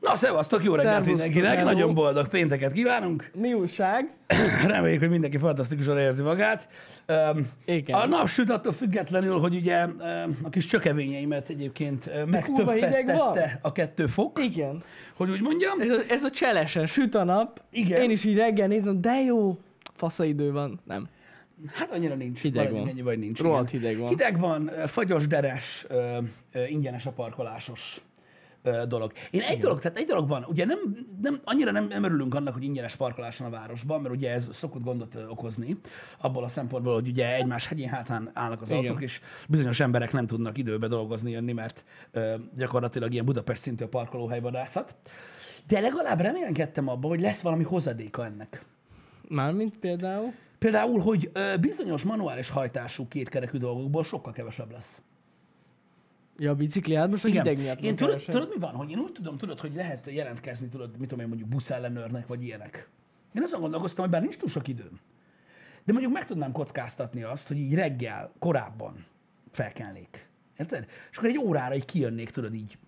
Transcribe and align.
Na, 0.00 0.14
szevasztok, 0.14 0.64
jó 0.64 0.74
reggelt 0.74 0.94
Szervusztok, 0.94 1.18
mindenkinek, 1.18 1.58
hello. 1.58 1.72
nagyon 1.72 1.94
boldog 1.94 2.28
pénteket 2.28 2.72
kívánunk. 2.72 3.30
Mi 3.34 3.52
újság? 3.52 4.14
Reméljük, 4.66 5.00
hogy 5.00 5.08
mindenki 5.10 5.38
fantasztikusan 5.38 5.98
érzi 5.98 6.22
magát. 6.22 6.68
Igen. 7.64 8.00
A 8.00 8.06
nap 8.06 8.28
süt 8.28 8.50
attól 8.50 8.72
függetlenül, 8.72 9.38
hogy 9.38 9.54
ugye 9.54 9.86
a 10.42 10.48
kis 10.50 10.66
csökevényeimet 10.66 11.48
egyébként 11.48 12.10
megtöbbfesztette 12.30 13.58
a 13.62 13.72
kettő 13.72 14.06
fok, 14.06 14.38
Igen. 14.44 14.82
hogy 15.16 15.30
úgy 15.30 15.40
mondjam. 15.40 15.80
Ez 15.80 15.88
a, 15.88 16.00
ez 16.08 16.24
a 16.24 16.30
cselesen, 16.30 16.86
süt 16.86 17.14
a 17.14 17.24
nap. 17.24 17.62
Igen. 17.70 18.00
Én 18.02 18.10
is 18.10 18.24
így 18.24 18.36
reggel 18.36 18.66
nézem, 18.66 19.00
de 19.00 19.20
jó, 19.26 19.58
fasza 19.94 20.24
idő 20.24 20.52
van. 20.52 20.80
Nem. 20.84 21.08
Hát 21.72 21.90
annyira 21.92 22.14
nincs. 22.14 22.40
Hideg 22.40 22.72
van. 22.72 22.88
Ennyi 22.88 23.02
vagy 23.02 23.18
nincs. 23.18 23.40
Rohadt 23.40 23.70
hideg 23.70 23.98
van. 23.98 24.08
Hideg 24.08 24.38
van, 24.38 24.70
fagyos, 24.86 25.26
deres, 25.26 25.86
ingyenes 26.68 27.06
a 27.06 27.10
parkolásos 27.10 28.00
dolog. 28.88 29.12
Én 29.30 29.40
egy 29.40 29.58
dolog, 29.58 29.80
tehát 29.80 29.98
egy 29.98 30.06
dolog 30.06 30.28
van, 30.28 30.44
ugye 30.48 30.64
nem, 30.64 30.78
nem, 31.22 31.40
annyira 31.44 31.70
nem, 31.70 31.86
nem 31.86 32.04
örülünk 32.04 32.34
annak, 32.34 32.54
hogy 32.54 32.62
ingyenes 32.62 32.96
parkolás 32.96 33.36
van 33.36 33.52
a 33.52 33.56
városban, 33.56 34.00
mert 34.00 34.14
ugye 34.14 34.32
ez 34.32 34.48
szokott 34.52 34.82
gondot 34.82 35.18
okozni, 35.28 35.76
abból 36.18 36.44
a 36.44 36.48
szempontból, 36.48 36.94
hogy 36.94 37.08
ugye 37.08 37.34
egymás 37.34 37.66
hegyén 37.66 37.88
hátán 37.88 38.30
állnak 38.32 38.62
az 38.62 38.70
Igen. 38.70 38.82
autók, 38.82 39.02
és 39.02 39.20
bizonyos 39.48 39.80
emberek 39.80 40.12
nem 40.12 40.26
tudnak 40.26 40.58
időbe 40.58 40.86
dolgozni, 40.86 41.30
jönni, 41.30 41.52
mert 41.52 41.84
ö, 42.10 42.34
gyakorlatilag 42.54 43.12
ilyen 43.12 43.24
Budapest 43.24 43.62
szintű 43.62 43.84
a 43.84 43.88
parkolóhely 43.88 44.40
vadászat. 44.40 44.96
De 45.66 45.80
legalább 45.80 46.20
reménykedtem 46.20 46.88
abban, 46.88 47.10
hogy 47.10 47.20
lesz 47.20 47.40
valami 47.40 47.64
hozadéka 47.64 48.24
ennek. 48.24 48.62
Mármint 49.28 49.78
például. 49.78 50.32
Például, 50.58 51.00
hogy 51.00 51.30
ö, 51.32 51.56
bizonyos 51.60 52.02
manuális 52.02 52.50
hajtású 52.50 53.08
kétkerekű 53.08 53.58
dolgokból 53.58 54.04
sokkal 54.04 54.32
kevesebb 54.32 54.70
lesz. 54.70 55.02
Ja, 56.40 56.50
a 56.50 56.54
bicikli, 56.54 56.94
hát 56.94 57.10
most 57.10 57.24
a 57.24 57.28
hideg 57.28 57.58
miatt 57.58 57.80
Én 57.80 57.96
tudod, 57.96 58.22
tudod, 58.24 58.48
mi 58.48 58.58
van? 58.60 58.74
Hogy 58.74 58.90
én 58.90 58.98
úgy 58.98 59.12
tudom, 59.12 59.36
tudod, 59.36 59.60
hogy 59.60 59.74
lehet 59.74 60.06
jelentkezni, 60.06 60.68
tudod, 60.68 60.90
mit 60.90 61.08
tudom 61.08 61.20
én, 61.20 61.28
mondjuk 61.28 61.48
buszellenőrnek, 61.48 62.26
vagy 62.26 62.42
ilyenek. 62.44 62.88
Én 63.34 63.42
azon 63.42 63.60
gondolkoztam, 63.60 64.04
hogy 64.04 64.12
bár 64.12 64.22
nincs 64.22 64.36
túl 64.36 64.48
sok 64.48 64.68
időm, 64.68 65.00
de 65.84 65.92
mondjuk 65.92 66.12
meg 66.12 66.26
tudnám 66.26 66.52
kockáztatni 66.52 67.22
azt, 67.22 67.48
hogy 67.48 67.56
így 67.56 67.74
reggel, 67.74 68.32
korábban 68.38 69.06
felkelnék. 69.50 70.28
Érted? 70.58 70.86
És 71.10 71.16
akkor 71.16 71.28
egy 71.28 71.38
órára 71.38 71.74
így 71.74 71.84
kijönnék, 71.84 72.30
tudod, 72.30 72.54
így 72.54 72.78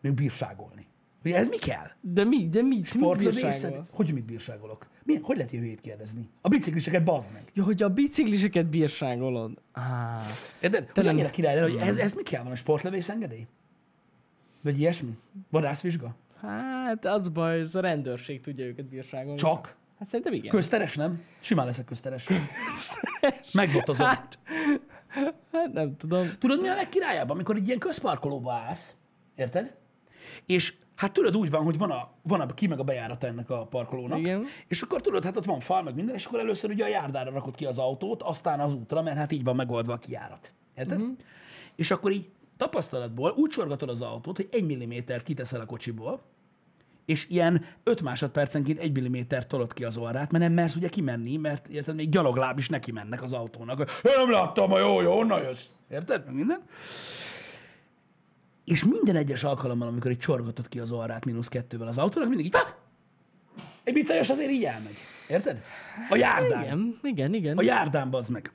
még 0.00 0.12
bírságolni. 0.12 0.86
Hogy 1.24 1.32
ez 1.32 1.48
mi 1.48 1.56
kell? 1.56 1.90
De 2.00 2.24
mi, 2.24 2.48
de 2.48 2.62
mi, 2.62 2.68
mit 2.68 2.86
Sportlövészet? 2.86 3.42
bírságolsz? 3.42 3.88
Hogy 3.92 4.12
mit 4.12 4.24
bírságolok? 4.24 4.86
Mi? 5.02 5.18
Hogy 5.22 5.36
lehet 5.36 5.50
hülyét 5.50 5.80
kérdezni? 5.80 6.28
A 6.40 6.48
bicikliseket 6.48 7.04
bazd 7.04 7.28
meg. 7.32 7.42
Ja, 7.54 7.62
hogy 7.62 7.82
a 7.82 7.88
bicikliseket 7.88 8.66
bírságolod. 8.66 9.52
Á, 9.72 10.20
Érted? 10.60 10.90
Hogy 10.94 11.06
annyira 11.06 11.30
király, 11.30 11.60
hogy 11.60 11.76
ez, 11.76 11.96
ez 11.96 12.14
mi 12.14 12.22
kell? 12.22 12.42
Van 12.42 12.52
a 12.52 12.56
sportlövész 12.56 13.08
engedély? 13.08 13.46
Vagy 14.62 14.78
ilyesmi? 14.78 15.18
Vadászvizsga? 15.50 16.16
hát 16.40 17.04
az 17.04 17.28
baj, 17.28 17.58
ez 17.60 17.74
a 17.74 17.80
rendőrség 17.80 18.40
tudja 18.40 18.64
őket 18.64 18.84
bírságolni. 18.84 19.38
Csak? 19.38 19.76
Hát 19.98 20.08
szerintem 20.08 20.32
igen. 20.32 20.50
Közteres, 20.50 20.94
nem? 20.94 21.22
Simán 21.40 21.66
leszek 21.66 21.84
közteres. 21.84 22.28
Megbotozom. 23.52 24.06
Hát, 24.06 24.38
hát 25.52 25.72
nem 25.72 25.96
tudom. 25.96 26.26
Tudod, 26.38 26.60
mi 26.60 26.68
a 26.68 26.74
legkirályabb? 26.74 27.30
Amikor 27.30 27.56
egy 27.56 27.66
ilyen 27.66 27.78
közparkolóba 27.78 28.52
állsz, 28.52 28.96
érted? 29.34 29.76
És 30.46 30.74
hát 30.94 31.12
tudod, 31.12 31.36
úgy 31.36 31.50
van, 31.50 31.64
hogy 31.64 31.78
van 31.78 31.90
a, 31.90 32.08
van 32.22 32.40
a 32.40 32.46
ki 32.46 32.66
meg 32.66 32.78
a 32.78 32.82
bejárata 32.82 33.26
ennek 33.26 33.50
a 33.50 33.66
parkolónak. 33.66 34.18
Igen. 34.18 34.44
És 34.68 34.82
akkor 34.82 35.00
tudod, 35.00 35.24
hát 35.24 35.36
ott 35.36 35.44
van 35.44 35.60
fal, 35.60 35.82
meg 35.82 35.94
minden, 35.94 36.14
és 36.14 36.24
akkor 36.24 36.38
először 36.38 36.70
ugye 36.70 36.84
a 36.84 36.88
járdára 36.88 37.30
rakod 37.30 37.54
ki 37.54 37.64
az 37.64 37.78
autót, 37.78 38.22
aztán 38.22 38.60
az 38.60 38.74
útra, 38.74 39.02
mert 39.02 39.16
hát 39.16 39.32
így 39.32 39.44
van 39.44 39.56
megoldva 39.56 39.92
a 39.92 39.98
kijárat. 39.98 40.52
Érted? 40.76 41.00
Uh-huh. 41.00 41.16
És 41.76 41.90
akkor 41.90 42.12
így 42.12 42.30
tapasztalatból 42.56 43.34
úgy 43.36 43.52
sorgatod 43.52 43.88
az 43.88 44.00
autót, 44.00 44.36
hogy 44.36 44.48
egy 44.52 44.64
millimétert 44.64 45.24
kiteszel 45.24 45.60
a 45.60 45.66
kocsiból, 45.66 46.22
és 47.04 47.26
ilyen 47.28 47.64
5 47.82 48.02
másodpercenként 48.02 48.78
egy 48.78 48.92
milliméter 48.92 49.46
tolod 49.46 49.72
ki 49.72 49.84
az 49.84 49.96
orrát, 49.96 50.32
mert 50.32 50.44
nem 50.44 50.52
mersz 50.52 50.74
ugye 50.74 50.88
kimenni, 50.88 51.36
mert 51.36 51.68
érted, 51.68 51.94
még 51.94 52.08
gyalogláb 52.08 52.58
is 52.58 52.68
neki 52.68 52.92
mennek 52.92 53.22
az 53.22 53.32
autónak. 53.32 53.78
Én 53.80 54.12
nem 54.16 54.30
láttam, 54.30 54.70
hogy 54.70 54.80
jó, 54.80 55.00
jó, 55.00 55.18
onnan 55.18 55.42
jössz. 55.42 55.68
Érted? 55.90 56.32
Minden. 56.32 56.62
És 58.64 58.84
minden 58.84 59.16
egyes 59.16 59.44
alkalommal, 59.44 59.88
amikor 59.88 60.10
egy 60.10 60.18
csorgatod 60.18 60.68
ki 60.68 60.78
az 60.78 60.92
orrát 60.92 61.24
mínusz 61.24 61.48
kettővel 61.48 61.88
az 61.88 61.98
autónak, 61.98 62.28
mindig 62.28 62.46
így, 62.46 62.52
"Vá!" 62.52 62.74
egy 63.84 63.94
bicajos 63.94 64.30
azért 64.30 64.50
így 64.50 64.64
elmegy. 64.64 64.94
Érted? 65.28 65.62
A 66.10 66.16
járdán. 66.16 66.62
Igen, 66.64 66.98
igen, 67.02 67.34
igen. 67.34 67.58
A 67.58 67.62
járdán 67.62 68.10
bazd 68.10 68.30
meg. 68.30 68.52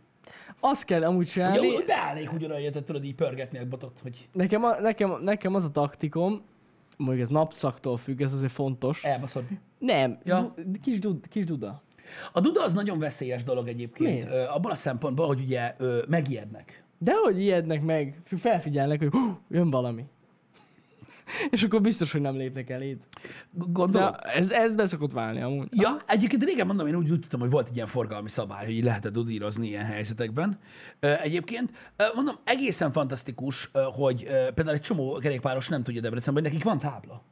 Azt 0.59 0.85
kell 0.85 1.03
amúgy 1.03 1.21
Ugye, 1.21 1.31
csinálni. 1.31 1.75
úgy 1.75 1.85
beállnék 1.85 2.33
ugyanolyan, 2.33 2.61
érted, 2.63 2.83
tudod 2.83 3.03
így 3.03 3.15
pörgetni 3.15 3.57
a 3.59 3.65
botot, 3.65 3.99
hogy 4.01 4.29
Nekem, 4.33 4.63
a, 4.63 4.79
nekem, 4.79 5.17
nekem 5.23 5.55
az 5.55 5.65
a 5.65 5.71
taktikom, 5.71 6.41
mondjuk 6.97 7.21
ez 7.21 7.29
napszaktól 7.29 7.97
függ, 7.97 8.21
ez 8.21 8.33
azért 8.33 8.51
fontos. 8.51 9.03
elbaszod. 9.03 9.43
Nem, 9.77 10.19
Ja. 10.23 10.35
ja. 10.57 10.63
kis, 10.81 10.99
dud, 10.99 11.27
kis 11.27 11.45
duda. 11.45 11.81
A 12.33 12.39
duda 12.39 12.63
az 12.63 12.73
nagyon 12.73 12.99
veszélyes 12.99 13.43
dolog 13.43 13.67
egyébként, 13.67 14.29
Miért? 14.29 14.47
abban 14.47 14.71
a 14.71 14.75
szempontból, 14.75 15.27
hogy 15.27 15.39
ugye 15.41 15.73
ö, 15.77 16.03
megijednek. 16.07 16.83
De 16.99 17.13
hogy 17.13 17.39
ijednek 17.39 17.81
meg, 17.81 18.21
felfigyelnek, 18.37 18.99
hogy 18.99 19.11
hú, 19.11 19.39
jön 19.49 19.69
valami. 19.69 20.05
És 21.49 21.63
akkor 21.63 21.81
biztos, 21.81 22.11
hogy 22.11 22.21
nem 22.21 22.35
lépnek 22.35 22.69
eléd. 22.69 22.97
G- 23.51 23.89
De 23.89 24.09
ez, 24.11 24.51
ez 24.51 24.75
beszokott 24.75 25.11
válni 25.11 25.41
amúgy. 25.41 25.67
Ja, 25.71 25.97
egyébként 26.07 26.43
régen 26.43 26.67
mondom, 26.67 26.87
én 26.87 26.95
úgy, 26.95 27.11
úgy 27.11 27.19
tudtam, 27.19 27.39
hogy 27.39 27.49
volt 27.49 27.67
egy 27.67 27.75
ilyen 27.75 27.87
forgalmi 27.87 28.29
szabály, 28.29 28.65
hogy 28.65 28.83
lehetett 28.83 29.11
dudírozni 29.13 29.67
ilyen 29.67 29.85
helyzetekben. 29.85 30.59
Egyébként, 30.99 31.71
mondom, 32.15 32.35
egészen 32.43 32.91
fantasztikus, 32.91 33.71
hogy 33.73 34.23
például 34.53 34.75
egy 34.75 34.81
csomó 34.81 35.11
kerékpáros 35.11 35.67
nem 35.67 35.83
tudja 35.83 36.01
Debrecenben, 36.01 36.43
hogy 36.43 36.51
nekik 36.51 36.67
van 36.67 36.79
tábla. 36.79 37.23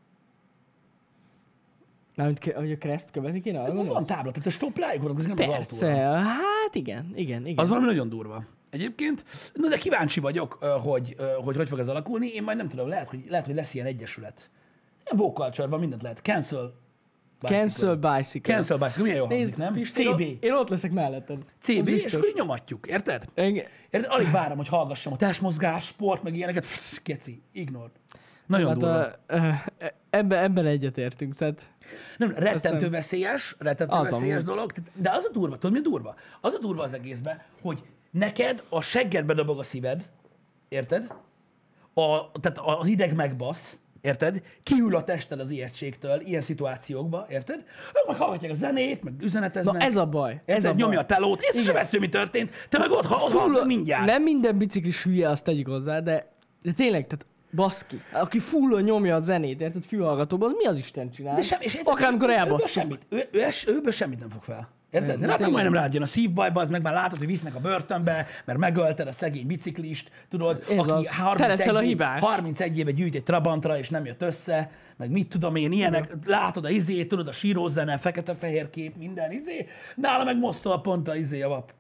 Ke- 2.40 2.56
hogy 2.56 2.72
a 2.72 2.78
kereszt 2.78 3.12
követni 3.12 3.40
kéne? 3.42 3.60
arra 3.62 3.84
Van 3.84 4.06
tábla, 4.06 4.32
tehát 4.32 4.48
a 4.48 4.52
stopplájuk 4.52 5.02
vonatkozik, 5.02 5.34
nem 5.34 5.50
az 5.50 5.56
Persze, 5.56 5.86
autóra. 5.86 6.18
hát 6.20 6.76
igen, 6.76 7.12
igen, 7.16 7.46
igen. 7.46 7.58
Az 7.64 7.70
valami 7.70 7.86
nagyon 7.88 8.10
durva. 8.10 8.44
Egyébként, 8.70 9.26
na 9.54 9.68
de 9.70 9.78
kíváncsi 9.78 10.20
vagyok, 10.20 10.54
hogy, 10.84 11.16
hogy 11.44 11.56
hogy 11.56 11.68
fog 11.70 11.80
ez 11.80 11.88
alakulni. 11.88 12.28
Én 12.28 12.44
majd 12.44 12.58
nem 12.58 12.68
tudom, 12.68 12.88
lehet, 12.88 13.10
hogy, 13.10 13.26
lehet, 13.30 13.46
hogy 13.46 13.56
lesz 13.56 13.74
ilyen 13.74 13.86
egyesület. 13.86 14.50
Ilyen 15.06 15.18
vocal 15.18 15.80
mindent 15.80 16.02
lehet. 16.02 16.20
Cancel. 16.20 16.74
bicycle. 17.42 17.58
Cancel 17.58 17.96
bicycle. 17.96 18.54
Cancel 18.54 18.78
bicycle. 18.78 19.04
Milyen 19.04 19.18
jó 19.18 19.26
hangzik, 19.26 19.56
nem? 19.56 19.74
Pisti, 19.74 20.04
CB. 20.04 20.20
Én, 20.20 20.54
ott 20.54 20.70
leszek 20.70 20.92
melletted. 20.92 21.46
CB, 21.60 21.88
és 21.88 22.14
akkor 22.14 22.32
nyomatjuk, 22.34 22.88
érted? 22.88 23.26
Engem, 23.34 23.66
Érted? 23.90 24.12
Alig 24.12 24.32
várom, 24.32 24.58
hogy 24.58 24.68
hallgassam 24.68 25.14
a 25.14 25.16
testmozgás, 25.16 25.86
sport, 25.86 26.24
meg 26.24 26.36
ilyeneket. 26.36 26.64
Pff, 26.64 26.98
Keci, 27.04 27.42
ignore. 27.52 27.92
Nagyon 28.46 28.68
hát 28.68 28.78
durva. 28.78 29.16
a, 29.28 29.64
ebben, 30.10 30.44
ebben 30.44 30.66
egyetértünk, 30.66 31.36
tehát 31.36 31.70
Nem, 32.18 32.34
rettentő 32.36 32.82
nem- 32.82 32.92
veszélyes, 32.92 33.56
rettentő 33.60 33.98
veszélyes 34.02 34.44
dolog, 34.44 34.72
de 34.94 35.12
az 35.12 35.26
a 35.26 35.32
durva, 35.32 35.58
tudod 35.58 35.72
mi 35.72 35.78
a 35.78 35.90
durva? 35.90 36.16
Az 36.42 36.54
a 36.54 36.60
durva 36.60 36.84
az 36.84 36.94
egészben, 36.94 37.42
hogy 37.62 37.84
neked 38.12 38.64
a 38.70 38.82
seggedbe 38.82 39.34
dobog 39.34 39.60
a 39.60 39.64
szíved, 39.64 40.10
érted? 40.70 41.14
A, 41.94 42.32
tehát 42.40 42.58
az 42.80 42.88
ideg 42.88 43.16
megbasz, 43.16 43.78
érted? 44.02 44.42
Kiül 44.64 44.96
a 44.96 45.04
tested 45.04 45.40
az 45.40 45.52
ijegységtől 45.52 46.22
ilyen 46.22 46.42
szituációkba, 46.42 47.26
érted? 47.30 47.64
Ők 47.88 48.08
meg 48.08 48.18
hallgatják 48.18 48.52
a 48.52 48.56
zenét, 48.56 49.04
meg 49.04 49.14
üzeneteznek. 49.22 49.74
Na 49.74 49.80
ez 49.86 49.96
a 49.96 50.06
baj. 50.06 50.32
Érted? 50.32 50.56
Ez 50.56 50.66
a 50.66 50.68
baj. 50.74 50.78
Nyomja 50.78 51.00
a 51.00 51.06
telót, 51.06 51.44
sem 51.44 51.62
Igen. 51.62 51.74
vesző, 51.74 52.00
mi 52.00 52.10
történt. 52.10 52.68
Te 52.70 52.78
meg 52.78 52.92
ott, 52.92 53.06
ha, 53.06 53.44
ott 53.46 53.66
mindjárt. 53.66 54.06
Nem 54.06 54.24
minden 54.24 54.58
biciklis 54.58 55.04
hülye, 55.04 55.30
azt 55.30 55.44
tegyük 55.44 55.68
hozzá, 55.68 56.00
de, 56.00 56.32
de 56.62 56.72
tényleg, 56.72 57.08
tehát 57.08 57.26
baszki, 57.56 58.02
aki 58.12 58.40
fullon 58.40 58.82
nyomja 58.82 59.16
a 59.16 59.20
zenét, 59.20 59.62
érted, 59.62 59.84
fülhallgatóban, 59.84 60.48
az 60.50 60.56
mi 60.58 60.66
az 60.66 60.78
Isten 60.78 61.12
csinál? 61.12 61.36
De 61.36 61.42
sem, 61.42 61.62
és 61.62 61.80
Akármikor 61.84 62.30
elbasszuk. 62.30 62.70
semmit. 62.70 63.06
Ő, 63.10 63.30
ő, 63.32 63.40
ő, 63.68 63.74
őből 63.74 63.92
semmit 63.92 64.20
nem 64.20 64.30
fog 64.30 64.44
fel. 64.44 64.70
Érted? 65.02 65.20
Nem, 65.20 65.30
Nem, 65.30 65.40
hát 65.40 65.50
majdnem 65.52 65.74
rád 65.74 65.94
jön 65.94 66.02
a 66.02 66.06
szívbajba, 66.06 66.62
az 66.62 66.70
meg 66.70 66.82
már 66.82 66.94
látod, 66.94 67.18
hogy 67.18 67.28
visznek 67.28 67.56
a 67.56 67.60
börtönbe, 67.60 68.26
mert 68.46 68.60
megölted 68.60 69.08
a 69.08 69.12
szegény 69.12 69.48
biciklist, 69.48 70.12
tudod, 70.30 70.64
Ez 70.70 70.78
aki 70.78 70.90
az. 70.90 71.08
31, 71.08 71.38
Te 71.38 71.48
leszel 71.48 71.76
a 71.76 71.80
hibás. 71.80 72.20
31 72.20 72.78
éve 72.78 72.92
gyűjt 72.92 73.16
egy 73.16 73.24
Trabantra, 73.24 73.78
és 73.78 73.90
nem 73.90 74.06
jött 74.06 74.22
össze, 74.22 74.70
meg 74.98 75.12
mit 75.12 75.28
tudom 75.30 75.56
én, 75.56 75.72
ilyenek, 75.72 76.14
látod 76.26 76.66
a 76.66 76.70
izét, 76.70 77.08
tudod, 77.08 77.28
a 77.28 77.32
sírózene, 77.32 77.98
fekete-fehér 77.98 78.70
kép, 78.70 78.96
minden 78.98 79.32
izé, 79.32 79.68
nála 79.96 80.24
meg 80.24 80.38
mosztol 80.40 80.82
pont 80.82 81.08
a 81.08 81.16
izé 81.16 81.42
a 81.42 81.48
vap. 81.48 81.74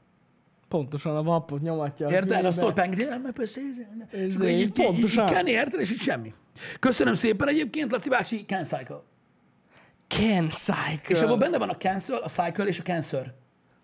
Pontosan 0.68 1.16
a 1.16 1.24
vapot 1.24 1.62
nyomatja. 1.62 2.08
a 2.08 2.12
Érted? 2.12 2.74
pengedi, 2.74 3.04
nem, 3.04 3.22
mert 3.22 3.36
persze, 3.36 3.62
izé, 3.62 3.88
és 4.12 4.20
Izé, 4.26 4.36
akkor 4.36 4.48
így, 4.48 4.54
így, 4.54 4.62
így, 4.62 4.68
így 4.80 4.86
pontosan. 4.86 5.26
kenni, 5.26 5.52
érted, 5.52 5.80
és 5.80 5.92
így 5.92 6.00
semmi. 6.00 6.34
Köszönöm 6.80 7.14
szépen 7.14 7.48
egyébként, 7.48 7.92
Laci 7.92 8.10
bácsi, 8.10 8.46
Can 8.48 8.64
Cycle. 8.64 9.02
Can 10.08 10.50
Cycle. 10.50 11.02
És 11.16 11.22
abban 11.22 11.40
benne 11.40 11.58
van 11.58 11.70
a 11.70 11.76
cancel, 11.78 12.18
a 12.18 12.28
cycle 12.30 12.66
és 12.66 12.80
a 12.80 12.84
cancer 12.84 13.34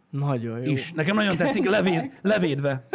Nagyon 0.10 0.62
jó. 0.64 0.72
is. 0.72 0.92
Nekem 0.92 1.16
nagyon 1.16 1.38
tetszik, 1.38 1.70
levéd, 1.70 2.12
levédve. 2.22 2.88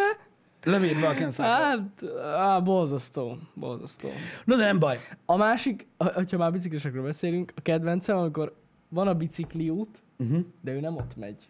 Levédve 0.64 1.08
a 1.08 1.14
can 1.14 1.30
cycle. 1.30 1.46
Hát, 1.46 2.04
á, 2.36 2.58
borzasztó, 2.60 3.36
borzasztó. 3.54 4.08
No, 4.44 4.56
de 4.56 4.64
nem 4.64 4.78
baj. 4.78 4.98
A 5.26 5.36
másik, 5.36 5.86
ha- 5.98 6.12
hogyha 6.14 6.36
már 6.38 6.52
biciklisekről 6.52 7.02
beszélünk, 7.02 7.52
a 7.56 7.60
kedvencem, 7.60 8.16
amikor 8.16 8.56
van 8.88 9.08
a 9.08 9.14
bicikli 9.14 9.70
út, 9.70 10.02
uh-huh. 10.18 10.38
de 10.62 10.72
ő 10.72 10.80
nem 10.80 10.96
ott 10.96 11.16
megy, 11.16 11.48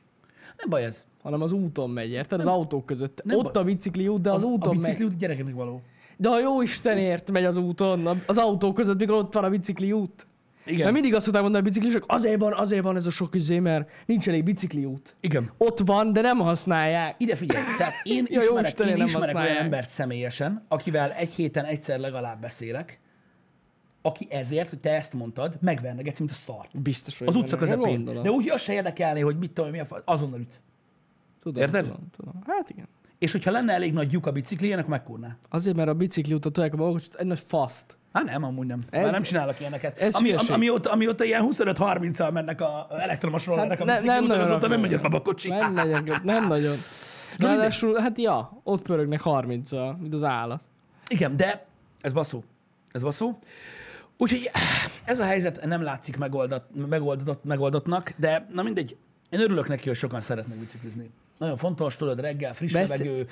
Nem 0.56 0.68
baj 0.68 0.84
ez. 0.84 1.06
hanem 1.22 1.42
az 1.42 1.52
úton 1.52 1.90
megy, 1.90 2.10
érted? 2.10 2.40
Az 2.40 2.46
autók 2.46 2.86
között. 2.86 3.20
nem 3.24 3.38
ott 3.38 3.52
baj. 3.52 3.62
a 3.62 3.66
bicikli 3.66 4.08
út, 4.08 4.20
de 4.20 4.30
az, 4.32 4.42
a 4.42 4.46
úton 4.46 4.76
megy. 4.76 4.84
bicikli 4.84 5.04
út 5.04 5.16
gyerekeknek 5.16 5.54
való. 5.54 5.82
De 6.16 6.28
a 6.28 6.40
jó 6.40 6.62
Istenért 6.62 7.30
megy 7.30 7.44
az 7.44 7.56
úton, 7.56 8.22
az 8.26 8.38
autók 8.38 8.74
között, 8.74 8.98
mikor 8.98 9.14
ott 9.16 9.32
van 9.34 9.44
a 9.44 9.48
bicikli 9.48 9.92
út. 9.92 10.26
Igen. 10.68 10.80
Mert 10.80 10.92
mindig 10.92 11.14
azt 11.14 11.24
szokták 11.24 11.42
mondani 11.42 11.64
a 11.64 11.68
biciklisek, 11.68 12.02
azért 12.06 12.40
van, 12.40 12.52
azért 12.52 12.82
van 12.82 12.96
ez 12.96 13.06
a 13.06 13.10
sok 13.10 13.34
izé, 13.34 13.58
mert 13.58 13.90
nincs 14.06 14.28
elég 14.28 14.44
bicikliút. 14.44 15.14
Igen. 15.20 15.52
Ott 15.56 15.80
van, 15.84 16.12
de 16.12 16.20
nem 16.20 16.38
használják. 16.38 17.14
Ide 17.18 17.36
figyelj, 17.36 17.64
tehát 17.78 17.94
én 18.02 18.26
Ja, 18.30 18.40
ismerek, 18.40 18.66
Istenem, 18.66 18.92
én 18.92 18.98
nem 18.98 19.06
ismerek 19.06 19.36
olyan 19.36 19.56
embert 19.56 19.88
személyesen, 19.88 20.64
akivel 20.68 21.12
egy 21.12 21.32
héten 21.32 21.64
egyszer 21.64 21.98
legalább 21.98 22.40
beszélek, 22.40 23.00
aki 24.02 24.26
ezért, 24.30 24.68
hogy 24.68 24.78
te 24.80 24.90
ezt 24.90 25.12
mondtad, 25.12 25.58
megverne 25.60 26.02
geci, 26.02 26.22
mint 26.22 26.30
a 26.30 26.34
szart. 26.34 26.82
Biztos 26.82 27.18
vagyok 27.18 27.34
Az 27.34 27.40
utca 27.40 27.56
közepén. 27.56 28.04
De 28.04 28.30
úgy 28.30 28.48
azt 28.48 28.62
se 28.62 28.72
érdekelné, 28.72 29.20
hogy 29.20 29.38
mit 29.38 29.52
tudom, 29.52 29.70
mi 29.70 29.78
a 29.78 29.84
fa... 29.84 30.02
azonnal 30.04 30.40
üt. 30.40 30.60
Tudom, 31.40 31.62
Érted? 31.62 31.84
Tudom, 31.84 32.10
tudom. 32.16 32.42
Hát 32.46 32.70
igen. 32.70 32.88
És 33.18 33.32
hogyha 33.32 33.50
lenne 33.50 33.72
elég 33.72 33.92
nagy 33.92 34.12
lyuk 34.12 34.26
a 34.26 34.32
biciklién, 34.32 34.78
akkor 34.78 34.90
megkúrná. 34.90 35.36
Azért, 35.48 35.76
mert 35.76 35.88
a 35.88 35.94
bicikli 35.94 36.34
utat 36.34 36.52
tolják 36.52 36.74
a 36.74 36.76
balkot, 36.76 37.14
egy 37.14 37.26
nagy 37.26 37.40
faszt. 37.40 37.97
Hát 38.12 38.24
nem, 38.24 38.44
amúgy 38.44 38.66
nem. 38.66 38.80
Ez, 38.90 39.02
Már 39.02 39.12
nem 39.12 39.22
csinálok 39.22 39.60
ilyeneket. 39.60 39.98
ez 39.98 40.14
ami, 40.14 40.32
ami, 40.32 40.48
amióta, 40.48 40.90
amióta 40.90 41.24
ilyen 41.24 41.46
25-30-al 41.50 42.32
mennek 42.32 42.60
a 42.60 42.86
elektromos 42.90 43.46
rollerek 43.46 43.70
Hát 43.70 43.80
a 43.80 43.84
ne- 43.84 43.96
bicikli 44.00 44.18
úton, 44.24 44.40
azóta 44.40 44.68
nem 44.68 44.80
megy 44.80 44.94
a 44.94 45.00
babakocsi. 45.00 45.48
Nem 45.48 45.72
nagyon, 45.72 46.20
nem 46.22 46.46
nagyon. 46.46 46.76
Ráadásul, 47.38 47.98
hát 48.00 48.18
ja, 48.18 48.60
ott 48.62 48.82
pörögnek 48.82 49.20
30 49.20 49.70
mint 49.98 50.14
az 50.14 50.22
állat. 50.24 50.62
Igen, 51.08 51.36
de 51.36 51.66
ez 52.00 52.12
baszó. 52.12 52.44
Ez 52.92 53.02
baszó. 53.02 53.38
Úgyhogy 54.16 54.50
ez 55.04 55.18
a 55.18 55.24
helyzet 55.24 55.64
nem 55.64 55.82
látszik 55.82 56.16
megoldat, 56.16 56.64
megoldott, 56.88 57.44
megoldottnak, 57.44 58.12
de 58.16 58.46
na 58.52 58.62
mindegy. 58.62 58.96
Én 59.30 59.40
örülök 59.40 59.68
neki, 59.68 59.88
hogy 59.88 59.96
sokan 59.96 60.20
szeretnek 60.20 60.58
biciklizni. 60.58 61.10
Nagyon 61.38 61.56
fontos, 61.56 61.96
tudod, 61.96 62.20
reggel, 62.20 62.54
friss 62.54 62.72
Vesz- 62.72 62.88
levegő, 62.98 63.26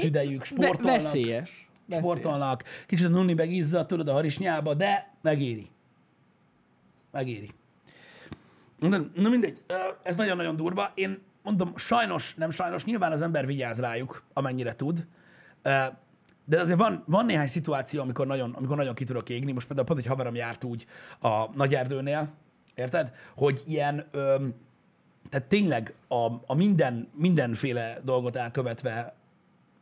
tüdejük, 0.00 0.38
Ve- 0.38 0.46
sportolnak, 0.46 0.84
veszélyes. 0.84 1.68
Veszélyes. 1.86 2.04
sportolnak, 2.04 2.64
kicsit 2.86 3.06
a 3.06 3.08
nunni 3.08 3.32
meg 3.34 3.50
izzad, 3.50 3.86
tudod, 3.86 4.08
a 4.08 4.12
harisnyába, 4.12 4.74
de 4.74 5.14
megéri. 5.22 5.70
Megéri. 7.10 7.50
Na 9.14 9.28
mindegy, 9.28 9.62
ez 10.02 10.16
nagyon-nagyon 10.16 10.56
durva. 10.56 10.90
Én 10.94 11.22
mondom, 11.42 11.76
sajnos, 11.76 12.34
nem 12.34 12.50
sajnos, 12.50 12.84
nyilván 12.84 13.12
az 13.12 13.22
ember 13.22 13.46
vigyáz 13.46 13.80
rájuk, 13.80 14.22
amennyire 14.32 14.76
tud. 14.76 15.06
De 16.44 16.60
azért 16.60 16.78
van, 16.78 17.02
van 17.06 17.26
néhány 17.26 17.46
szituáció, 17.46 18.00
amikor 18.00 18.26
nagyon, 18.26 18.52
amikor 18.52 18.76
nagyon 18.76 18.94
ki 18.94 19.04
tudok 19.04 19.28
égni. 19.28 19.52
Most 19.52 19.66
például 19.66 19.86
pont 19.86 19.98
egy 19.98 20.06
haverom 20.06 20.34
járt 20.34 20.64
úgy 20.64 20.86
a 21.20 21.56
nagy 21.56 21.74
erdőnél, 21.74 22.28
érted? 22.74 23.12
Hogy 23.36 23.62
ilyen, 23.66 24.06
öm, 24.10 24.54
tehát 25.30 25.48
tényleg 25.48 25.94
a, 26.08 26.30
a 26.46 26.54
minden, 26.54 27.08
mindenféle 27.14 27.98
dolgot 28.02 28.36
elkövetve 28.36 29.14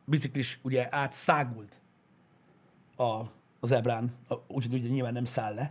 biciklis 0.04 0.58
ugye 0.62 0.88
átszágult 0.90 1.81
a, 2.96 3.20
az 3.60 3.72
ebrán, 3.72 4.12
úgyhogy 4.46 4.74
ugye 4.74 4.88
nyilván 4.88 5.12
nem 5.12 5.24
száll 5.24 5.54
le. 5.54 5.70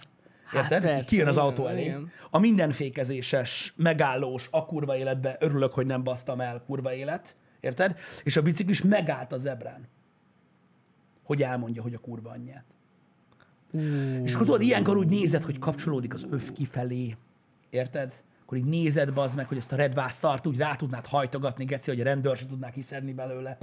Érted? 0.54 0.84
persze, 0.84 1.06
Kijön 1.06 1.28
az 1.28 1.38
autó 1.38 1.68
elé. 1.68 1.84
igen. 1.84 2.12
A 2.30 2.40
mindenfékezéses, 2.40 3.74
megállós, 3.76 4.48
a 4.52 4.66
kurva 4.66 4.98
életbe 4.98 5.36
örülök, 5.40 5.74
hogy 5.74 5.86
nem 5.86 6.04
basztam 6.04 6.42
el 6.42 6.64
kurva 6.66 6.94
élet. 6.94 7.36
Érted? 7.60 7.98
És 8.24 8.36
a 8.38 8.42
biciklis 8.42 8.82
megállt 8.82 9.32
az 9.32 9.46
ebrán. 9.46 9.88
Hogy 11.24 11.44
elmondja, 11.44 11.82
hogy 11.82 11.94
a 11.94 12.00
kurva 12.00 12.30
anyját. 12.30 12.66
És 14.24 14.34
akkor 14.34 14.46
tudod, 14.46 14.62
ilyenkor 14.62 14.98
úgy 14.98 15.08
nézed, 15.08 15.44
hogy 15.44 15.60
kapcsolódik 15.60 16.14
az 16.14 16.26
öv 16.30 16.52
kifelé. 16.52 17.18
Érted? 17.70 18.14
Akkor 18.52 18.64
így 18.64 18.70
nézed, 18.70 19.14
bazd 19.14 19.36
meg, 19.36 19.48
hogy 19.48 19.58
ezt 19.58 19.72
a 19.72 19.76
redvás 19.76 20.12
szart 20.12 20.48
úgy 20.48 20.58
rá 20.58 20.76
tudnád 20.76 21.06
hajtogatni, 21.06 21.66
geci, 21.66 21.90
hogy 21.90 22.00
a 22.00 22.04
rendőr 22.04 22.38
se 22.38 22.46
tudná 22.46 22.70
kiszedni 22.70 23.14
belőle. 23.14 23.58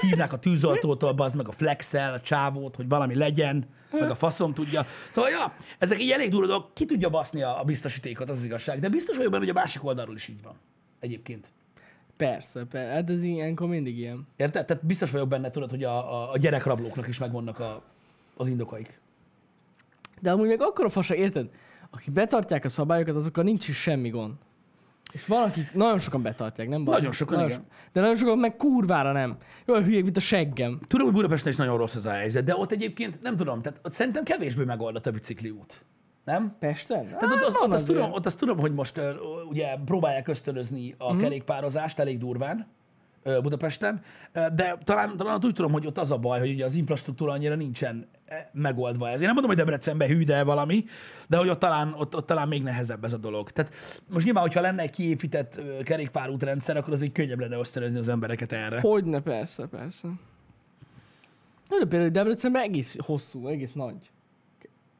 Hívnák 0.00 0.32
a 0.32 0.38
tűzoltótól, 0.38 1.12
bazd 1.12 1.36
meg 1.36 1.48
a 1.48 1.52
flexel, 1.52 2.12
a 2.12 2.20
csávót, 2.20 2.76
hogy 2.76 2.88
valami 2.88 3.14
legyen, 3.14 3.68
meg 3.90 4.10
a 4.10 4.14
faszom 4.14 4.54
tudja. 4.54 4.86
Szóval, 5.10 5.30
ja, 5.30 5.54
ezek 5.78 6.02
így 6.02 6.10
elég 6.10 6.30
durva 6.30 6.46
dolgok, 6.46 6.74
ki 6.74 6.84
tudja 6.84 7.08
baszni 7.08 7.42
a, 7.42 7.60
a 7.60 7.64
biztosítékot, 7.64 8.30
az, 8.30 8.36
az 8.36 8.44
igazság. 8.44 8.80
De 8.80 8.88
biztos 8.88 9.16
vagyok 9.16 9.30
benne, 9.30 9.44
hogy 9.44 9.56
a 9.56 9.60
másik 9.60 9.84
oldalról 9.84 10.14
is 10.14 10.28
így 10.28 10.42
van. 10.42 10.54
Egyébként. 11.00 11.50
Persze, 12.16 12.64
persze. 12.64 12.92
Hát 12.92 13.10
ez 13.10 13.22
ilyenkor 13.22 13.68
mindig 13.68 13.98
ilyen. 13.98 14.26
Érted? 14.36 14.66
Tehát 14.66 14.86
biztos 14.86 15.10
vagyok 15.10 15.28
benne, 15.28 15.50
tudod, 15.50 15.70
hogy 15.70 15.84
a, 15.84 16.12
a, 16.14 16.32
a 16.32 16.38
gyerekrablóknak 16.38 17.08
is 17.08 17.18
megvannak 17.18 17.58
a, 17.58 17.82
az 18.36 18.48
indokaik. 18.48 19.00
De 20.20 20.30
amúgy 20.30 20.48
meg 20.48 20.62
akkor 20.62 20.84
a 20.84 20.88
fasa, 20.88 21.14
érted? 21.14 21.48
Akik 21.94 22.12
betartják 22.12 22.64
a 22.64 22.68
szabályokat, 22.68 23.16
azokkal 23.16 23.44
nincs 23.44 23.68
is 23.68 23.76
semmi 23.76 24.08
gond. 24.08 24.32
És 25.12 25.26
van, 25.26 25.42
akik 25.42 25.74
nagyon 25.74 25.98
sokan 25.98 26.22
betartják, 26.22 26.68
nem 26.68 26.84
baj? 26.84 26.94
Nagyon 26.94 27.12
sokan, 27.12 27.44
igen. 27.44 27.64
De 27.92 28.00
nagyon 28.00 28.16
sokan 28.16 28.38
meg 28.38 28.56
kurvára 28.56 29.12
nem. 29.12 29.36
Jó, 29.66 29.74
hülyék, 29.74 30.02
mint 30.04 30.16
a 30.16 30.20
seggem. 30.20 30.80
Tudom, 30.88 31.06
hogy 31.06 31.14
Budapesten 31.14 31.52
is 31.52 31.58
nagyon 31.58 31.76
rossz 31.76 31.94
ez 31.94 32.04
a 32.06 32.10
helyzet, 32.10 32.44
de 32.44 32.56
ott 32.56 32.72
egyébként 32.72 33.22
nem 33.22 33.36
tudom, 33.36 33.62
tehát 33.62 33.80
ott 33.82 33.92
szerintem 33.92 34.24
kevésbé 34.24 34.64
megoldott 34.64 35.06
a 35.06 35.10
bicikli 35.10 35.50
út. 35.50 35.84
Nem? 36.24 36.56
Pesten? 36.58 37.04
Tehát 37.06 37.22
ott, 37.22 37.30
ott, 37.46 37.52
van 37.52 37.62
ott, 37.68 37.72
azt 37.72 37.82
azért. 37.82 37.98
tudom, 37.98 38.12
ott 38.12 38.26
azt 38.26 38.38
tudom, 38.38 38.58
hogy 38.58 38.72
most 38.72 38.98
ö, 38.98 39.10
ugye 39.48 39.66
próbálják 39.84 40.28
ösztönözni 40.28 40.94
a 40.98 41.12
Mhm. 41.12 41.22
kerékpározást 41.22 41.98
elég 41.98 42.18
durván 42.18 42.66
Budapesten, 43.24 44.00
de 44.32 44.78
talán, 44.84 45.16
talán 45.16 45.34
ott 45.34 45.44
úgy 45.44 45.52
tudom, 45.52 45.72
hogy 45.72 45.86
ott 45.86 45.98
az 45.98 46.10
a 46.10 46.18
baj, 46.18 46.38
hogy 46.38 46.50
ugye 46.50 46.64
az 46.64 46.74
infrastruktúra 46.74 47.32
annyira 47.32 47.54
nincsen 47.54 48.06
eh, 48.24 48.46
megoldva 48.52 49.08
ez. 49.08 49.20
Én 49.20 49.24
nem 49.26 49.34
mondom, 49.34 49.54
hogy 49.54 49.64
Debrecenben 49.64 50.08
hű, 50.08 50.24
de 50.24 50.44
valami, 50.44 50.84
de 51.28 51.36
hogy 51.36 51.48
ott 51.48 51.58
talán, 51.58 51.94
ott, 51.98 52.16
ott 52.16 52.26
talán 52.26 52.48
még 52.48 52.62
nehezebb 52.62 53.04
ez 53.04 53.12
a 53.12 53.16
dolog. 53.16 53.50
Tehát 53.50 53.72
most 54.12 54.24
nyilván, 54.24 54.42
hogyha 54.42 54.60
lenne 54.60 54.82
egy 54.82 54.90
kiépített 54.90 55.60
kerékpárútrendszer, 55.82 56.76
akkor 56.76 56.92
az 56.92 57.02
így 57.02 57.12
könnyebb 57.12 57.40
lenne 57.40 57.56
ösztönözni 57.56 57.98
az 57.98 58.08
embereket 58.08 58.52
erre. 58.52 58.80
Hogyne, 58.80 59.20
persze, 59.20 59.66
persze. 59.66 60.08
De 61.68 61.86
például 61.86 62.10
Debrecenben 62.10 62.62
egész 62.62 62.96
hosszú, 62.98 63.48
egész 63.48 63.72
nagy. 63.72 64.10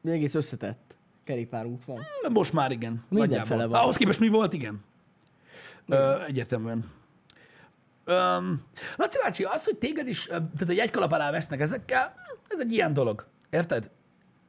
Egész 0.03 0.33
összetett 0.33 0.97
kerékpárút 1.23 1.85
van. 1.85 1.99
Most 2.29 2.53
már 2.53 2.71
igen. 2.71 3.03
Mindenfele 3.09 3.65
van. 3.65 3.81
Ahhoz 3.81 3.97
képest 3.97 4.19
mi 4.19 4.27
volt, 4.27 4.53
igen. 4.53 4.83
Ö, 5.87 6.23
egyértelműen. 6.27 6.85
Öm, 8.05 8.63
Laci 8.95 9.17
bácsi, 9.23 9.43
az, 9.43 9.65
hogy 9.65 9.77
téged 9.77 10.07
is, 10.07 10.25
tehát 10.25 10.67
a 10.67 10.71
jegykalap 10.71 11.11
alá 11.11 11.31
vesznek 11.31 11.61
ezekkel, 11.61 12.13
hm, 12.15 12.39
ez 12.47 12.59
egy 12.59 12.71
ilyen 12.71 12.93
dolog. 12.93 13.27
Érted? 13.49 13.91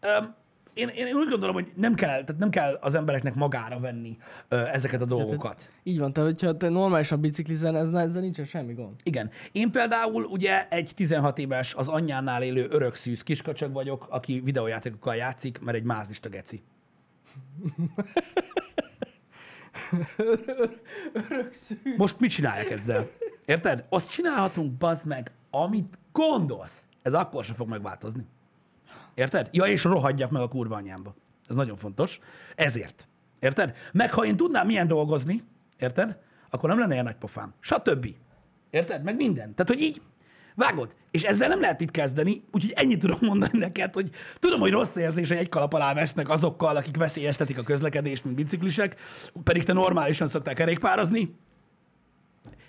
Öm, 0.01 0.35
én, 0.77 0.89
én 0.89 1.15
úgy 1.15 1.29
gondolom, 1.29 1.55
hogy 1.55 1.69
nem 1.77 1.95
kell, 1.95 2.25
tehát 2.25 2.39
nem 2.39 2.51
kell 2.51 2.79
az 2.81 2.95
embereknek 2.95 3.35
magára 3.35 3.81
venni 3.81 4.17
ö, 4.49 4.67
ezeket 4.67 5.01
a 5.01 5.05
dolgokat. 5.05 5.73
Így 5.83 5.99
van, 5.99 6.13
tehát 6.13 6.31
hogyha 6.31 6.57
te 6.57 6.69
normálisan 6.69 7.21
biciklizel, 7.21 7.77
ez, 7.77 7.91
ezzel 7.91 8.23
nincsen 8.23 8.45
semmi 8.45 8.73
gond. 8.73 8.95
Igen. 9.03 9.31
Én 9.53 9.71
például 9.71 10.25
ugye 10.25 10.69
egy 10.69 10.93
16 10.95 11.39
éves, 11.39 11.75
az 11.75 11.89
anyjánál 11.89 12.43
élő 12.43 12.67
örökszűz 12.71 13.23
kiskacsag 13.23 13.73
vagyok, 13.73 14.07
aki 14.11 14.41
videójátékokkal 14.45 15.15
játszik, 15.15 15.61
mert 15.61 15.77
egy 15.77 15.85
mázista 15.85 16.29
geci. 16.29 16.63
Most 21.97 22.21
mit 22.21 22.31
csinálják 22.31 22.71
ezzel? 22.71 23.11
Érted? 23.47 23.85
Azt 23.89 24.11
csinálhatunk, 24.11 24.73
bazd 24.73 25.07
meg, 25.07 25.31
amit 25.51 25.99
gondolsz. 26.13 26.87
Ez 27.03 27.15
akkor 27.15 27.45
sem 27.45 27.55
fog 27.55 27.69
megváltozni. 27.69 28.27
Érted? 29.15 29.49
Ja, 29.53 29.65
és 29.65 29.85
rohadjak 29.85 30.31
meg 30.31 30.43
a 30.43 30.49
kurva 30.49 30.77
anyámba. 30.77 31.15
Ez 31.49 31.57
nagyon 31.57 31.77
fontos. 31.77 32.19
Ezért. 32.55 33.09
Érted? 33.41 33.77
Meg 33.93 34.13
ha 34.13 34.25
én 34.25 34.37
tudnám 34.37 34.67
milyen 34.67 34.87
dolgozni, 34.87 35.43
érted? 35.79 36.19
Akkor 36.51 36.69
nem 36.69 36.79
lenne 36.79 36.93
ilyen 36.93 37.05
nagy 37.05 37.17
pofám. 37.17 37.55
Stb. 37.61 38.07
Érted? 38.71 39.03
Meg 39.03 39.17
minden. 39.17 39.55
Tehát, 39.55 39.69
hogy 39.69 39.81
így, 39.81 40.03
vágod. 40.55 40.97
És 41.11 41.23
ezzel 41.23 41.49
nem 41.49 41.61
lehet 41.61 41.79
mit 41.79 41.91
kezdeni, 41.91 42.45
úgyhogy 42.53 42.73
ennyit 42.77 42.99
tudom 42.99 43.19
mondani 43.21 43.59
neked, 43.59 43.95
hogy 43.95 44.11
tudom, 44.39 44.61
hogy 44.61 44.71
rossz 44.71 44.97
érzés, 44.97 45.29
hogy 45.29 45.37
egy 45.37 45.49
kalap 45.49 45.73
alá 45.73 45.95
vesznek 45.95 46.29
azokkal, 46.29 46.77
akik 46.77 46.97
veszélyeztetik 46.97 47.59
a 47.59 47.63
közlekedést, 47.63 48.25
mint 48.25 48.37
biciklisek, 48.37 49.01
pedig 49.45 49.63
te 49.63 49.73
normálisan 49.73 50.29
szoktál 50.29 50.55
kerékpározni. 50.55 51.37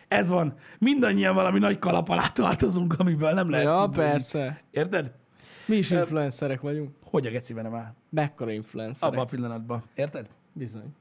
Ez 0.07 0.29
van. 0.29 0.53
Mindannyian 0.79 1.35
valami 1.35 1.59
nagy 1.59 1.79
kalap 1.79 2.09
alá 2.09 2.27
tartozunk, 2.27 2.95
amiből 2.99 3.31
nem 3.31 3.49
lehet 3.49 3.65
Ja, 3.65 3.75
kibújni. 3.79 3.95
persze. 4.09 4.61
Érted? 4.71 5.11
Mi 5.65 5.75
is 5.75 5.89
influencerek 5.91 6.61
vagyunk. 6.61 6.91
Hogy 7.03 7.25
a 7.25 7.29
gecibe 7.29 7.61
nem 7.61 7.75
áll? 7.75 7.93
Mekkora 8.09 8.51
influencerek. 8.51 9.13
Abban 9.13 9.25
a 9.25 9.29
pillanatban. 9.29 9.83
Érted? 9.95 10.27
Bizony. 10.53 10.95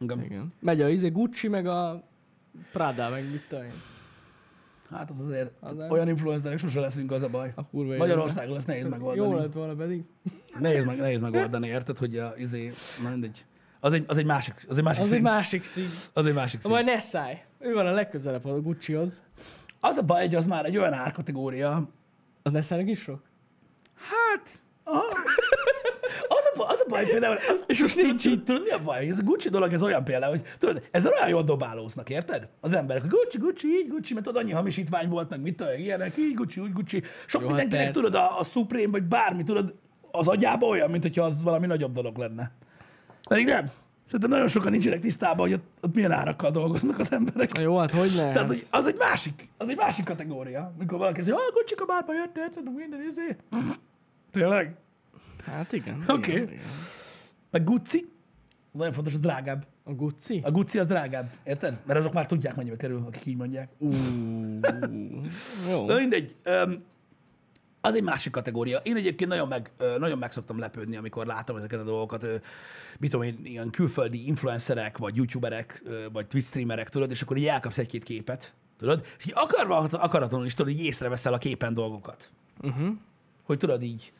Igen. 0.00 0.22
Igen. 0.24 0.52
Megy 0.60 0.80
a 0.80 0.88
izé 0.88 1.08
Gucci, 1.08 1.48
meg 1.48 1.66
a 1.66 2.02
Prada, 2.72 3.08
meg 3.08 3.30
mit 3.30 3.44
tudom 3.48 3.64
én. 3.64 3.70
Hát 4.90 5.10
az 5.10 5.20
azért, 5.20 5.50
Az 5.60 5.76
nem. 5.76 5.90
olyan 5.90 6.08
influencerek 6.08 6.58
sose 6.58 6.80
leszünk, 6.80 7.10
az 7.12 7.22
a 7.22 7.28
baj. 7.28 7.52
A 7.54 7.66
kurva. 7.66 7.96
Magyarországon 7.96 8.54
lesz 8.54 8.64
nehéz 8.64 8.88
megoldani. 8.88 9.28
Jó 9.30 9.36
lett 9.36 9.52
volna 9.52 9.74
pedig. 9.74 10.02
Nehéz, 10.60 10.84
meg, 10.84 10.96
nehéz 10.98 11.20
megoldani, 11.20 11.66
érted, 11.68 11.98
hogy 11.98 12.16
a, 12.18 12.34
izé, 12.36 12.72
na 13.02 13.08
mindegy. 13.08 13.44
Az 13.80 13.92
egy, 13.92 14.04
az 14.06 14.16
egy 14.16 14.24
másik, 14.24 14.64
az 14.68 14.76
egy 14.78 14.82
másik 14.84 15.00
Az 15.00 15.06
egy 15.08 15.12
szint. 15.12 15.26
másik 15.26 15.62
szín. 15.62 15.88
Az 16.12 16.26
egy 16.26 16.34
másik 16.34 16.60
szint. 16.60 16.72
Majd 16.72 16.84
ne 16.86 16.98
szállj. 16.98 17.34
Ő 17.66 17.74
van 17.74 17.86
a 17.86 17.92
legközelebb 17.92 18.44
a 18.44 18.60
Guccihoz. 18.60 19.22
Az 19.80 19.96
a 19.96 20.02
baj, 20.02 20.20
hogy 20.20 20.34
az 20.34 20.46
már 20.46 20.64
egy 20.64 20.76
olyan 20.76 20.92
árkategória, 20.92 21.88
Az 22.42 22.52
ne 22.52 22.62
szállnak 22.62 22.88
is 22.88 23.00
sok? 23.00 23.22
hát... 23.94 24.50
Aha. 24.84 25.04
Az 26.28 26.44
a, 26.52 26.56
baj, 26.56 26.66
az 26.68 26.82
a 26.84 26.88
baj 26.88 27.04
például, 27.04 27.36
az, 27.48 27.64
és 27.66 27.80
most 27.80 27.96
nincs 27.96 28.26
így. 28.26 28.44
Tudod, 28.44 28.62
mi 28.62 28.70
a 28.70 28.82
baj? 28.82 29.08
Ez 29.08 29.18
a 29.18 29.22
Gucci 29.22 29.48
dolog, 29.48 29.72
ez 29.72 29.82
olyan 29.82 30.04
például, 30.04 30.30
hogy 30.30 30.42
tudod, 30.58 30.82
ezzel 30.90 31.12
olyan 31.12 31.28
jól 31.28 31.42
dobálóznak, 31.42 32.10
érted? 32.10 32.48
Az 32.60 32.72
emberek, 32.72 33.02
hogy 33.02 33.10
Gucci, 33.10 33.38
Gucci, 33.38 33.66
így 33.66 33.88
Gucci, 33.88 34.12
mert 34.14 34.26
tudod, 34.26 34.42
annyi 34.42 34.52
hamisítvány 34.52 35.08
volt, 35.08 35.30
meg 35.30 35.40
mit 35.40 35.56
tudom, 35.56 35.72
ilyenek, 35.78 36.16
így 36.16 36.34
Gucci, 36.34 36.60
úgy 36.60 36.72
Gucci. 36.72 37.02
Sok 37.26 37.40
Jó, 37.42 37.48
hát 37.48 37.56
mindenkinek, 37.56 37.84
persze. 37.84 38.00
tudod, 38.00 38.14
a, 38.14 38.38
a 38.40 38.44
Supreme, 38.44 38.90
vagy 38.90 39.02
bármi, 39.02 39.42
tudod, 39.42 39.74
az 40.10 40.28
agyában 40.28 40.70
olyan, 40.70 40.90
mint 40.90 41.02
hogyha 41.02 41.24
az 41.24 41.42
valami 41.42 41.66
nagyobb 41.66 41.92
dolog 41.92 42.16
lenne. 42.16 42.50
Pedig 43.28 43.46
nem. 43.46 43.70
Szerintem 44.06 44.30
nagyon 44.30 44.48
sokan 44.48 44.70
nincsenek 44.70 45.00
tisztában, 45.00 45.48
hogy 45.48 45.52
ott, 45.52 45.64
ott 45.80 45.94
milyen 45.94 46.10
árakkal 46.12 46.50
dolgoznak 46.50 46.98
az 46.98 47.12
emberek. 47.12 47.58
Jó, 47.58 47.78
hát 47.78 47.92
hogy 47.92 48.12
lehet? 48.14 48.32
Tehát, 48.32 48.48
hogy 48.48 48.66
az 48.70 48.86
egy 48.86 48.96
másik, 48.98 49.48
az 49.56 49.68
egy 49.68 49.76
másik 49.76 50.04
kategória. 50.04 50.72
Mikor 50.78 50.98
valaki 50.98 51.20
azt 51.20 51.28
mondja, 51.28 51.46
ah, 51.46 51.52
Gucci 51.54 51.74
kabátba 51.74 52.14
jött, 52.14 52.36
érted, 52.36 52.74
minden 52.76 53.00
izé. 53.10 53.36
Tényleg? 54.30 54.76
Hát 55.44 55.72
igen. 55.72 56.04
Oké. 56.08 56.32
igen. 56.32 56.48
Meg 57.50 57.64
Gucci, 57.64 58.08
nagyon 58.72 58.92
fontos, 58.92 59.12
az 59.12 59.18
drágább. 59.18 59.66
A 59.84 59.92
Gucci? 59.92 60.40
A 60.44 60.50
Gucci 60.50 60.78
az 60.78 60.86
drágább, 60.86 61.30
érted? 61.44 61.80
Mert 61.86 61.98
azok 61.98 62.12
már 62.12 62.26
tudják, 62.26 62.56
mennyibe 62.56 62.76
kerül, 62.76 63.04
akik 63.06 63.26
így 63.26 63.36
mondják. 63.36 63.68
Ú, 63.78 63.88
jó. 65.70 65.86
De 65.86 65.94
mindegy. 65.94 66.34
Öm, 66.42 66.84
az 67.86 67.94
egy 67.94 68.02
másik 68.02 68.32
kategória. 68.32 68.78
Én 68.78 68.96
egyébként 68.96 69.30
nagyon 69.30 69.48
meg, 69.48 69.70
nagyon 69.98 70.18
meg 70.18 70.32
szoktam 70.32 70.58
lepődni, 70.58 70.96
amikor 70.96 71.26
látom 71.26 71.56
ezeket 71.56 71.80
a 71.80 71.84
dolgokat. 71.84 72.26
Mit 72.98 73.10
tudom 73.10 73.26
én, 73.26 73.40
ilyen 73.42 73.70
külföldi 73.70 74.26
influencerek, 74.26 74.98
vagy 74.98 75.16
youtuberek, 75.16 75.82
vagy 76.12 76.26
Twitch 76.26 76.48
streamerek, 76.48 76.88
tudod, 76.88 77.10
és 77.10 77.22
akkor 77.22 77.36
így 77.36 77.46
elkapsz 77.46 77.78
egy-két 77.78 78.02
képet, 78.02 78.54
tudod, 78.78 79.06
és 79.18 79.26
így 79.26 79.32
akarva, 79.36 79.76
akaratlanul 79.76 80.46
is 80.46 80.54
tudod, 80.54 80.72
hogy 80.72 80.84
észreveszel 80.84 81.32
a 81.32 81.38
képen 81.38 81.74
dolgokat. 81.74 82.30
Uh-huh. 82.60 82.88
Hogy 83.42 83.58
tudod 83.58 83.82
így, 83.82 84.12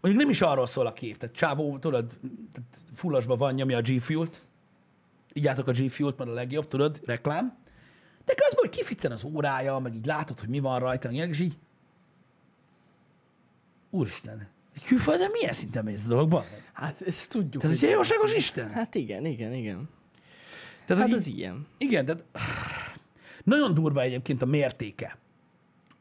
mondjuk 0.00 0.24
nem 0.24 0.32
is 0.32 0.40
arról 0.40 0.66
szól 0.66 0.86
a 0.86 0.92
kép, 0.92 1.16
tehát 1.16 1.34
csávó, 1.34 1.78
tudod, 1.78 2.18
tehát 2.52 2.70
fullasban 2.94 3.38
van, 3.38 3.54
nyomja 3.54 3.76
a 3.76 3.80
G 3.80 4.00
Fuel-t, 4.00 4.42
így 5.32 5.46
átok 5.46 5.68
a 5.68 5.72
G 5.72 5.90
Fuel-t, 5.90 6.18
mert 6.18 6.30
a 6.30 6.34
legjobb, 6.34 6.68
tudod, 6.68 7.00
reklám, 7.04 7.56
de 8.24 8.34
közben, 8.34 8.60
hogy 8.60 8.68
kificen 8.68 9.12
az 9.12 9.24
órája, 9.24 9.78
meg 9.78 9.94
így 9.94 10.06
látod, 10.06 10.40
hogy 10.40 10.48
mi 10.48 10.58
van 10.58 10.78
rajta, 10.78 11.10
és 11.10 11.40
így, 11.40 11.58
úristen, 13.96 14.48
külföldön 14.86 15.30
milyen 15.32 15.52
szinten 15.52 15.86
ez 15.86 16.04
a 16.04 16.08
dolog, 16.08 16.28
bazdmeg? 16.28 16.70
Hát 16.72 17.02
ezt 17.02 17.30
tudjuk. 17.30 17.62
Tehát, 17.62 17.78
hogy 17.78 17.90
jóságos 17.90 18.34
Isten? 18.34 18.70
Hát 18.70 18.94
igen, 18.94 19.24
igen, 19.24 19.52
igen. 19.52 19.88
Tehát, 20.86 21.02
Hát 21.02 21.12
az 21.12 21.26
így, 21.26 21.38
ilyen. 21.38 21.66
igen, 21.78 22.04
tehát 22.04 22.24
nagyon 23.44 23.74
durva 23.74 24.00
egyébként 24.00 24.42
a 24.42 24.46
mértéke 24.46 25.18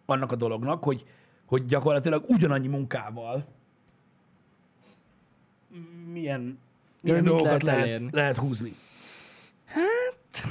annak 0.06 0.32
a 0.32 0.36
dolognak, 0.36 0.84
hogy, 0.84 1.06
hogy 1.46 1.66
gyakorlatilag 1.66 2.24
ugyanannyi 2.28 2.68
munkával 2.68 3.46
milyen, 6.12 6.60
milyen 7.02 7.22
mit 7.22 7.28
dolgokat 7.28 7.64
lehet 7.64 7.86
lehet, 7.86 8.14
lehet, 8.14 8.38
húzni. 8.38 8.76
Hát... 9.66 10.48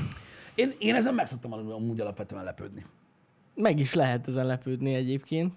Én, 0.55 0.73
én 0.79 0.95
ezen 0.95 1.15
meg 1.15 1.27
szoktam 1.27 1.53
amúgy 1.53 2.01
alapvetően 2.01 2.45
lepődni. 2.45 2.87
Meg 3.55 3.79
is 3.79 3.95
lehet 3.95 4.29
ezen 4.29 4.47
lepődni 4.47 4.95
egyébként. 4.95 5.53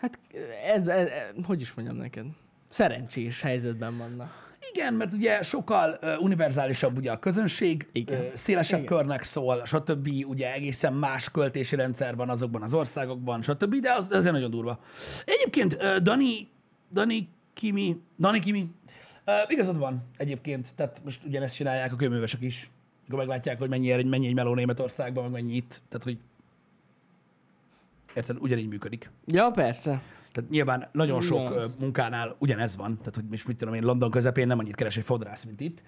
Hát 0.00 0.18
ez, 0.64 0.88
ez, 0.88 1.08
ez 1.08 1.44
hogy 1.44 1.60
is 1.60 1.74
mondjam 1.74 1.96
neked? 1.96 2.24
Szerencsés 2.70 3.40
helyzetben 3.40 3.98
vannak. 3.98 4.48
Igen, 4.72 4.94
mert 4.94 5.12
ugye 5.12 5.42
sokkal 5.42 5.98
uh, 6.02 6.22
univerzálisabb 6.22 6.96
ugye 6.96 7.10
a 7.12 7.18
közönség, 7.18 7.88
Igen. 7.92 8.20
Uh, 8.20 8.34
szélesebb 8.34 8.78
Igen. 8.78 8.96
körnek 8.96 9.22
szól, 9.22 9.64
stb. 9.64 10.08
Ugye 10.26 10.52
egészen 10.52 10.92
más 10.92 11.30
költési 11.30 11.76
rendszer 11.76 12.16
van 12.16 12.28
azokban 12.28 12.62
az 12.62 12.74
országokban, 12.74 13.42
stb. 13.42 13.74
De 13.74 13.92
az 13.92 14.10
azért 14.12 14.32
nagyon 14.32 14.50
durva. 14.50 14.80
Egyébként 15.24 15.74
uh, 15.74 15.96
Dani, 15.96 16.48
Dani 16.92 17.28
Kimi, 17.54 18.00
Dani 18.18 18.38
Kimi, 18.38 18.70
uh, 19.26 19.34
igazad 19.48 19.78
van 19.78 20.10
egyébként, 20.16 20.74
tehát 20.74 21.00
most 21.04 21.24
ugyanezt 21.24 21.54
csinálják 21.54 21.92
a 21.92 21.96
kőművesek 21.96 22.42
is. 22.42 22.70
Amikor 22.98 23.18
meglátják, 23.26 23.58
hogy 23.58 23.68
mennyi, 23.68 24.02
mennyi 24.02 24.26
egy 24.26 24.34
meló 24.34 24.54
Németországban, 24.54 25.22
meg 25.22 25.32
mennyi 25.32 25.54
itt. 25.54 25.82
Tehát, 25.88 26.04
hogy 26.04 26.18
érted, 28.14 28.36
ugyanígy 28.40 28.68
működik. 28.68 29.10
Ja, 29.26 29.50
persze. 29.50 30.02
Tehát 30.32 30.50
nyilván 30.50 30.88
nagyon 30.92 31.20
sok 31.20 31.50
ö, 31.50 31.64
munkánál 31.78 32.36
ugyanez 32.38 32.76
van, 32.76 32.98
tehát 32.98 33.14
hogy 33.14 33.24
most 33.30 33.46
mit 33.46 33.56
tudom 33.56 33.74
én, 33.74 33.82
London 33.82 34.10
közepén 34.10 34.46
nem 34.46 34.58
annyit 34.58 34.74
keres 34.74 34.96
egy 34.96 35.04
fodrász, 35.04 35.44
mint 35.44 35.60
itt. 35.60 35.82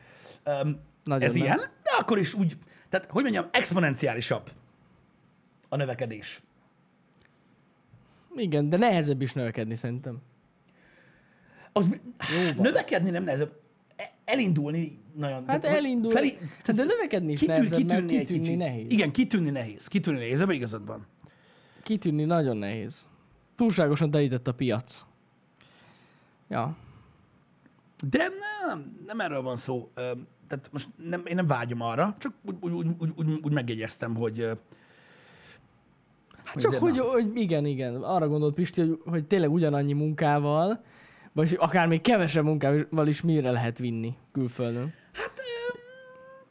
Um, 0.46 0.76
Nagyon 1.04 1.28
ez 1.28 1.34
nem. 1.34 1.42
ilyen, 1.42 1.56
de 1.58 1.90
akkor 1.98 2.18
is 2.18 2.34
úgy, 2.34 2.56
tehát 2.88 3.06
hogy 3.10 3.22
mondjam, 3.22 3.44
exponenciálisabb 3.50 4.50
a 5.68 5.76
növekedés. 5.76 6.42
Igen, 8.36 8.68
de 8.68 8.76
nehezebb 8.76 9.22
is 9.22 9.32
növekedni 9.32 9.74
szerintem. 9.74 10.18
Az 11.72 11.86
mi- 11.86 12.00
növekedni 12.56 13.10
nem 13.10 13.24
nehezebb, 13.24 13.52
E- 13.96 14.10
elindulni 14.24 14.98
nagyon. 15.16 15.36
Hát 15.36 15.44
tehát, 15.46 15.64
hogy 15.64 15.74
elindul. 15.86 16.10
Feli, 16.10 16.38
Hát 16.64 16.76
de 16.76 16.84
növekedni 16.84 17.32
is 17.32 17.38
kitűn, 17.38 17.54
nehezebb, 17.54 17.78
kitűnni 17.78 18.16
egy 18.16 18.26
kitűnni 18.26 18.42
kicsit. 18.44 18.58
nehéz. 18.58 18.90
Igen, 18.90 19.10
kitűnni 19.12 19.50
nehéz. 19.50 19.86
Kitűnni 19.86 20.18
nehéz, 20.18 20.40
ebben 20.40 20.54
igazad 20.54 20.86
van. 20.86 21.06
Kitűnni 21.92 22.24
nagyon 22.24 22.56
nehéz. 22.56 23.06
Túlságosan 23.54 24.10
telített 24.10 24.48
a 24.48 24.54
piac. 24.54 25.04
Ja. 26.48 26.76
De 28.08 28.28
nem, 28.28 28.96
nem 29.06 29.20
erről 29.20 29.42
van 29.42 29.56
szó. 29.56 29.90
Tehát 30.46 30.68
most 30.72 30.88
nem, 30.96 31.22
én 31.26 31.34
nem 31.34 31.46
vágyom 31.46 31.80
arra, 31.80 32.16
csak 32.18 32.32
úgy, 32.44 32.56
úgy, 32.60 32.72
úgy, 32.72 33.12
úgy, 33.16 33.40
úgy, 33.42 33.52
megjegyeztem, 33.52 34.14
hogy 34.14 34.50
Hát 36.44 36.60
csak 36.60 36.74
hogy, 36.74 36.98
hogy, 36.98 37.30
igen, 37.34 37.64
igen. 37.64 38.02
Arra 38.02 38.28
gondolt 38.28 38.54
Pisti, 38.54 38.80
hogy, 38.80 38.98
hogy 39.04 39.26
tényleg 39.26 39.52
ugyanannyi 39.52 39.92
munkával, 39.92 40.84
vagy 41.32 41.56
akár 41.58 41.86
még 41.86 42.00
kevesebb 42.00 42.44
munkával 42.44 43.06
is 43.06 43.22
mire 43.22 43.50
lehet 43.50 43.78
vinni 43.78 44.16
külföldön. 44.32 44.92
Hát 45.12 45.32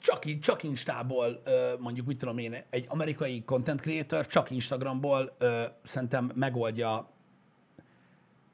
csak, 0.01 0.39
csak 0.39 0.63
Instából, 0.63 1.41
mondjuk 1.79 2.07
mit 2.07 2.17
tudom 2.17 2.37
én, 2.37 2.55
egy 2.69 2.85
amerikai 2.89 3.43
content 3.43 3.81
creator 3.81 4.27
csak 4.27 4.51
Instagramból 4.51 5.35
szerintem 5.83 6.31
megoldja 6.35 7.09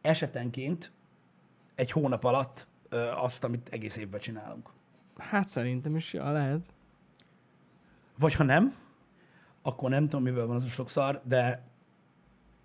esetenként 0.02 0.92
egy 1.76 1.92
hónap 1.92 2.24
alatt 2.24 2.68
azt, 3.16 3.44
amit 3.44 3.70
egész 3.70 3.98
évben 3.98 4.20
csinálunk. 4.20 4.70
Hát 5.18 5.48
szerintem 5.48 5.96
is, 5.96 6.14
ja, 6.14 6.32
lehet. 6.32 6.62
Vagy 8.20 8.34
ha 8.34 8.44
nem, 8.44 8.76
akkor 9.62 9.90
nem 9.90 10.04
tudom, 10.04 10.24
miből 10.24 10.48
van 10.48 10.56
az 10.56 10.64
a 10.64 10.68
sok 10.68 10.90
szar, 10.90 11.22
de 11.24 11.68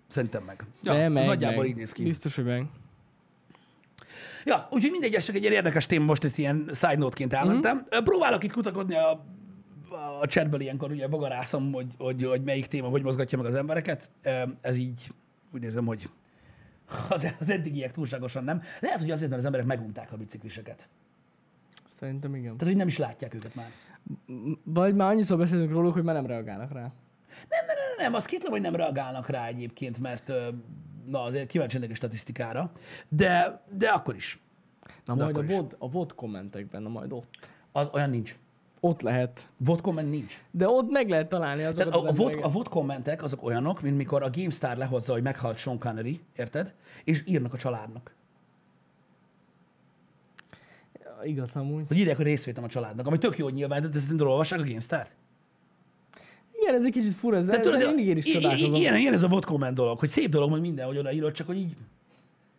szerintem 0.07 0.43
meg. 0.43 0.65
Ja, 0.81 0.93
De 0.93 1.09
meg, 1.09 1.25
nagyjából 1.25 1.61
meg. 1.61 1.69
így 1.69 1.75
néz 1.75 1.91
ki. 1.91 2.03
Biztos, 2.03 2.35
hogy 2.35 2.45
meg. 2.45 2.65
Ja, 4.45 4.67
úgyhogy 4.71 4.91
mindegy, 4.91 5.13
ez 5.13 5.25
csak 5.25 5.35
egy 5.35 5.43
érdekes 5.43 5.85
téma, 5.85 6.05
most 6.05 6.23
ezt 6.23 6.37
ilyen 6.37 6.69
side 6.73 6.97
note-ként 6.97 7.33
elmentem. 7.33 7.77
Mm. 7.77 8.03
Próbálok 8.03 8.43
itt 8.43 8.51
kutakodni 8.51 8.95
a, 8.95 9.25
a 10.21 10.27
chatből 10.27 10.61
ilyenkor, 10.61 10.91
ugye 10.91 11.07
bagarászom, 11.07 11.71
hogy, 11.71 11.87
hogy, 11.97 12.23
hogy 12.23 12.43
melyik 12.43 12.67
téma 12.67 12.87
hogy 12.87 13.03
mozgatja 13.03 13.37
meg 13.37 13.47
az 13.47 13.55
embereket. 13.55 14.09
Ez 14.61 14.77
így 14.77 15.09
úgy 15.53 15.61
nézem, 15.61 15.85
hogy 15.85 16.09
az, 17.09 17.33
az 17.39 17.49
eddigiek 17.49 17.91
túlságosan 17.91 18.43
nem. 18.43 18.61
Lehet, 18.79 18.99
hogy 18.99 19.11
azért, 19.11 19.29
mert 19.29 19.39
az 19.41 19.45
emberek 19.45 19.65
megunták 19.65 20.11
a 20.11 20.17
bicikliseket. 20.17 20.89
Szerintem 21.99 22.35
igen. 22.35 22.57
Tehát, 22.57 22.73
hogy 22.73 22.75
nem 22.75 22.87
is 22.87 22.97
látják 22.97 23.33
őket 23.33 23.55
már. 23.55 23.69
Vagy 24.63 24.95
már 24.95 25.11
annyiszor 25.11 25.37
beszélünk 25.37 25.71
róluk, 25.71 25.93
hogy 25.93 26.03
már 26.03 26.15
nem 26.15 26.25
reagálnak 26.25 26.71
rá. 26.71 26.81
Nem, 27.49 27.65
nem, 27.65 27.75
nem, 27.75 28.05
nem, 28.05 28.13
azt 28.13 28.27
kétlem, 28.27 28.51
hogy 28.51 28.61
nem 28.61 28.75
reagálnak 28.75 29.29
rá 29.29 29.47
egyébként, 29.47 29.99
mert 29.99 30.31
na 31.05 31.23
azért 31.23 31.47
kíváncsi 31.47 31.75
lennék 31.77 31.91
a 31.91 31.95
statisztikára, 31.95 32.71
de, 33.09 33.61
de 33.71 33.89
akkor 33.89 34.15
is. 34.15 34.39
Na 35.05 35.15
De 35.15 35.23
majd 35.23 35.37
a. 35.37 35.43
VOD, 35.43 35.75
a 35.79 35.89
VOD 35.89 36.15
kommentekben, 36.15 36.81
na 36.81 36.89
majd 36.89 37.11
ott. 37.11 37.49
Az, 37.71 37.87
olyan 37.91 38.09
nincs. 38.09 38.37
Ott 38.85 39.01
lehet. 39.01 39.49
Vod 39.57 39.81
comment 39.81 40.09
nincs. 40.09 40.43
De 40.51 40.67
ott 40.67 40.89
meg 40.89 41.09
lehet 41.09 41.29
találni 41.29 41.63
azokat 41.63 41.91
Tehát 41.91 42.05
a, 42.05 42.07
a, 42.07 42.09
az 42.09 42.17
vod, 42.17 42.25
embereket. 42.25 42.49
a 42.49 42.53
vod 42.53 42.69
kommentek 42.69 43.23
azok 43.23 43.43
olyanok, 43.43 43.81
mint 43.81 43.97
mikor 43.97 44.23
a 44.23 44.29
GameStar 44.29 44.77
lehozza, 44.77 45.13
hogy 45.13 45.23
meghalt 45.23 45.57
Sean 45.57 45.79
Connery, 45.79 46.21
érted? 46.35 46.73
És 47.03 47.23
írnak 47.25 47.53
a 47.53 47.57
családnak. 47.57 48.15
Igaz 51.23 51.55
amúgy. 51.55 51.87
Hogy 51.87 51.97
írják, 51.97 52.15
hogy 52.15 52.25
részvétem 52.25 52.63
a 52.63 52.67
családnak, 52.67 53.07
ami 53.07 53.17
tök 53.17 53.37
jó 53.37 53.49
nyilván, 53.49 53.81
de 53.81 53.87
ezt 53.93 54.13
nem 54.13 54.27
olvassák 54.27 54.59
a 54.59 54.63
GameStar-t. 54.63 55.15
Igen, 56.63 56.75
ez 56.75 56.85
egy 56.85 56.91
kicsit 56.91 57.13
fura, 57.13 57.37
ez, 57.37 57.47
tudod, 57.61 57.85
mindig 57.85 58.07
én 58.07 58.17
is 58.17 58.25
csodálkozom. 58.25 58.73
Ilyen, 58.73 58.97
ilyen 58.97 59.13
ez 59.13 59.23
a 59.23 59.27
vod 59.27 59.45
comment 59.45 59.75
dolog, 59.75 59.99
hogy 59.99 60.09
szép 60.09 60.29
dolog, 60.29 60.51
hogy 60.51 60.61
minden, 60.61 60.85
hogy 60.85 60.97
odaírod, 60.97 61.31
csak 61.31 61.47
hogy 61.47 61.57
így 61.57 61.75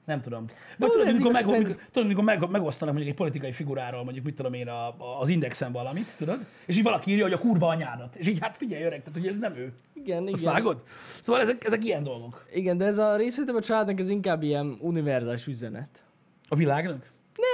nem 0.05 0.21
tudom. 0.21 0.45
Vagy 0.79 0.91
tudod, 0.91 1.13
mikor, 1.13 1.33
meg, 1.33 1.45
szerint- 1.45 1.67
mikor, 1.69 1.83
tudod, 1.93 2.09
mikor 2.09 2.25
meg, 2.25 2.51
megosztanak 2.51 2.95
mondjuk 2.95 3.15
egy 3.15 3.21
politikai 3.21 3.53
figuráról, 3.53 4.05
mondjuk 4.05 4.25
mit 4.25 4.35
tudom 4.35 4.53
én, 4.53 4.69
a, 4.69 4.87
a, 4.87 5.21
az 5.21 5.29
indexen 5.29 5.73
valamit, 5.73 6.15
tudod? 6.19 6.47
És 6.67 6.77
így 6.77 6.83
valaki 6.83 7.11
írja, 7.11 7.23
hogy 7.23 7.33
a 7.33 7.39
kurva 7.39 7.67
anyádat. 7.67 8.17
És 8.17 8.27
így 8.27 8.39
hát 8.41 8.57
figyelj 8.57 8.85
öreg, 8.85 9.03
tehát 9.03 9.19
hogy 9.19 9.27
ez 9.27 9.39
nem 9.39 9.57
ő. 9.57 9.73
Igen, 9.95 10.27
Azt 10.27 10.41
igen. 10.43 10.53
vágod? 10.53 10.83
Szóval 11.21 11.41
ezek, 11.41 11.65
ezek 11.65 11.85
ilyen 11.85 12.03
dolgok. 12.03 12.47
Igen, 12.53 12.79
de 12.79 12.85
ez 12.85 12.99
a 12.99 13.17
részvétel 13.17 13.57
a 13.57 13.61
családnak 13.61 14.01
ez 14.01 14.09
inkább 14.09 14.43
ilyen 14.43 14.77
univerzális 14.81 15.47
üzenet. 15.47 16.03
A 16.49 16.57
világnak? 16.57 17.11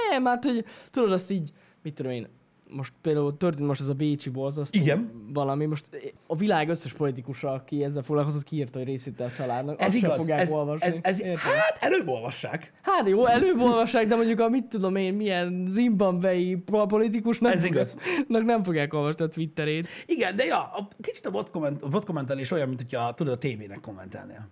Nem, 0.09 0.25
hát 0.25 0.43
hogy 0.43 0.65
tudod 0.91 1.11
azt 1.11 1.31
így, 1.31 1.51
mit 1.83 1.93
tudom 1.93 2.11
én, 2.11 2.27
most 2.75 2.93
például 3.01 3.37
történt 3.37 3.67
most 3.67 3.81
ez 3.81 3.87
a 3.87 3.93
Bécsi 3.93 4.29
borzasztó 4.29 4.79
Igen. 4.79 5.11
valami, 5.33 5.65
most 5.65 5.85
a 6.27 6.35
világ 6.35 6.69
összes 6.69 6.93
politikusa, 6.93 7.51
aki 7.51 7.83
ezzel 7.83 8.03
foglalkozott, 8.03 8.43
kiírta, 8.43 8.77
hogy 8.77 8.87
részvétel 8.87 9.27
a 9.27 9.31
családnak. 9.31 9.81
Ez 9.81 9.87
Azt 9.87 9.95
igaz. 9.95 10.17
fogják 10.17 10.39
Ez, 10.39 10.51
olvasni. 10.51 10.87
ez, 10.87 10.99
ez, 11.21 11.39
hát 11.39 11.77
előbb 11.79 12.07
olvassák. 12.07 12.73
Hát 12.81 13.07
jó, 13.07 13.25
előbb 13.25 13.59
olvassák, 13.59 14.07
de 14.07 14.15
mondjuk 14.15 14.39
a 14.39 14.49
mit 14.49 14.65
tudom 14.65 14.95
én, 14.95 15.13
milyen 15.13 15.67
zimbabwei 15.69 16.55
politikus 16.87 17.39
nem, 17.39 17.51
Ez 17.51 17.63
igaz. 17.63 17.91
fogják- 17.99 18.45
nem 18.53 18.63
fogják 18.63 18.93
olvasni 18.93 19.25
a 19.25 19.27
Twitterét. 19.27 19.87
Igen, 20.05 20.35
de 20.35 20.43
ja, 20.45 20.63
a, 20.63 20.87
kicsit 21.01 21.25
a 21.25 21.31
bot, 21.31 21.49
komment, 21.49 21.89
bot 21.89 22.05
kommentelés 22.05 22.51
olyan, 22.51 22.67
mint 22.67 22.81
hogyha 22.81 23.13
tudod 23.13 23.33
a 23.33 23.37
tévének 23.37 23.79
kommentelnél. 23.79 24.47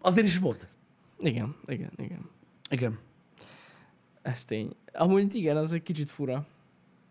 Azért 0.00 0.26
is 0.26 0.38
volt. 0.38 0.66
Igen, 1.18 1.54
igen, 1.66 1.90
igen. 1.96 2.30
Igen. 2.70 2.98
Ez 4.22 4.44
tény. 4.44 4.70
Amúgy 4.92 5.34
igen, 5.34 5.56
az 5.56 5.72
egy 5.72 5.82
kicsit 5.82 6.10
fura. 6.10 6.46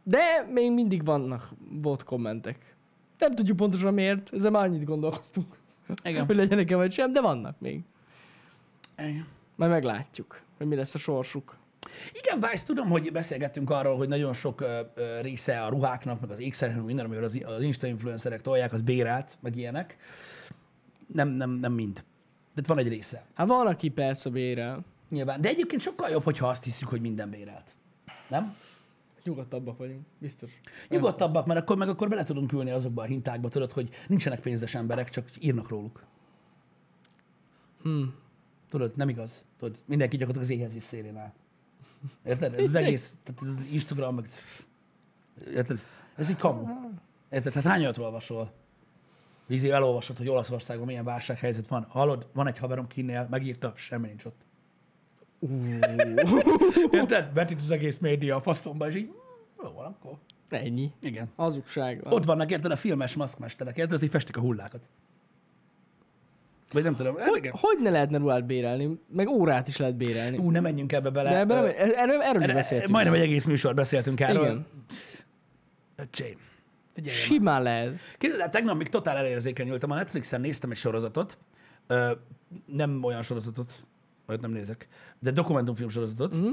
De 0.09 0.47
még 0.51 0.71
mindig 0.71 1.05
vannak 1.05 1.49
bot 1.81 2.03
kommentek. 2.03 2.75
Nem 3.17 3.35
tudjuk 3.35 3.57
pontosan 3.57 3.93
miért, 3.93 4.33
ezzel 4.33 4.51
már 4.51 4.63
annyit 4.63 4.83
gondolkoztunk, 4.83 5.57
Igen. 6.03 6.25
hogy 6.25 6.35
legyenek-e 6.35 6.75
vagy 6.75 6.91
sem, 6.91 7.11
de 7.11 7.21
vannak 7.21 7.59
még. 7.59 7.81
Igen. 8.97 9.27
Majd 9.55 9.71
meglátjuk, 9.71 10.41
hogy 10.57 10.67
mi 10.67 10.75
lesz 10.75 10.95
a 10.95 10.97
sorsuk. 10.97 11.57
Igen, 12.13 12.39
Vice, 12.39 12.65
tudom, 12.65 12.89
hogy 12.89 13.11
beszélgettünk 13.11 13.69
arról, 13.69 13.97
hogy 13.97 14.07
nagyon 14.07 14.33
sok 14.33 14.61
ö, 14.61 14.79
ö, 14.95 15.21
része 15.21 15.61
a 15.61 15.69
ruháknak, 15.69 16.21
meg 16.21 16.29
az 16.29 16.39
ékszereknek, 16.39 16.85
minden, 16.85 17.05
amivel 17.05 17.23
az, 17.23 17.41
az 17.45 17.61
Insta 17.61 17.87
influencerek 17.87 18.41
tolják, 18.41 18.73
az 18.73 18.81
bérelt, 18.81 19.37
meg 19.39 19.55
ilyenek. 19.55 19.97
Nem, 21.13 21.27
nem, 21.27 21.49
nem 21.49 21.73
mind. 21.73 22.03
De 22.55 22.61
van 22.67 22.77
egy 22.77 22.87
része. 22.87 23.25
Hát 23.33 23.47
van, 23.47 23.67
aki 23.67 23.89
persze 23.89 24.29
bérel. 24.29 24.85
Nyilván. 25.09 25.41
De 25.41 25.49
egyébként 25.49 25.81
sokkal 25.81 26.09
jobb, 26.09 26.23
hogyha 26.23 26.47
azt 26.47 26.63
hiszük, 26.63 26.87
hogy 26.87 27.01
minden 27.01 27.29
bérelt. 27.29 27.75
Nem? 28.27 28.55
Nyugodtabbak 29.23 29.77
vagyunk, 29.77 30.05
biztos. 30.17 30.51
Nyugodtabbak, 30.89 31.45
mert 31.45 31.59
akkor 31.59 31.77
meg 31.77 31.89
akkor 31.89 32.09
bele 32.09 32.23
tudunk 32.23 32.51
ülni 32.51 32.71
azokba 32.71 33.01
a 33.01 33.05
hintákba, 33.05 33.49
tudod, 33.49 33.71
hogy 33.71 33.89
nincsenek 34.07 34.39
pénzes 34.39 34.75
emberek, 34.75 35.09
csak 35.09 35.29
írnak 35.39 35.69
róluk. 35.69 36.03
Hmm. 37.81 38.15
Tudod, 38.69 38.95
nem 38.95 39.09
igaz. 39.09 39.43
Tudod, 39.59 39.77
mindenki 39.85 40.17
gyakorlatilag 40.17 40.51
az 40.51 40.59
éhezés 40.59 40.83
szélén 40.83 41.17
áll. 41.17 41.33
Érted? 42.25 42.53
Ez 42.53 42.63
az 42.63 42.75
egész, 42.75 43.17
tehát 43.23 43.41
ez 43.41 43.47
az 43.47 43.67
Instagram, 43.71 44.15
meg... 44.15 44.27
Érted? 45.53 45.79
Ez 46.15 46.29
egy 46.29 46.37
kamu. 46.37 46.67
Érted? 47.29 47.53
Tehát 47.53 47.67
hány 47.67 47.93
olvasol? 47.97 48.51
Vízi 49.47 49.71
elolvasod, 49.71 50.17
hogy 50.17 50.29
Olaszországban 50.29 50.85
milyen 50.85 51.03
válsághelyzet 51.03 51.67
van. 51.67 51.83
Hallod, 51.89 52.29
van 52.33 52.47
egy 52.47 52.57
haverom 52.57 52.87
kinél, 52.87 53.27
megírta, 53.29 53.73
semmi 53.75 54.07
nincs 54.07 54.25
ott. 54.25 54.45
Érted? 56.91 57.31
Betit 57.33 57.59
az 57.61 57.71
egész 57.71 57.97
média 57.97 58.35
a 58.35 58.39
faszomba, 58.39 58.87
és 58.87 58.95
így, 58.95 59.09
jó 59.63 59.71
van 59.71 59.85
akkor. 59.85 60.13
Ennyi. 60.49 60.91
Igen. 61.01 61.29
Hazugság 61.35 62.03
van. 62.03 62.13
Ott 62.13 62.25
vannak, 62.25 62.51
érted, 62.51 62.71
a 62.71 62.75
filmes 62.75 63.15
maszkmesterek, 63.15 63.77
érted? 63.77 63.93
Az 63.93 64.01
így 64.01 64.09
festik 64.09 64.37
a 64.37 64.39
hullákat. 64.39 64.81
Vagy 66.71 66.83
nem 66.83 66.95
tudom. 66.95 67.17
Hát 67.17 67.27
Hogy, 67.27 67.37
igen. 67.37 67.53
hogy 67.55 67.77
ne 67.81 67.89
lehetne 67.89 68.17
ruhát 68.17 68.45
bérelni? 68.45 68.99
Meg 69.11 69.27
órát 69.27 69.67
is 69.67 69.77
lehet 69.77 69.95
bérelni. 69.95 70.37
Ú, 70.37 70.49
ne 70.51 70.59
menjünk 70.59 70.91
ebbe 70.91 71.09
bele. 71.09 71.29
De 71.29 71.37
nem, 71.55 71.65
erről, 71.65 72.21
erről 72.21 72.21
is 72.21 72.43
erre- 72.43 72.53
beszéltünk. 72.53 72.91
Majdnem 72.91 73.13
egy 73.13 73.21
egész 73.21 73.45
műsor 73.45 73.73
beszéltünk 73.73 74.19
erről. 74.19 74.43
Igen. 74.43 74.65
Öcsém. 75.95 76.37
Figyelj. 76.93 77.15
Simán 77.15 77.63
lehet. 77.63 77.99
Képzeld 78.17 78.41
el, 78.41 78.49
tegnap 78.49 78.77
még 78.77 78.89
totál 78.89 79.17
elérzékenyültem. 79.17 79.91
A 79.91 79.95
Netflixen 79.95 80.41
néztem 80.41 80.71
egy 80.71 80.77
sorozatot. 80.77 81.37
Ö, 81.87 82.11
nem 82.65 83.03
olyan 83.03 83.21
sorozatot, 83.21 83.73
olyat 84.29 84.41
nem 84.41 84.51
nézek, 84.51 84.87
de 85.19 85.31
dokumentumfilm 85.31 85.89
sorozatot. 85.89 86.35
Mhm. 86.35 86.47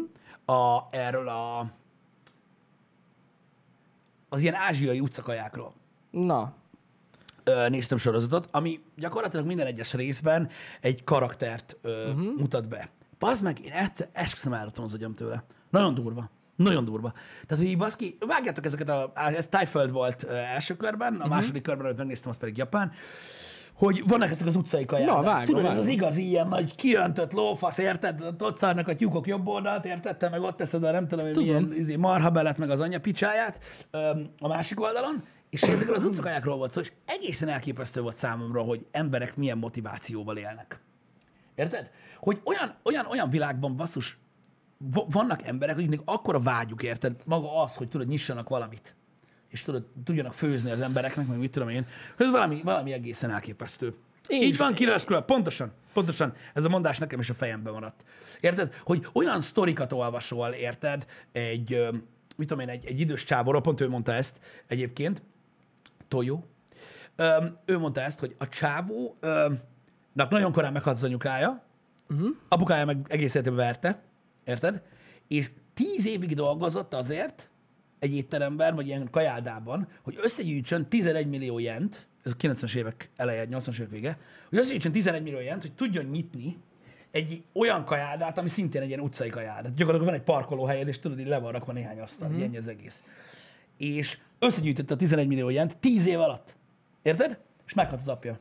A, 0.56 0.86
erről 0.90 1.28
a 1.28 1.70
az 4.28 4.40
ilyen 4.40 4.54
ázsiai 4.54 5.00
utcakajákról 5.00 5.72
Na, 6.10 6.52
ö, 7.44 7.68
néztem 7.68 7.98
sorozatot, 7.98 8.48
ami 8.50 8.80
gyakorlatilag 8.96 9.46
minden 9.46 9.66
egyes 9.66 9.94
részben 9.94 10.50
egy 10.80 11.04
karaktert 11.04 11.76
ö, 11.82 12.08
uh-huh. 12.08 12.36
mutat 12.36 12.68
be. 12.68 12.90
Pazd 13.18 13.42
meg, 13.42 13.64
én 13.64 13.72
egyszer 13.72 14.08
esküszöm 14.12 14.52
elrottam 14.52 14.84
az 14.84 14.94
agyam 14.94 15.14
tőle. 15.14 15.44
Nagyon 15.70 15.94
durva. 15.94 16.30
Nagyon 16.56 16.84
durva. 16.84 17.12
Tehát, 17.46 17.64
hogy 17.64 17.76
baszki, 17.76 18.16
vágjátok 18.20 18.64
ezeket 18.64 18.88
a, 18.88 19.12
ez 19.14 19.48
Tájföld 19.48 19.90
volt 19.90 20.24
első 20.24 20.76
körben, 20.76 21.12
a 21.12 21.16
uh-huh. 21.16 21.30
második 21.30 21.62
körben, 21.62 21.84
amit 21.84 21.96
megnéztem, 21.96 22.30
az 22.30 22.36
pedig 22.36 22.56
Japán, 22.56 22.92
hogy 23.76 24.02
vannak 24.06 24.30
ezek 24.30 24.46
az 24.46 24.56
utcai 24.56 24.84
kaják. 24.84 25.08
Na, 25.08 25.22
vágom, 25.22 25.44
Tudod, 25.44 25.64
ez 25.64 25.76
az 25.76 25.86
igazi 25.86 26.28
ilyen 26.28 26.48
nagy 26.48 26.74
kiöntött 26.74 27.32
lófasz, 27.32 27.78
érted? 27.78 28.34
Ott 28.38 28.58
szárnak 28.58 28.88
a 28.88 28.94
tyúkok 28.94 29.26
jobb 29.26 29.46
oldalt, 29.46 29.84
érted? 29.84 30.16
Te 30.16 30.28
meg 30.28 30.42
ott 30.42 30.56
teszed 30.56 30.84
a 30.84 30.90
nem 30.90 31.08
tudom, 31.08 31.26
hogy 31.26 31.36
milyen 31.36 31.72
izé, 31.74 31.96
marhabelet, 31.96 32.58
meg 32.58 32.70
az 32.70 32.80
anya 32.80 32.98
picsáját 32.98 33.60
a 34.38 34.48
másik 34.48 34.80
oldalon, 34.80 35.22
és 35.50 35.62
ezekről 35.62 35.96
az 35.96 36.04
utcakajákról 36.04 36.56
volt 36.56 36.70
szó, 36.70 36.80
és 36.80 36.92
egészen 37.06 37.48
elképesztő 37.48 38.00
volt 38.00 38.14
számomra, 38.14 38.62
hogy 38.62 38.86
emberek 38.90 39.36
milyen 39.36 39.58
motivációval 39.58 40.36
élnek. 40.36 40.80
Érted? 41.54 41.90
Hogy 42.18 42.40
olyan, 42.44 42.74
olyan, 42.82 43.06
olyan 43.06 43.30
világban 43.30 43.76
basszus, 43.76 44.18
va- 44.78 45.12
vannak 45.12 45.46
emberek, 45.46 45.76
akiknek 45.76 46.00
akkora 46.04 46.40
vágyuk, 46.40 46.82
érted? 46.82 47.16
Maga 47.26 47.62
az, 47.62 47.74
hogy 47.74 47.88
tudod, 47.88 48.06
nyissanak 48.06 48.48
valamit. 48.48 48.95
És 49.56 49.62
tudod, 49.62 49.84
tudjanak 50.04 50.34
főzni 50.34 50.70
az 50.70 50.80
embereknek, 50.80 51.26
meg 51.26 51.38
mit 51.38 51.50
tudom 51.50 51.68
én. 51.68 51.86
hogy 52.16 52.26
Ez 52.26 52.32
valami, 52.32 52.60
valami 52.64 52.92
egészen 52.92 53.30
elképesztő. 53.30 53.94
Én 54.26 54.42
Így 54.42 54.56
van, 54.56 54.74
Killer 54.74 55.00
Scroll, 55.00 55.24
pontosan, 55.24 55.72
pontosan. 55.92 56.34
Ez 56.54 56.64
a 56.64 56.68
mondás 56.68 56.98
nekem 56.98 57.20
is 57.20 57.30
a 57.30 57.34
fejemben 57.34 57.72
maradt. 57.72 58.04
Érted? 58.40 58.74
Hogy 58.84 59.06
olyan 59.12 59.40
sztorikat 59.40 59.92
olvasol, 59.92 60.48
érted? 60.48 61.06
Egy, 61.32 61.88
mit 62.36 62.48
tudom 62.48 62.68
én, 62.68 62.68
egy, 62.68 62.86
egy 62.86 63.00
idős 63.00 63.24
csávóról, 63.24 63.60
pont 63.60 63.80
ő 63.80 63.88
mondta 63.88 64.12
ezt 64.12 64.40
egyébként, 64.66 65.22
Toyo. 66.08 66.40
Öm, 67.16 67.58
ő 67.64 67.78
mondta 67.78 68.00
ezt, 68.00 68.20
hogy 68.20 68.34
a 68.38 68.48
csávónak 68.48 70.28
nagyon 70.28 70.52
korán 70.52 70.72
meghalt 70.72 70.96
az 70.96 71.04
anyukája, 71.04 71.62
uh-huh. 72.08 72.28
apukája 72.48 72.84
meg 72.84 73.06
egész 73.08 73.34
életében 73.34 73.64
verte, 73.64 74.02
érted? 74.44 74.82
És 75.28 75.50
tíz 75.74 76.06
évig 76.06 76.34
dolgozott 76.34 76.94
azért 76.94 77.50
egy 77.98 78.14
étteremben, 78.14 78.74
vagy 78.74 78.86
ilyen 78.86 79.08
kajáldában, 79.10 79.88
hogy 80.02 80.18
összegyűjtsön 80.22 80.88
11 80.88 81.28
millió 81.28 81.58
jent, 81.58 82.06
ez 82.24 82.32
a 82.32 82.36
90-es 82.36 82.76
évek 82.76 83.10
eleje, 83.16 83.46
80-as 83.50 83.78
évek 83.78 83.90
vége, 83.90 84.18
hogy 84.48 84.58
összegyűjtsön 84.58 84.92
11 84.92 85.22
millió 85.22 85.40
jent, 85.40 85.62
hogy 85.62 85.74
tudjon 85.74 86.04
nyitni 86.04 86.56
egy 87.10 87.44
olyan 87.52 87.84
kajádát, 87.84 88.38
ami 88.38 88.48
szintén 88.48 88.82
egy 88.82 88.88
ilyen 88.88 89.00
utcai 89.00 89.28
kajádát. 89.28 89.74
Gyakorlatilag 89.74 90.12
van 90.12 90.20
egy 90.20 90.26
parkolóhelyed, 90.26 90.88
és 90.88 90.98
tudod, 90.98 91.18
hogy 91.18 91.26
le 91.26 91.38
van 91.38 91.52
rakva 91.52 91.72
néhány 91.72 92.00
asztal, 92.00 92.28
uh-huh. 92.28 92.42
ennyi 92.42 92.56
az 92.56 92.68
egész. 92.68 93.04
És 93.76 94.18
összegyűjtette 94.38 94.94
a 94.94 94.96
11 94.96 95.26
millió 95.26 95.48
jent 95.48 95.76
10 95.76 96.06
év 96.06 96.20
alatt. 96.20 96.56
Érted? 97.02 97.38
És 97.66 97.74
meghalt 97.74 98.00
az 98.00 98.08
apja. 98.08 98.38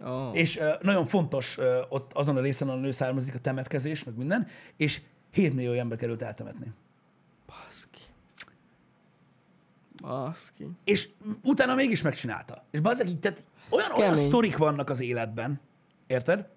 oh. 0.00 0.36
És 0.36 0.58
ö, 0.58 0.70
nagyon 0.82 1.06
fontos 1.06 1.58
ö, 1.58 1.82
ott 1.88 2.12
azon 2.12 2.36
a 2.36 2.40
részen, 2.40 2.68
ahol 2.68 2.80
a 2.80 2.82
nő 2.82 2.90
származik, 2.90 3.34
a 3.34 3.38
temetkezés, 3.38 4.04
meg 4.04 4.16
minden, 4.16 4.46
és 4.76 5.00
7 5.30 5.54
millió 5.54 5.72
ilyenbe 5.72 5.96
került 5.96 6.22
eltemetni. 6.22 6.72
baszki. 7.46 8.00
Baszki. 10.06 10.68
És 10.84 11.08
utána 11.42 11.74
mégis 11.74 12.02
megcsinálta. 12.02 12.64
És 12.70 12.80
bazzeg 12.80 13.08
így, 13.08 13.20
tehát 13.20 13.44
olyan, 13.70 13.92
olyan 13.92 14.16
sztorik 14.16 14.56
vannak 14.56 14.90
az 14.90 15.00
életben, 15.00 15.60
érted? 16.06 16.48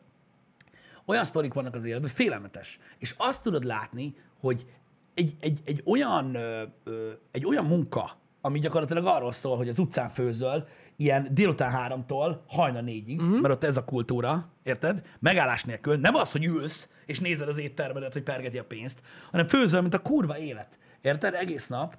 Olyan 1.06 1.26
sztorik 1.26 1.54
vannak 1.54 1.76
az 1.76 1.86
életben, 1.86 2.10
félelmetes. 2.10 2.80
És 2.98 3.14
azt 3.18 3.44
tudod 3.44 3.64
látni, 3.64 4.16
hogy 4.40 4.66
egy, 5.14 5.36
egy, 5.40 5.60
egy, 5.66 5.82
olyan, 5.86 6.36
ö, 6.36 6.64
ö, 6.84 7.12
egy 7.32 7.46
olyan 7.46 7.66
munka, 7.66 8.12
ami 8.42 8.60
gyakorlatilag 8.60 9.06
arról 9.06 9.32
szól, 9.32 9.58
hogy 9.58 9.70
az 9.70 9.80
utcán 9.80 10.10
főzöl, 10.10 10.68
ilyen 10.96 11.28
délután 11.32 11.72
háromtól 11.72 12.44
hajna 12.48 12.82
négyig, 12.82 13.20
uh-huh. 13.20 13.40
mert 13.42 13.54
ott 13.54 13.64
ez 13.64 13.78
a 13.78 13.86
kultúra, 13.86 14.48
érted? 14.64 15.06
Megállás 15.20 15.64
nélkül. 15.64 15.98
Nem 15.98 16.16
az, 16.16 16.32
hogy 16.32 16.46
ülsz, 16.46 16.90
és 17.06 17.20
nézed 17.20 17.48
az 17.48 17.58
éttermedet, 17.58 18.14
hogy 18.14 18.24
pergeti 18.24 18.58
a 18.58 18.64
pénzt, 18.64 19.02
hanem 19.32 19.48
főzöl, 19.48 19.82
mint 19.82 19.94
a 19.94 20.00
kurva 20.00 20.38
élet. 20.38 20.78
Érted? 21.02 21.34
Egész 21.34 21.68
nap. 21.68 21.98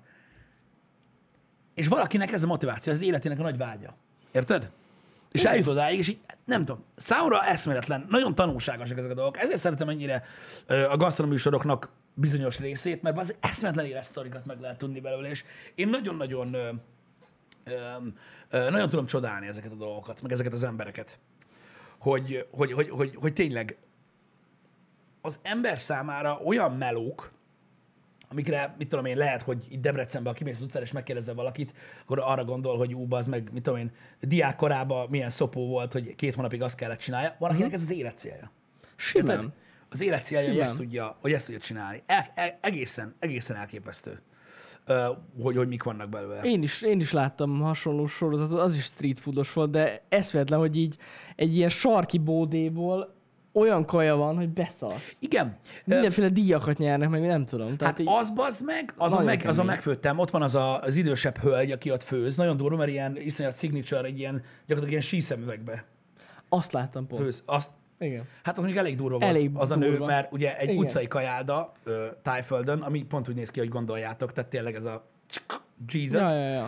És 1.78 1.88
valakinek 1.88 2.32
ez 2.32 2.42
a 2.42 2.46
motiváció, 2.46 2.92
ez 2.92 2.98
az 2.98 3.04
életének 3.04 3.38
a 3.38 3.42
nagy 3.42 3.56
vágya. 3.56 3.94
Érted? 4.32 4.70
És 5.32 5.44
eljut 5.44 5.66
odáig, 5.66 5.98
és 5.98 6.08
így, 6.08 6.18
nem 6.44 6.64
tudom, 6.64 6.84
számomra 6.96 7.44
eszméletlen, 7.44 8.06
nagyon 8.08 8.34
tanulságosak 8.34 8.98
ezek 8.98 9.10
a 9.10 9.14
dolgok. 9.14 9.38
Ezért 9.38 9.60
szeretem 9.60 9.88
ennyire 9.88 10.22
a 10.90 10.96
gasztronoműsoroknak 10.96 11.90
bizonyos 12.14 12.58
részét, 12.58 13.02
mert 13.02 13.18
az 13.18 13.34
eszméletlen 13.40 13.84
életsztorikat 13.84 14.46
meg 14.46 14.60
lehet 14.60 14.78
tudni 14.78 15.00
belőle, 15.00 15.28
és 15.28 15.44
én 15.74 15.88
nagyon-nagyon 15.88 16.54
ö, 16.54 16.70
ö, 17.64 17.72
ö, 18.50 18.70
nagyon 18.70 18.88
tudom 18.88 19.06
csodálni 19.06 19.46
ezeket 19.46 19.72
a 19.72 19.76
dolgokat, 19.76 20.22
meg 20.22 20.32
ezeket 20.32 20.52
az 20.52 20.62
embereket. 20.62 21.18
Hogy, 21.98 22.46
hogy, 22.50 22.72
hogy, 22.72 22.90
hogy, 22.90 23.16
hogy 23.16 23.32
tényleg 23.32 23.76
az 25.20 25.38
ember 25.42 25.78
számára 25.78 26.40
olyan 26.44 26.72
melók, 26.72 27.30
amikre, 28.30 28.74
mit 28.78 28.88
tudom 28.88 29.04
én, 29.04 29.16
lehet, 29.16 29.42
hogy 29.42 29.66
itt 29.68 29.80
Debrecenben, 29.80 30.32
ha 30.32 30.38
kimész 30.38 30.56
az 30.56 30.62
utcára 30.62 30.84
és 30.84 30.92
megkérdezel 30.92 31.34
valakit, 31.34 31.72
akkor 32.02 32.18
arra 32.24 32.44
gondol, 32.44 32.76
hogy 32.76 32.94
ú, 32.94 33.06
az 33.10 33.26
meg, 33.26 33.48
mit 33.52 33.62
tudom 33.62 33.78
én, 33.78 33.90
diák 34.20 34.56
korában 34.56 35.06
milyen 35.10 35.30
szopó 35.30 35.66
volt, 35.66 35.92
hogy 35.92 36.14
két 36.14 36.34
hónapig 36.34 36.62
azt 36.62 36.76
kellett 36.76 36.98
csinálja. 36.98 37.36
Van, 37.38 37.50
akinek 37.50 37.72
ez 37.72 37.80
az 37.80 37.92
élet 37.92 38.18
célja. 38.18 38.36
Érted? 38.36 38.52
Simán. 38.96 39.52
Az 39.88 40.00
élet 40.00 40.24
célja, 40.24 40.48
hogy 40.48 40.58
ezt 40.58 40.76
tudja, 40.76 41.16
hogy 41.20 41.32
ezt 41.32 41.44
tudja 41.44 41.60
csinálni. 41.60 42.02
E, 42.06 42.32
e, 42.34 42.58
egészen, 42.60 43.14
egészen 43.18 43.56
elképesztő, 43.56 44.22
ö, 44.86 45.08
hogy, 45.42 45.56
hogy 45.56 45.68
mik 45.68 45.82
vannak 45.82 46.08
belőle. 46.08 46.42
Én 46.42 46.62
is, 46.62 46.82
én 46.82 47.00
is 47.00 47.12
láttam 47.12 47.60
hasonló 47.60 48.06
sorozatot, 48.06 48.60
az 48.60 48.74
is 48.74 48.84
street 48.84 49.20
foodos 49.20 49.52
volt, 49.52 49.70
de 49.70 50.02
eszméletlen, 50.08 50.58
hogy 50.58 50.76
így 50.76 50.96
egy 51.36 51.56
ilyen 51.56 51.68
sarki 51.68 52.18
bódéból 52.18 53.16
olyan 53.58 53.84
kaja 53.84 54.16
van, 54.16 54.36
hogy 54.36 54.48
beszarsz. 54.48 55.16
Igen. 55.20 55.56
Mindenféle 55.84 56.28
díjakat 56.28 56.78
nyernek, 56.78 57.08
meg 57.08 57.26
nem 57.26 57.44
tudom. 57.44 57.76
Tehát 57.76 57.98
Hát 57.98 57.98
így, 57.98 58.06
az 58.10 58.30
bazd 58.30 58.64
meg, 58.64 58.92
azon, 58.96 59.24
meg, 59.24 59.42
azon 59.46 59.64
megfőttem, 59.66 60.18
ott 60.18 60.30
van 60.30 60.42
az 60.42 60.54
a, 60.54 60.80
az 60.82 60.96
idősebb 60.96 61.38
hölgy, 61.38 61.70
aki 61.70 61.90
ott 61.90 62.02
főz, 62.02 62.36
nagyon 62.36 62.56
durva, 62.56 62.76
mert 62.76 62.90
ilyen 62.90 63.16
iszonyat 63.16 63.58
signature, 63.58 64.02
egy 64.02 64.18
ilyen, 64.18 64.32
gyakorlatilag 64.34 64.90
ilyen 64.90 65.02
síszemüvegbe 65.02 65.84
azt 66.48 66.72
láttam 66.72 67.06
pont. 67.06 67.22
főz. 67.22 67.42
Azt, 67.46 67.70
Igen. 67.98 68.24
Hát 68.42 68.54
az 68.56 68.62
mondjuk 68.62 68.78
elég 68.84 68.96
durva 68.96 69.18
volt 69.18 69.30
Elég 69.30 69.50
az 69.54 69.70
a 69.70 69.76
nő, 69.76 69.88
durva. 69.90 70.06
mert 70.06 70.32
ugye 70.32 70.58
egy 70.58 70.68
Igen. 70.68 70.84
utcai 70.84 71.06
kajáda 71.08 71.72
ö, 71.84 72.06
Tájföldön, 72.22 72.80
ami 72.80 73.02
pont 73.02 73.28
úgy 73.28 73.34
néz 73.34 73.50
ki, 73.50 73.58
hogy 73.58 73.68
gondoljátok, 73.68 74.32
tehát 74.32 74.50
tényleg 74.50 74.74
ez 74.74 74.84
a 74.84 75.08
Jesus, 75.92 76.20
Ja, 76.20 76.30
ja, 76.36 76.48
ja. 76.48 76.66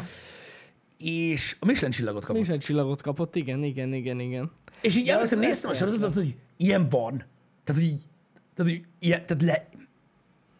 és 0.98 1.57
a 1.61 1.66
Michelin 1.66 1.90
csillagot 1.90 2.24
kapott. 2.24 2.48
Egy 2.48 2.59
csillagot 2.59 3.03
kapott, 3.03 3.37
igen, 3.37 3.62
igen, 3.62 3.92
igen, 3.92 4.20
igen. 4.20 4.50
És 4.80 4.96
így 4.96 5.08
az 5.08 5.30
néztem 5.30 5.70
a 5.70 5.74
sorozatot, 5.74 6.14
hogy 6.14 6.36
ilyen 6.56 6.88
van. 6.88 7.24
Tehát, 7.64 7.82
hogy 7.82 7.94
tehát, 8.54 8.72
hogy 8.72 8.84
ilyen, 8.98 9.26
tehát 9.26 9.42
le, 9.42 9.68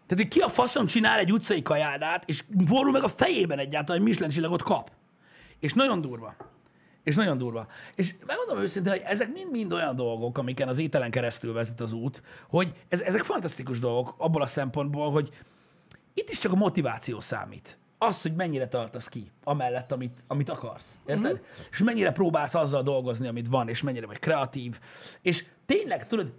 tehát, 0.07 0.25
hogy 0.25 0.29
ki 0.29 0.41
a 0.41 0.49
faszom 0.49 0.87
csinál 0.87 1.19
egy 1.19 1.33
utcai 1.33 1.63
kajádát, 1.63 2.29
és 2.29 2.45
forul 2.67 2.91
meg 2.91 3.03
a 3.03 3.09
fejében 3.09 3.59
egyáltalán, 3.59 4.01
hogy 4.01 4.11
Michelin 4.11 4.31
csillagot 4.31 4.63
kap. 4.63 4.91
És 5.59 5.73
nagyon 5.73 6.01
durva. 6.01 6.35
És 7.03 7.15
nagyon 7.15 7.39
durva. 7.39 7.67
És 7.95 8.15
megmondom 8.27 8.59
őszintén, 8.59 8.93
hogy 8.93 9.03
ezek 9.05 9.33
mind-mind 9.33 9.73
olyan 9.73 9.97
dolgok, 9.97 10.39
amiken 10.39 10.69
az 10.69 10.79
ételen 10.79 11.11
keresztül 11.11 11.53
vezet 11.53 11.81
az 11.81 11.93
út, 11.93 12.23
hogy 12.49 12.73
ez, 12.89 13.01
ezek 13.01 13.25
fantasztikus 13.25 13.79
dolgok 13.79 14.15
abból 14.19 14.43
a 14.43 14.47
szempontból, 14.47 15.11
hogy 15.11 15.31
itt 16.15 16.31
is 16.31 16.39
csak 16.39 16.53
a 16.53 16.57
motiváció 16.57 17.21
számít. 17.21 17.79
Az, 18.03 18.23
hogy 18.23 18.35
mennyire 18.35 18.69
tartasz 18.69 19.09
ki 19.09 19.31
amellett, 19.45 19.93
amit, 19.93 20.25
amit 20.27 20.49
akarsz. 20.49 20.99
Érted? 21.07 21.33
Uh-huh. 21.33 21.47
És 21.71 21.79
mennyire 21.79 22.13
próbálsz 22.13 22.55
azzal 22.55 22.83
dolgozni, 22.83 23.27
amit 23.27 23.49
van, 23.49 23.69
és 23.69 23.83
mennyire 23.83 24.07
vagy 24.07 24.19
kreatív. 24.19 24.81
És 25.23 25.47
tényleg, 25.67 26.07
tudod, 26.07 26.33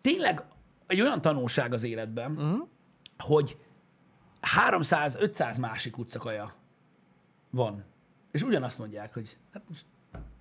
tényleg 0.00 0.42
egy 0.86 1.00
olyan 1.00 1.20
tanulság 1.20 1.72
az 1.72 1.82
életben, 1.82 2.32
uh-huh. 2.32 2.68
hogy 3.18 3.56
300-500 4.68 5.60
másik 5.60 5.98
utcakaja 5.98 6.54
van. 7.50 7.84
És 8.30 8.42
ugyanazt 8.42 8.78
mondják, 8.78 9.14
hogy 9.14 9.36
hát 9.52 9.62
most 9.68 9.86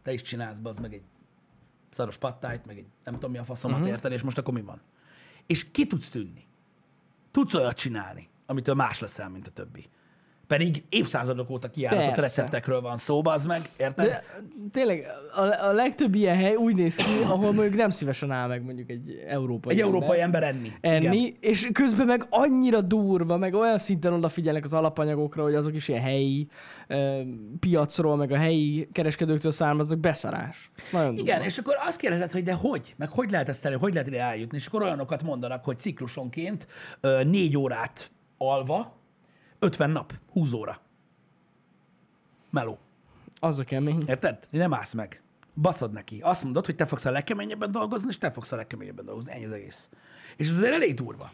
te 0.04 0.14
is 0.14 0.22
csinálsz 0.22 0.58
az 0.64 0.78
meg 0.78 0.94
egy 0.94 1.04
szaros 1.90 2.18
pattájt, 2.18 2.66
meg 2.66 2.78
egy 2.78 2.88
nem 3.04 3.14
tudom 3.14 3.32
mi 3.32 3.38
a 3.38 3.44
faszomat 3.44 3.78
uh-huh. 3.78 3.92
érted, 3.92 4.12
és 4.12 4.22
most 4.22 4.38
akkor 4.38 4.54
mi 4.54 4.62
van? 4.62 4.82
És 5.46 5.72
ki 5.72 5.88
tudsz 5.88 6.10
tűnni? 6.10 6.48
Tudsz 7.32 7.54
olyat 7.54 7.78
csinálni, 7.78 8.30
amitől 8.46 8.76
más 8.76 9.00
leszel, 9.00 9.30
mint 9.30 9.48
a 9.48 9.52
többi. 9.52 9.90
Pedig 10.58 10.84
évszázadok 10.90 11.50
óta 11.50 11.68
kiállított 11.70 12.06
Persze. 12.06 12.22
receptekről 12.22 12.82
van 12.82 12.98
szó, 12.98 13.22
az 13.24 13.46
meg, 13.46 13.62
érted? 13.78 14.06
De 14.06 14.24
tényleg 14.72 15.08
a, 15.36 15.68
a 15.68 15.72
legtöbb 15.72 16.16
ilyen 16.16 16.36
hely 16.36 16.56
úgy 16.56 16.76
néz 16.76 16.96
ki, 16.96 17.24
ahol 17.24 17.52
mondjuk 17.52 17.76
nem 17.76 17.90
szívesen 17.90 18.32
áll 18.32 18.48
meg 18.48 18.64
mondjuk 18.64 18.90
egy 18.90 19.24
európai 19.28 19.74
egy 19.74 19.82
ember 19.82 19.94
európai 19.94 20.20
ember 20.20 20.44
enni. 20.44 20.72
enni, 20.82 21.18
Igen. 21.18 21.38
és 21.40 21.70
közben 21.74 22.06
meg 22.06 22.26
annyira 22.30 22.82
durva, 22.82 23.38
meg 23.38 23.54
olyan 23.54 23.78
szinten 23.78 24.14
odafigyelnek 24.14 24.66
az 24.66 24.74
alapanyagokra, 24.74 25.44
hogy 25.44 25.56
azok 25.56 25.76
is 25.76 25.88
ilyen 25.88 26.02
helyi 26.02 26.48
ö, 26.88 27.22
piacról, 27.60 28.16
meg 28.16 28.32
a 28.32 28.38
helyi 28.38 28.90
kereskedőktől 28.92 29.52
származnak, 29.52 30.00
beszarás. 30.00 30.70
Nagyon 30.92 31.16
durva. 31.16 31.32
Igen, 31.32 31.42
és 31.42 31.58
akkor 31.58 31.76
azt 31.88 32.00
kérdezed, 32.00 32.32
hogy 32.32 32.44
de 32.44 32.54
hogy? 32.54 32.94
Meg 32.98 33.10
hogy 33.10 33.32
lehet 33.32 33.50
ezt 33.50 33.66
elérni, 33.66 33.84
hogy 33.84 33.94
lehet 33.94 34.08
ide 34.08 34.22
eljutni? 34.22 34.58
És 34.58 34.66
akkor 34.66 34.82
olyanokat 34.82 35.24
mondanak, 35.24 35.64
hogy 35.64 35.80
ciklusonként 35.80 36.68
ö, 37.02 37.24
négy 37.24 37.58
órát 37.58 38.12
alva, 38.38 39.00
50 39.62 39.90
nap, 39.90 40.14
20 40.32 40.54
óra. 40.54 40.80
Meló. 42.50 42.78
Az 43.40 43.60
a 43.60 43.64
kemény. 43.64 44.04
Érted? 44.08 44.48
Nem 44.50 44.74
állsz 44.74 44.94
meg. 44.94 45.22
Baszod 45.62 45.92
neki. 45.92 46.20
Azt 46.22 46.44
mondod, 46.44 46.66
hogy 46.66 46.76
te 46.76 46.86
fogsz 46.86 47.06
a 47.06 47.12
legkeményebben 47.12 47.72
dolgozni, 47.72 48.08
és 48.10 48.18
te 48.18 48.32
fogsz 48.32 48.52
a 48.52 48.56
legkeményebben 48.56 49.06
dolgozni. 49.06 49.32
Ennyi 49.32 49.46
az 49.46 49.52
egész. 49.52 49.90
És 50.38 50.50
ez 50.50 50.56
azért 50.56 50.74
elég 50.74 50.94
durva. 50.94 51.32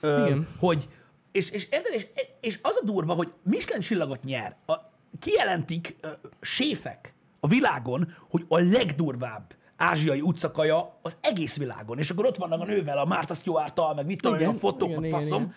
Ö, 0.00 0.26
Igen. 0.26 0.48
Hogy, 0.58 0.88
és, 1.32 1.50
és, 1.50 1.68
és, 1.92 2.06
és 2.40 2.58
az 2.62 2.78
a 2.82 2.84
durva, 2.84 3.14
hogy 3.14 3.32
Michelin 3.42 3.80
csillagot 3.82 4.22
nyer. 4.22 4.56
A, 4.66 4.74
kijelentik 5.18 5.96
ö, 6.00 6.08
séfek 6.40 7.14
a 7.40 7.46
világon, 7.48 8.14
hogy 8.30 8.44
a 8.48 8.58
legdurvább 8.58 9.54
ázsiai 9.76 10.20
utcakaja 10.20 10.98
az 11.02 11.16
egész 11.20 11.56
világon. 11.56 11.98
És 11.98 12.10
akkor 12.10 12.26
ott 12.26 12.36
vannak 12.36 12.60
a 12.60 12.64
nővel, 12.64 12.98
a 12.98 13.04
Márta 13.04 13.34
Stewart-tal, 13.34 13.94
meg 13.94 14.06
mit 14.06 14.22
tudom, 14.22 14.38
én, 14.38 14.46
a 14.46 14.48
Igen, 14.48 14.60
fotók, 14.60 14.88
igen, 14.88 15.00
meg 15.00 15.08
igen, 15.08 15.20
faszom. 15.20 15.42
igen. 15.42 15.54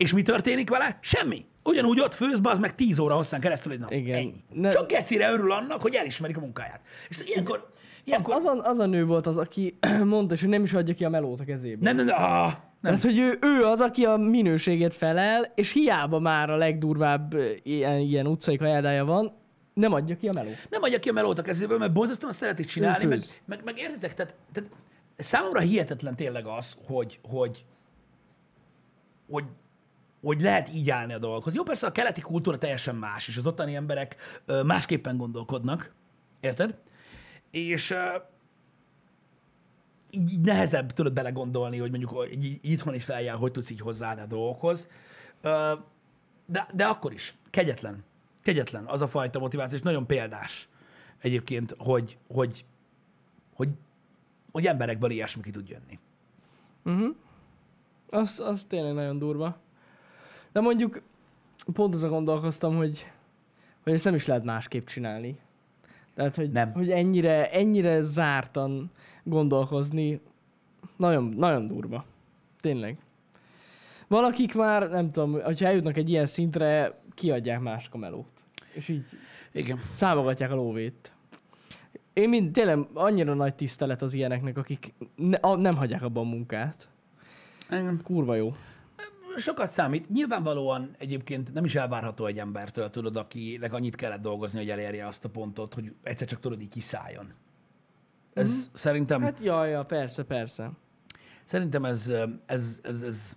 És 0.00 0.12
mi 0.12 0.22
történik 0.22 0.70
vele? 0.70 0.98
Semmi. 1.00 1.44
Ugyanúgy 1.64 2.00
ott 2.00 2.14
főz, 2.14 2.38
az 2.42 2.58
meg 2.58 2.74
10 2.74 2.98
óra 2.98 3.14
hosszán 3.14 3.40
keresztül 3.40 3.72
egy 3.72 3.78
nap. 3.78 3.92
Igen. 3.92 4.18
Ennyi. 4.18 4.44
Ne- 4.52 4.70
Csak 4.70 4.88
gecire 4.88 5.32
örül 5.32 5.52
annak, 5.52 5.80
hogy 5.80 5.94
elismerik 5.94 6.36
a 6.36 6.40
munkáját. 6.40 6.80
És 7.08 7.18
ilyenkor, 7.24 7.70
ilyenkor 8.04 8.34
Az 8.34 8.44
a, 8.44 8.52
az 8.62 8.78
a 8.78 8.86
nő 8.86 9.04
volt 9.04 9.26
az, 9.26 9.36
aki 9.36 9.78
mondta, 10.04 10.36
hogy 10.40 10.48
nem 10.48 10.62
is 10.62 10.72
adja 10.72 10.94
ki 10.94 11.04
a 11.04 11.08
melót 11.08 11.40
a 11.40 11.44
kezébe. 11.44 11.92
nem, 11.92 11.96
nem, 11.96 12.04
nem, 12.04 12.22
ah, 12.22 12.52
nem. 12.52 12.52
Tehát, 12.80 13.02
hogy 13.02 13.18
ő, 13.18 13.38
ő 13.40 13.62
az, 13.62 13.80
aki 13.80 14.04
a 14.04 14.16
minőséget 14.16 14.94
felel, 14.94 15.52
és 15.54 15.72
hiába 15.72 16.18
már 16.18 16.50
a 16.50 16.56
legdurvább 16.56 17.34
ilyen, 17.62 17.98
ilyen 17.98 18.26
utcai 18.26 18.56
kajádája 18.56 19.04
van, 19.04 19.32
nem 19.74 19.92
adja 19.92 20.16
ki 20.16 20.28
a 20.28 20.32
melót. 20.34 20.54
nem 20.70 20.82
adja 20.82 20.98
ki 20.98 21.08
a 21.08 21.12
melót 21.12 21.38
a 21.38 21.42
kezéből, 21.42 21.78
mert 21.78 21.92
borzasztóan 21.92 22.32
szereti 22.32 22.64
csinálni, 22.64 23.04
meg, 23.04 23.20
meg, 23.44 23.60
meg, 23.64 23.78
értitek, 23.78 24.14
tehát, 24.14 24.34
tehát 24.52 24.70
számomra 25.16 25.60
hihetetlen 25.60 26.16
tényleg 26.16 26.46
az, 26.46 26.76
hogy, 26.86 27.18
hogy, 27.22 27.64
hogy, 29.30 29.44
hogy 30.22 30.40
lehet 30.40 30.74
így 30.74 30.90
állni 30.90 31.12
a 31.12 31.18
dolgokhoz. 31.18 31.54
Jó, 31.54 31.62
persze 31.62 31.86
a 31.86 31.92
keleti 31.92 32.20
kultúra 32.20 32.58
teljesen 32.58 32.96
más, 32.96 33.28
és 33.28 33.36
az 33.36 33.46
ottani 33.46 33.74
emberek 33.74 34.16
másképpen 34.64 35.16
gondolkodnak, 35.16 35.92
érted? 36.40 36.78
És 37.50 37.94
így, 40.10 40.32
így 40.32 40.40
nehezebb 40.40 40.92
tudod 40.92 41.12
belegondolni, 41.12 41.78
hogy 41.78 41.90
mondjuk 41.90 42.28
így, 42.32 42.44
így 42.44 42.58
itthon 42.62 42.94
is 42.94 43.04
feljel, 43.04 43.36
hogy 43.36 43.52
tudsz 43.52 43.70
így 43.70 43.80
hozzáállni 43.80 44.20
a 44.20 44.26
dolgokhoz. 44.26 44.88
De, 46.46 46.66
de 46.74 46.84
akkor 46.84 47.12
is, 47.12 47.34
kegyetlen. 47.50 48.04
Kegyetlen 48.42 48.84
az 48.84 49.00
a 49.00 49.08
fajta 49.08 49.38
motiváció, 49.38 49.76
és 49.76 49.82
nagyon 49.82 50.06
példás 50.06 50.68
egyébként, 51.18 51.74
hogy, 51.78 52.18
hogy, 52.28 52.64
hogy, 53.54 53.68
hogy 54.52 54.66
emberekből 54.66 55.10
ilyesmi 55.10 55.42
ki 55.42 55.50
tud 55.50 55.68
jönni. 55.68 55.98
Az, 58.10 58.40
az 58.40 58.64
tényleg 58.68 58.94
nagyon 58.94 59.18
durva. 59.18 59.58
De 60.52 60.60
mondjuk 60.60 61.02
pont 61.72 61.94
azon 61.94 62.10
gondolkoztam, 62.10 62.76
hogy, 62.76 63.10
hogy 63.82 63.92
ezt 63.92 64.04
nem 64.04 64.14
is 64.14 64.26
lehet 64.26 64.44
másképp 64.44 64.86
csinálni. 64.86 65.38
Tehát, 66.14 66.36
hogy, 66.36 66.50
Nem. 66.50 66.72
hogy 66.72 66.90
ennyire, 66.90 67.50
ennyire 67.50 68.00
zártan 68.00 68.90
gondolkozni, 69.22 70.20
nagyon, 70.96 71.24
nagyon 71.24 71.66
durva. 71.66 72.04
Tényleg. 72.60 72.98
Valakik 74.08 74.54
már, 74.54 74.90
nem 74.90 75.10
tudom, 75.10 75.40
hogyha 75.40 75.66
eljutnak 75.66 75.96
egy 75.96 76.10
ilyen 76.10 76.26
szintre, 76.26 77.00
kiadják 77.14 77.60
mások 77.60 77.94
a 77.94 77.98
melót. 77.98 78.44
És 78.72 78.88
így 78.88 79.04
Igen. 79.52 79.80
számogatják 79.92 80.50
a 80.50 80.54
lóvét. 80.54 81.12
Én 82.12 82.28
mind, 82.28 82.52
tényleg 82.52 82.78
annyira 82.92 83.34
nagy 83.34 83.54
tisztelet 83.54 84.02
az 84.02 84.14
ilyeneknek, 84.14 84.58
akik 84.58 84.94
ne, 85.14 85.36
a, 85.36 85.56
nem 85.56 85.76
hagyják 85.76 86.02
abban 86.02 86.26
a 86.26 86.28
munkát. 86.28 86.88
Igen. 87.70 88.00
Kurva 88.04 88.34
jó. 88.34 88.54
Sokat 89.40 89.70
számít. 89.70 90.08
Nyilvánvalóan 90.08 90.94
egyébként 90.98 91.52
nem 91.52 91.64
is 91.64 91.74
elvárható 91.74 92.26
egy 92.26 92.38
embertől, 92.38 92.90
tudod, 92.90 93.16
akinek 93.16 93.72
annyit 93.72 93.94
kellett 93.94 94.20
dolgozni, 94.20 94.58
hogy 94.58 94.70
elérje 94.70 95.06
azt 95.06 95.24
a 95.24 95.28
pontot, 95.28 95.74
hogy 95.74 95.92
egyszer 96.02 96.26
csak 96.26 96.40
tudod, 96.40 96.60
így 96.60 96.68
kiszálljon. 96.68 97.32
Ez 98.32 98.54
mm. 98.54 98.72
szerintem. 98.72 99.22
Hát 99.22 99.40
jaj, 99.40 99.70
ja, 99.70 99.84
persze, 99.84 100.24
persze. 100.24 100.70
szerintem 101.44 101.84
ez, 101.84 102.08
ez, 102.46 102.80
ez, 102.82 103.02
ez, 103.02 103.36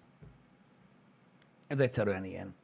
ez 1.68 1.80
egyszerűen 1.80 2.26
ilyen. 2.26 2.56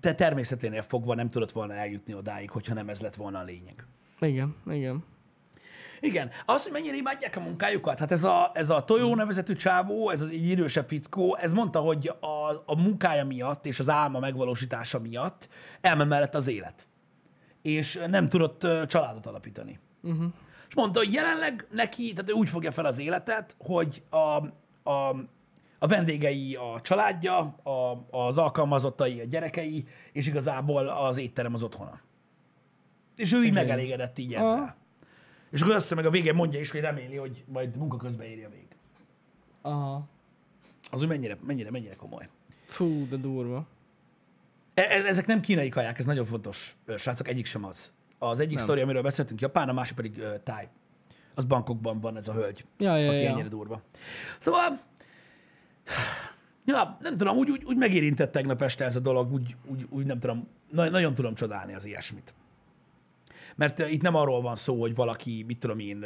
Te 0.00 0.14
természeténél 0.14 0.82
fogva 0.82 1.14
nem 1.14 1.30
tudott 1.30 1.52
volna 1.52 1.74
eljutni 1.74 2.14
odáig, 2.14 2.50
hogyha 2.50 2.74
nem 2.74 2.88
ez 2.88 3.00
lett 3.00 3.14
volna 3.14 3.38
a 3.38 3.44
lényeg. 3.44 3.86
Igen, 4.20 4.56
igen. 4.66 5.04
Igen. 6.00 6.30
Az, 6.44 6.62
hogy 6.62 6.72
mennyire 6.72 6.96
imádják 6.96 7.36
a 7.36 7.40
munkájukat, 7.40 7.98
hát 7.98 8.12
ez 8.12 8.24
a, 8.24 8.50
ez 8.54 8.70
a 8.70 8.84
Tojó 8.84 9.14
nevezetű 9.14 9.54
csávó, 9.54 10.10
ez 10.10 10.20
az 10.20 10.32
így 10.32 10.48
idősebb 10.48 10.88
fickó, 10.88 11.36
ez 11.36 11.52
mondta, 11.52 11.80
hogy 11.80 12.12
a, 12.20 12.50
a 12.66 12.76
munkája 12.76 13.24
miatt 13.24 13.66
és 13.66 13.78
az 13.78 13.88
álma 13.88 14.18
megvalósítása 14.18 14.98
miatt 14.98 15.48
elment 15.80 16.08
mellett 16.08 16.34
az 16.34 16.46
élet. 16.46 16.86
És 17.62 18.02
nem 18.08 18.28
tudott 18.28 18.66
családot 18.86 19.26
alapítani. 19.26 19.78
Uh-huh. 20.02 20.32
És 20.68 20.74
mondta, 20.74 20.98
hogy 20.98 21.12
jelenleg 21.12 21.66
neki, 21.70 22.12
tehát 22.12 22.30
ő 22.30 22.32
úgy 22.32 22.48
fogja 22.48 22.72
fel 22.72 22.84
az 22.84 22.98
életet, 22.98 23.56
hogy 23.58 24.02
a, 24.10 24.16
a, 24.90 25.16
a 25.78 25.86
vendégei 25.86 26.54
a 26.54 26.80
családja, 26.80 27.38
a, 27.62 28.06
az 28.10 28.38
alkalmazottai 28.38 29.20
a 29.20 29.24
gyerekei, 29.24 29.86
és 30.12 30.26
igazából 30.26 30.88
az 30.88 31.16
étterem 31.16 31.54
az 31.54 31.62
otthona. 31.62 32.00
És 33.16 33.32
ő 33.32 33.36
így 33.36 33.42
Igen. 33.42 33.54
megelégedett 33.54 34.18
így 34.18 34.34
ezzel. 34.34 34.52
Aha. 34.52 34.74
És 35.50 35.62
akkor 35.62 35.74
azt 35.74 35.94
meg 35.94 36.06
a 36.06 36.10
végén 36.10 36.34
mondja 36.34 36.60
is, 36.60 36.70
hogy 36.70 36.80
reméli, 36.80 37.16
hogy 37.16 37.44
majd 37.52 37.76
munka 37.76 37.96
közben 37.96 38.26
éri 38.26 38.44
a 38.44 38.48
vég. 38.48 38.66
Aha. 39.62 40.08
Az, 40.90 40.98
hogy 40.98 41.08
mennyire, 41.08 41.36
mennyire, 41.46 41.70
mennyire 41.70 41.94
komoly. 41.94 42.28
Fú, 42.64 43.08
de 43.08 43.16
durva. 43.16 43.66
E- 44.74 44.90
ez, 44.90 45.04
ezek 45.04 45.26
nem 45.26 45.40
kínai 45.40 45.68
kaják, 45.68 45.98
ez 45.98 46.04
nagyon 46.06 46.24
fontos, 46.24 46.76
srácok, 46.96 47.28
egyik 47.28 47.46
sem 47.46 47.64
az. 47.64 47.92
Az 48.18 48.40
egyik 48.40 48.58
sztori, 48.58 48.80
amiről 48.80 49.02
beszéltünk, 49.02 49.40
Japán, 49.40 49.68
a 49.68 49.72
másik 49.72 49.96
pedig 49.96 50.16
uh, 50.18 50.42
Táj. 50.42 50.68
Az 51.34 51.44
Bangkokban 51.44 52.00
van 52.00 52.16
ez 52.16 52.28
a 52.28 52.32
hölgy, 52.32 52.64
Ja, 52.78 52.96
ja, 52.96 53.10
aki 53.10 53.22
ja. 53.22 53.30
ennyire 53.30 53.48
durva. 53.48 53.82
Szóval, 54.38 54.78
ja, 56.64 56.96
nem 57.00 57.16
tudom, 57.16 57.36
úgy, 57.36 57.50
úgy, 57.50 57.64
úgy 57.64 57.76
megérintett 57.76 58.32
tegnap 58.32 58.62
este 58.62 58.84
ez 58.84 58.96
a 58.96 59.00
dolog, 59.00 59.32
úgy, 59.32 59.56
úgy, 59.66 59.86
úgy 59.90 60.06
nem 60.06 60.18
tudom, 60.18 60.48
na, 60.70 60.88
nagyon 60.88 61.14
tudom 61.14 61.34
csodálni 61.34 61.74
az 61.74 61.84
ilyesmit. 61.84 62.34
Mert 63.56 63.78
itt 63.78 64.02
nem 64.02 64.14
arról 64.14 64.40
van 64.40 64.56
szó, 64.56 64.80
hogy 64.80 64.94
valaki, 64.94 65.44
mit 65.46 65.58
tudom 65.58 65.78
én, 65.78 66.04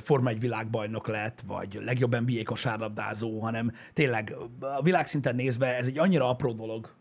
Forma 0.00 0.28
1 0.28 0.40
világbajnok 0.40 1.06
lett, 1.06 1.40
vagy 1.46 1.78
legjobb 1.84 2.20
NBA 2.20 2.44
kosárlabdázó, 2.44 3.40
hanem 3.40 3.72
tényleg 3.92 4.34
a 4.60 4.82
világszinten 4.82 5.34
nézve 5.34 5.76
ez 5.76 5.86
egy 5.86 5.98
annyira 5.98 6.28
apró 6.28 6.52
dolog, 6.52 6.94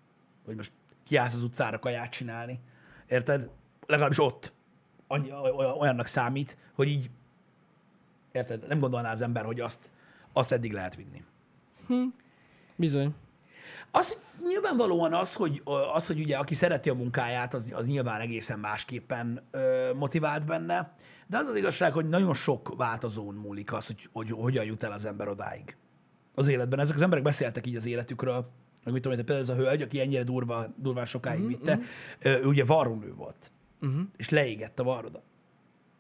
hogy 0.46 0.56
most 0.56 0.72
kiállsz 1.04 1.36
az 1.36 1.44
utcára 1.44 1.80
kaját 1.80 2.12
csinálni. 2.12 2.60
Érted? 3.08 3.50
Legalábbis 3.88 4.20
ott 4.20 4.54
annyi, 5.08 5.32
oly- 5.32 5.80
olyannak 5.80 6.06
számít, 6.06 6.58
hogy 6.74 6.88
így, 6.88 7.10
érted? 8.32 8.68
Nem 8.68 8.80
gondolná 8.80 9.12
az 9.12 9.22
ember, 9.22 9.46
hogy 9.46 9.60
azt, 9.60 9.92
azt 10.34 10.52
eddig 10.52 10.74
lehet 10.74 10.96
vinni. 10.96 11.24
Bizony. 12.76 13.14
Az 13.92 14.18
nyilvánvalóan 14.48 15.14
az, 15.14 15.34
hogy, 15.34 15.62
az, 15.94 16.08
hogy 16.08 16.20
ugye 16.20 16.38
aki 16.38 16.54
szereti 16.54 16.90
a 16.90 16.94
munkáját, 16.94 17.54
az, 17.54 17.72
az 17.76 17.88
nyilván 17.88 18.22
egészen 18.22 18.60
másképpen 18.60 19.48
ö, 19.52 19.90
motivált 19.96 20.46
benne, 20.46 20.94
de 21.28 21.38
az 21.38 21.48
az 21.48 21.56
igazság, 21.56 21.94
hogy 21.94 22.10
nagyon 22.10 22.34
sok 22.34 22.74
változón 22.78 23.34
múlik 23.36 23.74
az, 23.74 23.88
hogy, 23.88 24.10
hogy 24.14 24.32
hogyan 24.32 24.66
jut 24.66 24.84
el 24.84 24.92
az 24.92 25.06
ember 25.06 25.28
odáig 25.28 25.78
az 26.36 26.48
életben. 26.48 26.80
Ezek 26.80 26.96
az 26.96 27.02
emberek 27.02 27.24
beszéltek 27.24 27.68
így 27.68 27.76
az 27.76 27.86
életükről, 27.86 28.52
hogy 28.84 28.94
mit 28.94 29.02
tudom, 29.02 29.18
például 29.18 29.40
ez 29.40 29.50
a 29.50 29.56
hölgy, 29.56 29.82
aki 29.82 30.00
ennyire 30.00 30.24
durva, 30.24 30.66
durván 30.78 31.06
sokáig 31.06 31.48
vitte, 31.48 31.80
ö, 32.22 32.30
ő 32.30 32.46
ugye 32.46 32.66
varrónő 32.66 33.14
volt, 33.14 33.52
Uh-huh. 33.84 34.02
és 34.18 34.30
leégett 34.30 34.80
a 34.80 34.84
varroda. 34.84 35.24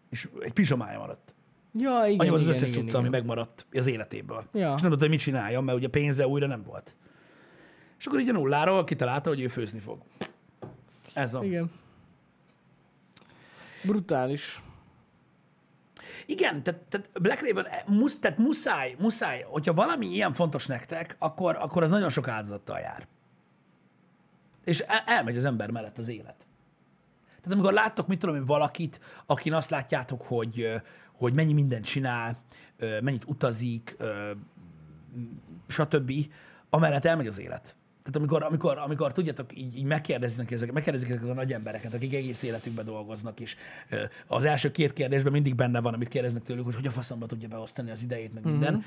És 0.10 0.30
egy 0.39 0.54
pizsamája 0.54 0.99
maradt. 0.99 1.34
Ja, 1.73 2.04
igen, 2.06 2.19
Annyi 2.19 2.30
volt 2.30 2.41
az 2.41 2.47
igen, 2.47 2.56
összes 2.56 2.69
igen, 2.69 2.82
cucca, 2.82 2.97
ami 2.97 3.10
megmaradt 3.10 3.65
az 3.73 3.88
életéből. 3.88 4.45
Ja. 4.54 4.73
És 4.75 4.82
nem 4.82 4.89
tudta, 4.89 4.99
hogy 4.99 5.10
mit 5.10 5.19
csináljon, 5.19 5.63
mert 5.63 5.77
ugye 5.77 5.88
pénze 5.88 6.27
újra 6.27 6.47
nem 6.47 6.63
volt. 6.63 6.95
És 8.01 8.07
akkor 8.07 8.19
így 8.19 8.29
a 8.29 8.31
nulláról 8.31 8.83
kitalálta, 8.83 9.29
hogy 9.29 9.41
ő 9.41 9.47
főzni 9.47 9.79
fog. 9.79 10.01
Ez 11.13 11.31
van. 11.31 11.43
Igen. 11.43 11.71
Brutális. 13.83 14.61
Igen 16.25 16.63
tehát, 16.63 16.81
tehát 16.81 17.09
Black 17.21 17.47
Raven, 17.47 17.65
eh, 17.65 17.83
musz, 17.87 18.19
tehát 18.19 18.37
muszáj, 18.37 18.95
muszáj, 18.99 19.41
hogyha 19.41 19.73
valami 19.73 20.05
ilyen 20.05 20.33
fontos 20.33 20.65
nektek, 20.67 21.15
akkor, 21.19 21.55
akkor 21.55 21.83
az 21.83 21.89
nagyon 21.89 22.09
sok 22.09 22.27
áldozattal 22.27 22.79
jár. 22.79 23.07
És 24.63 24.79
el, 24.79 25.03
elmegy 25.05 25.37
az 25.37 25.45
ember 25.45 25.71
mellett 25.71 25.97
az 25.97 26.07
élet. 26.07 26.47
Tehát 27.25 27.51
amikor 27.51 27.73
láttok, 27.73 28.07
mit 28.07 28.19
tudom 28.19 28.35
én, 28.35 28.45
valakit, 28.45 28.99
akin 29.25 29.53
azt 29.53 29.69
látjátok, 29.69 30.21
hogy, 30.21 30.81
hogy 31.13 31.33
mennyi 31.33 31.53
mindent 31.53 31.85
csinál, 31.85 32.37
mennyit 32.77 33.25
utazik, 33.25 33.95
stb., 35.67 36.11
amellett 36.69 37.05
elmegy 37.05 37.27
az 37.27 37.39
élet. 37.39 37.79
Tehát 38.03 38.15
amikor, 38.15 38.43
amikor, 38.43 38.77
amikor 38.77 39.11
tudjátok, 39.11 39.57
így, 39.57 39.77
így 39.77 39.83
megkérdeznek 39.83 40.51
ezek, 40.51 40.71
megkérdezik 40.71 41.09
ezeket 41.09 41.29
a 41.29 41.33
nagy 41.33 41.53
embereket, 41.53 41.93
akik 41.93 42.13
egész 42.13 42.43
életükben 42.43 42.85
dolgoznak, 42.85 43.39
és 43.39 43.55
az 44.27 44.43
első 44.43 44.71
két 44.71 44.93
kérdésben 44.93 45.31
mindig 45.31 45.55
benne 45.55 45.81
van, 45.81 45.93
amit 45.93 46.07
kérdeznek 46.07 46.43
tőlük, 46.43 46.65
hogy 46.65 46.75
hogy 46.75 46.87
a 46.87 46.91
faszomba 46.91 47.25
tudja 47.25 47.47
beosztani 47.47 47.91
az 47.91 48.01
idejét, 48.01 48.33
meg 48.33 48.43
minden. 48.43 48.73
Mm-hmm. 48.73 48.83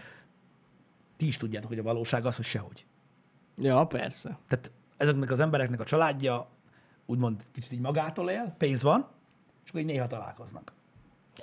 Ti 1.16 1.26
is 1.26 1.36
tudjátok, 1.36 1.68
hogy 1.68 1.78
a 1.78 1.82
valóság 1.82 2.26
az, 2.26 2.36
hogy 2.36 2.44
sehogy. 2.44 2.86
Ja, 3.56 3.84
persze. 3.84 4.38
Tehát 4.48 4.72
ezeknek 4.96 5.30
az 5.30 5.40
embereknek 5.40 5.80
a 5.80 5.84
családja 5.84 6.48
úgymond 7.06 7.42
kicsit 7.52 7.72
így 7.72 7.80
magától 7.80 8.30
él, 8.30 8.54
pénz 8.58 8.82
van, 8.82 9.08
és 9.64 9.68
akkor 9.68 9.80
így 9.80 9.86
néha 9.86 10.06
találkoznak. 10.06 10.72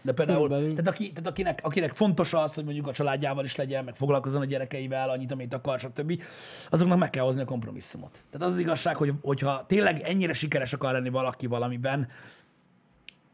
De 0.01 0.11
például, 0.13 0.41
Körülbelül. 0.47 0.75
tehát, 0.75 0.87
aki, 0.87 1.09
tehát 1.11 1.27
akinek, 1.27 1.59
akinek 1.63 1.93
fontos 1.93 2.33
az, 2.33 2.53
hogy 2.53 2.63
mondjuk 2.63 2.87
a 2.87 2.91
családjával 2.93 3.43
is 3.43 3.55
legyen, 3.55 3.83
meg 3.83 3.95
foglalkozzon 3.95 4.41
a 4.41 4.45
gyerekeivel, 4.45 5.09
annyit, 5.09 5.31
amit 5.31 5.53
akar, 5.53 5.79
stb., 5.79 6.21
azoknak 6.69 6.97
meg 6.99 7.09
kell 7.09 7.23
hozni 7.23 7.41
a 7.41 7.45
kompromisszumot. 7.45 8.23
Tehát 8.31 8.47
az 8.47 8.53
az 8.53 8.59
igazság, 8.59 8.95
hogy 8.95 9.11
hogyha 9.21 9.65
tényleg 9.65 9.99
ennyire 9.99 10.33
sikeres 10.33 10.73
akar 10.73 10.91
lenni 10.91 11.09
valaki 11.09 11.47
valamiben, 11.47 12.07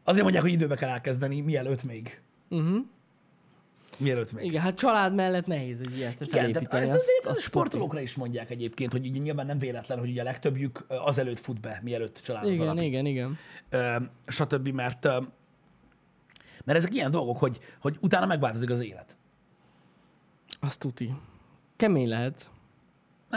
azért 0.04 0.22
mondják, 0.22 0.44
hogy 0.44 0.52
időbe 0.52 0.74
kell 0.74 0.88
elkezdeni, 0.88 1.40
mielőtt 1.40 1.82
még. 1.82 2.20
Uh-huh. 2.48 2.76
Mielőtt 3.98 4.32
még. 4.32 4.44
Igen, 4.44 4.62
hát 4.62 4.74
család 4.74 5.14
mellett 5.14 5.46
nehéz 5.46 5.80
egy 5.80 5.96
ilyet 5.96 6.20
Igen, 6.20 6.52
tehát 6.52 6.74
ezt 6.74 6.92
azt- 6.92 7.00
azért 7.02 7.26
a 7.26 7.30
azt 7.30 7.40
sportolókra 7.40 8.00
is 8.00 8.14
mondják 8.14 8.50
egyébként, 8.50 8.92
hogy 8.92 9.06
ugye 9.06 9.18
nyilván 9.20 9.46
nem 9.46 9.58
véletlen, 9.58 9.98
hogy 9.98 10.10
ugye 10.10 10.20
a 10.20 10.24
legtöbbjük 10.24 10.84
azelőtt 10.88 11.38
fut 11.38 11.60
be, 11.60 11.80
mielőtt 11.84 12.20
családot 12.24 12.50
Igen, 12.50 12.62
alapít. 12.62 12.82
igen, 12.82 13.06
igen. 13.06 13.38
Ö, 13.70 13.96
stb. 14.26 14.68
Mert, 14.68 15.08
mert 16.68 16.80
ezek 16.80 16.94
ilyen 16.94 17.10
dolgok, 17.10 17.38
hogy, 17.38 17.58
hogy 17.80 17.96
utána 18.00 18.26
megváltozik 18.26 18.70
az 18.70 18.80
élet. 18.80 19.18
Azt 20.60 20.78
tuti. 20.78 21.14
Kemény 21.76 22.08
lehet. 22.08 22.50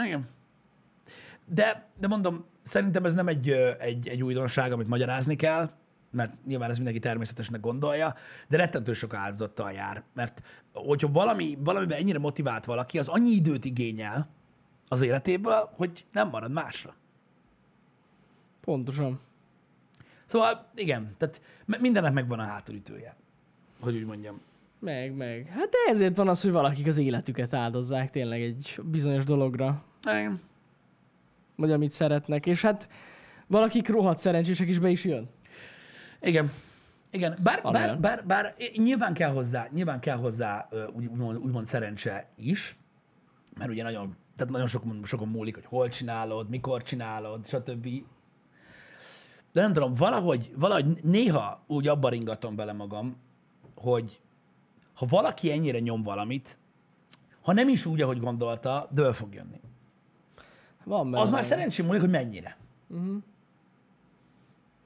Igen. 0.04 0.28
De, 1.46 1.88
de 1.98 2.06
mondom, 2.06 2.44
szerintem 2.62 3.04
ez 3.04 3.14
nem 3.14 3.28
egy, 3.28 3.50
egy, 3.78 4.08
egy 4.08 4.22
újdonság, 4.22 4.72
amit 4.72 4.88
magyarázni 4.88 5.36
kell, 5.36 5.70
mert 6.10 6.44
nyilván 6.46 6.70
ez 6.70 6.76
mindenki 6.76 6.98
természetesnek 6.98 7.60
gondolja, 7.60 8.14
de 8.48 8.56
rettentő 8.56 8.92
sok 8.92 9.14
áldozattal 9.14 9.72
jár. 9.72 10.02
Mert 10.14 10.42
hogyha 10.72 11.12
valami, 11.12 11.58
valamiben 11.60 11.98
ennyire 11.98 12.18
motivált 12.18 12.64
valaki, 12.64 12.98
az 12.98 13.08
annyi 13.08 13.30
időt 13.30 13.64
igényel 13.64 14.28
az 14.88 15.02
életéből, 15.02 15.70
hogy 15.76 16.06
nem 16.12 16.28
marad 16.28 16.52
másra. 16.52 16.94
Pontosan. 18.60 19.20
Szóval 20.26 20.70
igen, 20.74 21.14
tehát 21.18 21.40
mindennek 21.64 22.12
megvan 22.12 22.38
a 22.38 22.44
hátulütője, 22.44 23.16
hogy 23.82 23.96
úgy 23.96 24.04
mondjam. 24.04 24.40
Meg, 24.78 25.14
meg. 25.14 25.46
Hát 25.46 25.68
de 25.68 25.76
ezért 25.88 26.16
van 26.16 26.28
az, 26.28 26.42
hogy 26.42 26.52
valakik 26.52 26.86
az 26.86 26.98
életüket 26.98 27.54
áldozzák 27.54 28.10
tényleg 28.10 28.42
egy 28.42 28.80
bizonyos 28.82 29.24
dologra. 29.24 29.84
Igen. 30.02 30.40
Vagy 31.56 31.72
amit 31.72 31.92
szeretnek. 31.92 32.46
És 32.46 32.62
hát 32.62 32.88
valakik 33.46 33.88
rohadt 33.88 34.18
szerencsések 34.18 34.68
is 34.68 34.78
be 34.78 34.88
is 34.88 35.04
jön. 35.04 35.28
Igen. 36.20 36.50
Igen, 37.10 37.38
bár, 37.42 37.62
bár, 37.62 38.00
bár, 38.00 38.26
bár 38.26 38.54
nyilván 38.76 39.14
kell 39.14 39.30
hozzá, 39.30 39.68
nyilván 39.72 40.00
kell 40.00 40.16
hozzá 40.16 40.68
úgymond, 40.92 41.38
úgymond 41.38 41.66
szerencse 41.66 42.28
is, 42.36 42.76
mert 43.58 43.70
ugye 43.70 43.82
nagyon, 43.82 44.16
tehát 44.36 44.52
nagyon 44.52 44.66
sok, 44.66 44.84
sokon 45.04 45.28
múlik, 45.28 45.54
hogy 45.54 45.64
hol 45.64 45.88
csinálod, 45.88 46.48
mikor 46.48 46.82
csinálod, 46.82 47.46
stb. 47.46 47.88
De 49.52 49.60
nem 49.60 49.72
tudom, 49.72 49.92
valahogy, 49.92 50.52
valahogy 50.56 51.02
néha 51.02 51.64
úgy 51.66 51.88
abba 51.88 52.08
ringatom 52.08 52.56
bele 52.56 52.72
magam, 52.72 53.16
hogy 53.82 54.20
ha 54.94 55.06
valaki 55.08 55.52
ennyire 55.52 55.78
nyom 55.78 56.02
valamit, 56.02 56.58
ha 57.42 57.52
nem 57.52 57.68
is 57.68 57.86
úgy, 57.86 58.00
ahogy 58.00 58.20
gondolta, 58.20 58.88
de 58.90 59.02
el 59.02 59.12
fog 59.12 59.34
jönni. 59.34 59.60
Van 60.84 61.10
benne. 61.10 61.22
Az 61.22 61.30
már 61.30 61.44
szerencsém 61.44 61.86
múlik, 61.86 62.00
hogy 62.00 62.10
mennyire. 62.10 62.56
Uh-huh. 62.88 63.16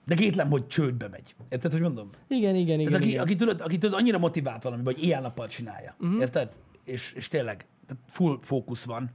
De 0.07 0.15
kétlem, 0.15 0.51
hogy 0.51 0.67
csődbe 0.67 1.09
megy. 1.09 1.35
Érted, 1.49 1.73
hogy 1.73 1.81
mondom? 1.81 2.11
Igen, 2.29 2.55
igen, 2.55 2.81
igen. 2.81 2.87
Tehát 2.91 3.01
aki, 3.03 3.11
igen. 3.11 3.23
aki, 3.23 3.35
tudod, 3.35 3.61
aki 3.61 3.79
tudod, 3.79 3.99
annyira 3.99 4.19
motivált 4.19 4.63
valami, 4.63 4.83
vagy 4.83 5.03
éjjel-nappal 5.03 5.47
csinálja. 5.47 5.95
Uh-huh. 6.01 6.21
Érted? 6.21 6.53
És, 6.85 7.13
és 7.13 7.29
tényleg, 7.29 7.67
tehát 7.87 8.03
full 8.09 8.39
fókusz 8.43 8.85
van. 8.85 9.11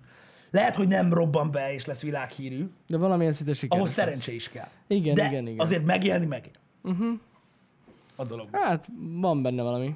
Lehet, 0.52 0.76
hogy 0.76 0.88
nem 0.88 1.14
robban 1.14 1.52
be, 1.52 1.74
és 1.74 1.86
lesz 1.86 2.02
világhírű, 2.02 2.70
De 2.88 2.98
valamilyen 2.98 3.32
szinte 3.32 3.54
sikeres. 3.54 3.78
ahhoz 3.78 3.92
szerencse 3.92 4.32
is 4.32 4.50
kell. 4.50 4.68
Igen, 4.88 5.14
De 5.14 5.26
igen, 5.28 5.48
igen. 5.48 5.60
azért 5.60 5.86
megélni 5.86 6.26
megél. 6.26 6.52
Uh-huh. 6.82 7.20
A 8.22 8.26
dolog. 8.26 8.50
Hát, 8.52 8.88
van 8.98 9.42
benne 9.42 9.62
valami. 9.62 9.96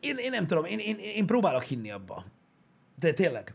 Én, 0.00 0.16
én 0.16 0.30
nem 0.30 0.46
tudom, 0.46 0.64
én, 0.64 0.78
én, 0.78 0.96
én 0.98 1.26
próbálok 1.26 1.62
hinni 1.62 1.90
abba. 1.90 2.24
De 2.98 3.12
tényleg, 3.12 3.54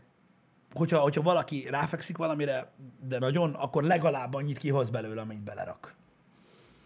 hogyha, 0.74 0.98
hogyha 0.98 1.22
valaki 1.22 1.66
ráfekszik 1.70 2.16
valamire, 2.16 2.72
de 3.08 3.18
nagyon, 3.18 3.54
akkor 3.54 3.82
legalább 3.84 4.34
annyit 4.34 4.58
kihoz 4.58 4.90
belőle, 4.90 5.20
amennyit 5.20 5.42
belerak. 5.42 5.94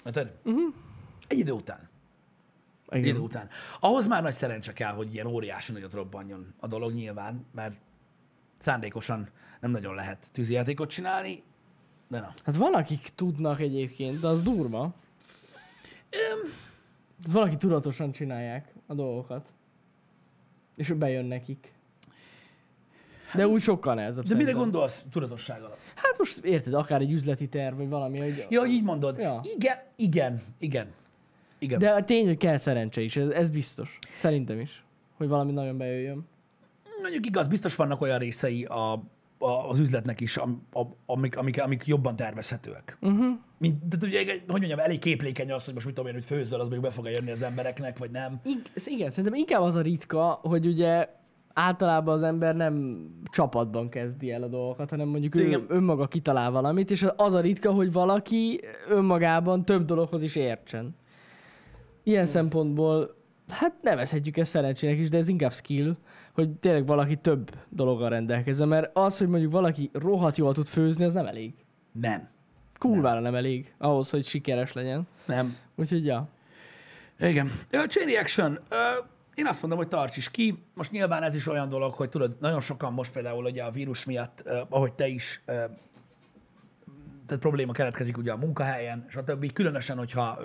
Érted? 0.05 0.35
Uh-huh. 0.45 0.75
Egy 1.27 1.39
idő 1.39 1.53
után. 1.53 1.89
Egy 2.89 3.01
Igen. 3.01 3.15
idő 3.15 3.25
után. 3.25 3.49
Ahhoz 3.81 4.07
már 4.07 4.23
nagy 4.23 4.35
szerencse 4.35 4.73
kell, 4.73 4.93
hogy 4.93 5.15
ilyen 5.15 5.27
óriási 5.27 5.73
nagyot 5.73 5.93
robbanjon 5.93 6.55
a 6.59 6.67
dolog 6.67 6.93
nyilván, 6.93 7.47
mert 7.55 7.75
szándékosan 8.59 9.29
nem 9.61 9.71
nagyon 9.71 9.95
lehet 9.95 10.29
tűzijátékot 10.33 10.91
csinálni, 10.91 11.43
de 12.11 12.21
na. 12.21 12.33
Hát 12.45 12.57
valakik 12.57 13.09
tudnak 13.15 13.61
egyébként, 13.61 14.21
de 14.21 14.27
az 14.27 14.43
durva. 14.43 14.95
Tehát 16.11 17.33
valaki 17.33 17.57
tudatosan 17.57 18.13
csinálják 18.13 18.73
a 18.87 18.95
dolgokat. 18.95 19.53
És 20.77 20.93
bejön 20.93 21.25
nekik. 21.25 21.73
De 23.35 23.47
úgy 23.47 23.61
sokkal 23.61 23.95
nehezebb 23.95 24.25
De 24.25 24.35
mire 24.35 24.53
gondolsz 24.53 25.07
tudatosság 25.11 25.63
alatt? 25.63 25.79
Hát 25.95 26.19
most 26.19 26.39
érted, 26.39 26.75
akár 26.75 27.01
egy 27.01 27.13
üzleti 27.13 27.49
terv, 27.49 27.77
vagy 27.77 27.89
valami, 27.89 28.19
hogy... 28.19 28.47
Ja, 28.49 28.61
hogy 28.61 28.71
így 28.71 28.83
mondod. 28.83 29.19
Ja. 29.19 29.41
Igen, 29.57 29.77
igen, 29.97 30.43
igen. 30.59 30.93
Igen. 31.59 31.79
De 31.79 31.91
a 31.91 32.05
tény, 32.05 32.27
hogy 32.27 32.37
kell 32.37 32.57
szerencse 32.57 33.01
is, 33.01 33.17
ez, 33.17 33.29
ez 33.29 33.51
biztos. 33.51 33.99
Szerintem 34.17 34.61
is. 34.61 34.85
Hogy 35.17 35.29
valami 35.29 35.53
nagyon 35.53 35.79
bejöjjön. 35.79 36.27
Mondjuk 37.01 37.27
igaz, 37.27 37.47
biztos 37.47 37.75
vannak 37.77 38.01
olyan 38.01 38.19
részei 38.19 38.65
a, 38.65 39.03
a, 39.43 39.69
az 39.69 39.79
üzletnek 39.79 40.21
is, 40.21 40.37
am, 40.37 40.67
a, 40.73 40.83
amik, 41.07 41.37
amik, 41.37 41.63
amik 41.63 41.87
jobban 41.87 42.17
tervezhetőek. 42.17 42.99
Uh-huh. 43.01 43.27
Mint, 43.59 43.89
de 43.89 44.07
ugye, 44.07 44.25
hogy 44.25 44.43
mondjam, 44.47 44.79
elég 44.79 44.99
képlékeny 44.99 45.53
az, 45.53 45.65
hogy 45.65 45.75
most 45.75 45.87
mit 45.87 45.95
tudom 45.95 46.09
én, 46.11 46.17
hogy 46.17 46.25
főzöl, 46.25 46.61
az 46.61 46.69
még 46.69 46.81
be 46.81 46.91
fog 46.91 47.09
jönni 47.09 47.31
az 47.31 47.43
embereknek, 47.43 47.99
vagy 47.99 48.11
nem. 48.11 48.41
Igen, 48.85 49.11
szerintem 49.11 49.35
inkább 49.35 49.63
az 49.63 49.75
a 49.75 49.81
ritka, 49.81 50.41
hogy 50.43 50.67
ugye 50.67 51.09
általában 51.55 52.15
az 52.15 52.23
ember 52.23 52.57
nem 52.57 53.07
csapatban 53.31 53.89
kezdi 53.89 54.33
el 54.33 54.43
a 54.43 54.49
dolgokat, 54.49 54.91
hanem 54.91 55.09
mondjuk 55.09 55.35
ő 55.35 55.41
Igen. 55.41 55.65
önmaga 55.69 56.07
kitalál 56.07 56.51
valamit, 56.51 56.91
és 56.91 57.07
az 57.17 57.35
a 57.35 57.41
ritka, 57.41 57.73
hogy 57.73 57.93
valaki 57.93 58.61
önmagában 58.89 59.65
több 59.65 59.85
dologhoz 59.85 60.23
is 60.23 60.37
értsen. 60.37 60.97
Ilyen 62.03 62.27
szempontból, 62.27 63.20
hát 63.51 63.75
nevezhetjük 63.83 64.37
ezt 64.37 64.51
szerencsének 64.51 64.99
is, 64.99 65.09
de 65.09 65.19
ez 65.19 65.29
inkább 65.29 65.53
skill, 65.53 65.97
hogy 66.33 66.51
tényleg 66.51 66.87
valaki 66.87 67.17
több 67.17 67.51
dologgal 67.69 68.09
rendelkezzen, 68.09 68.69
mert 68.69 68.97
az, 68.97 69.19
hogy 69.19 69.29
mondjuk 69.29 69.53
valaki 69.53 69.91
rohadt 69.93 70.37
jól 70.37 70.53
tud 70.53 70.67
főzni, 70.67 71.05
az 71.05 71.13
nem 71.13 71.27
elég. 71.27 71.55
Nem. 71.93 72.29
Kurvára 72.79 73.21
nem 73.21 73.35
elég 73.35 73.75
ahhoz, 73.79 74.11
hogy 74.11 74.25
sikeres 74.25 74.73
legyen. 74.73 75.09
Nem. 75.27 75.57
Úgyhogy 75.77 76.05
ja. 76.05 76.29
Igen. 77.19 77.51
Chain 77.71 78.07
reaction. 78.07 78.59
Én 79.35 79.47
azt 79.47 79.61
mondom, 79.61 79.79
hogy 79.79 79.89
tarts 79.89 80.17
is 80.17 80.31
ki. 80.31 80.63
Most 80.75 80.91
nyilván 80.91 81.23
ez 81.23 81.35
is 81.35 81.47
olyan 81.47 81.69
dolog, 81.69 81.95
hogy 81.95 82.09
tudod, 82.09 82.37
nagyon 82.41 82.61
sokan 82.61 82.93
most 82.93 83.13
például 83.13 83.45
ugye 83.45 83.63
a 83.63 83.71
vírus 83.71 84.05
miatt, 84.05 84.45
ahogy 84.69 84.93
te 84.93 85.07
is, 85.07 85.43
tehát 87.31 87.45
probléma 87.45 87.73
keletkezik 87.73 88.19
ugye 88.19 88.33
a 88.33 88.37
munkahelyen, 88.37 89.05
stb. 89.09 89.53
Különösen, 89.53 89.97
hogyha, 89.97 90.39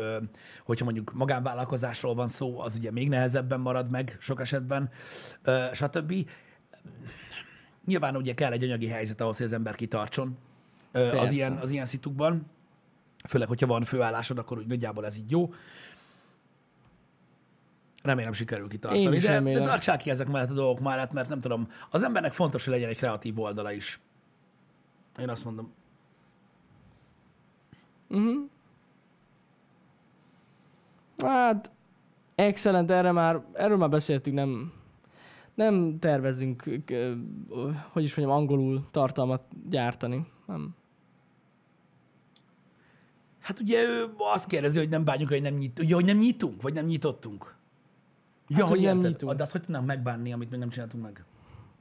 hogyha 0.63 0.85
mondjuk 0.85 1.13
magánvállalkozásról 1.13 2.15
van 2.15 2.27
szó, 2.27 2.59
az 2.59 2.75
ugye 2.75 2.91
még 2.91 3.09
nehezebben 3.09 3.59
marad 3.59 3.89
meg 3.91 4.17
sok 4.19 4.41
esetben, 4.41 4.89
stb. 5.73 6.13
Nyilván 7.85 8.15
ugye 8.15 8.33
kell 8.33 8.51
egy 8.51 8.63
anyagi 8.63 8.87
helyzet 8.87 9.21
ahhoz, 9.21 9.37
hogy 9.37 9.45
az 9.45 9.51
ember 9.51 9.75
kitartson 9.75 10.37
ö, 10.91 11.05
az 11.05 11.11
Persze. 11.11 11.33
ilyen, 11.33 11.57
az 11.57 11.71
ilyen 11.71 11.85
szitukban. 11.85 12.45
Főleg, 13.27 13.47
hogyha 13.47 13.67
van 13.67 13.83
főállásod, 13.83 14.37
akkor 14.37 14.57
úgy 14.57 14.67
nagyjából 14.67 15.05
ez 15.05 15.17
így 15.17 15.31
jó. 15.31 15.53
Remélem 18.03 18.33
sikerül 18.33 18.67
kitartani. 18.67 19.19
De, 19.19 19.39
de 19.41 19.59
tartsák 19.59 19.97
ki 19.97 20.09
ezek 20.09 20.27
mellett 20.27 20.49
a 20.49 20.53
dolgok 20.53 20.79
mellett, 20.79 21.13
mert 21.13 21.29
nem 21.29 21.39
tudom, 21.39 21.67
az 21.89 22.03
embernek 22.03 22.33
fontos, 22.33 22.63
hogy 22.63 22.73
legyen 22.73 22.89
egy 22.89 22.97
kreatív 22.97 23.39
oldala 23.39 23.71
is. 23.71 23.99
Én 25.19 25.29
azt 25.29 25.45
mondom. 25.45 25.73
Hát, 31.17 31.71
excellent, 32.35 32.91
erre 32.91 33.11
már, 33.11 33.41
erről 33.53 33.77
már 33.77 33.89
beszéltünk, 33.89 34.35
nem, 34.35 34.73
nem 35.53 35.99
tervezünk, 35.99 36.63
hogy 37.91 38.03
is 38.03 38.15
mondjam, 38.15 38.37
angolul 38.37 38.87
tartalmat 38.91 39.43
gyártani. 39.69 40.25
Nem. 40.45 40.75
Hát 43.39 43.59
ugye 43.59 43.83
ő 43.83 44.13
azt 44.17 44.47
kérdezi, 44.47 44.77
hogy 44.77 44.89
nem 44.89 45.03
bánjuk, 45.03 45.29
hogy 45.29 45.41
nem, 45.41 45.53
nyit, 45.53 45.79
ugye, 45.79 45.93
hogy 45.93 46.05
nem 46.05 46.17
nyitunk, 46.17 46.61
vagy 46.61 46.73
nem 46.73 46.85
nyitottunk. 46.85 47.55
Ja, 48.47 48.55
Hát, 48.57 48.67
hogy 48.67 48.77
hogy 48.77 48.85
nem 48.85 48.97
nyitunk. 48.97 49.33
De 49.33 49.43
azt 49.43 49.51
hogy 49.51 49.61
tudnánk 49.61 49.85
megbánni, 49.85 50.33
amit 50.33 50.49
még 50.49 50.59
nem 50.59 50.69
csináltunk 50.69 51.03
meg? 51.03 51.23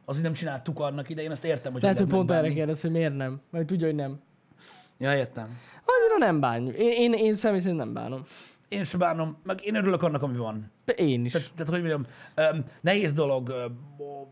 Az, 0.04 0.14
hogy 0.14 0.24
nem 0.24 0.32
csináltuk 0.32 0.80
annak 0.80 1.08
idején, 1.08 1.30
azt 1.30 1.44
értem, 1.44 1.72
hogy 1.72 1.82
Lehet, 1.82 1.98
hogy 1.98 2.06
pont 2.08 2.22
erre 2.30 2.32
megbánni. 2.40 2.54
kérdez, 2.58 2.80
hogy 2.80 2.90
miért 2.90 3.16
nem. 3.16 3.40
Vagy 3.50 3.66
tudja, 3.66 3.86
hogy 3.86 3.94
nem. 3.94 4.20
Ja, 4.98 5.16
értem. 5.16 5.48
Annyira 5.84 6.18
nem 6.18 6.40
bánjuk. 6.40 6.74
Én, 6.76 6.92
én, 6.92 7.12
én 7.12 7.32
személy 7.32 7.60
szerint 7.60 7.78
nem 7.78 7.92
bánom. 7.92 8.22
Én 8.68 8.84
sem 8.84 8.98
bánom, 9.00 9.36
meg 9.42 9.64
én 9.64 9.74
örülök 9.74 10.02
annak, 10.02 10.22
ami 10.22 10.36
van. 10.36 10.70
Én 10.96 11.24
is. 11.24 11.32
Tehát, 11.32 11.50
tehát 11.52 11.72
hogy 11.72 11.78
mondjam, 11.82 12.06
öm, 12.34 12.64
nehéz 12.80 13.12
dolog 13.12 13.48
o- 13.98 14.28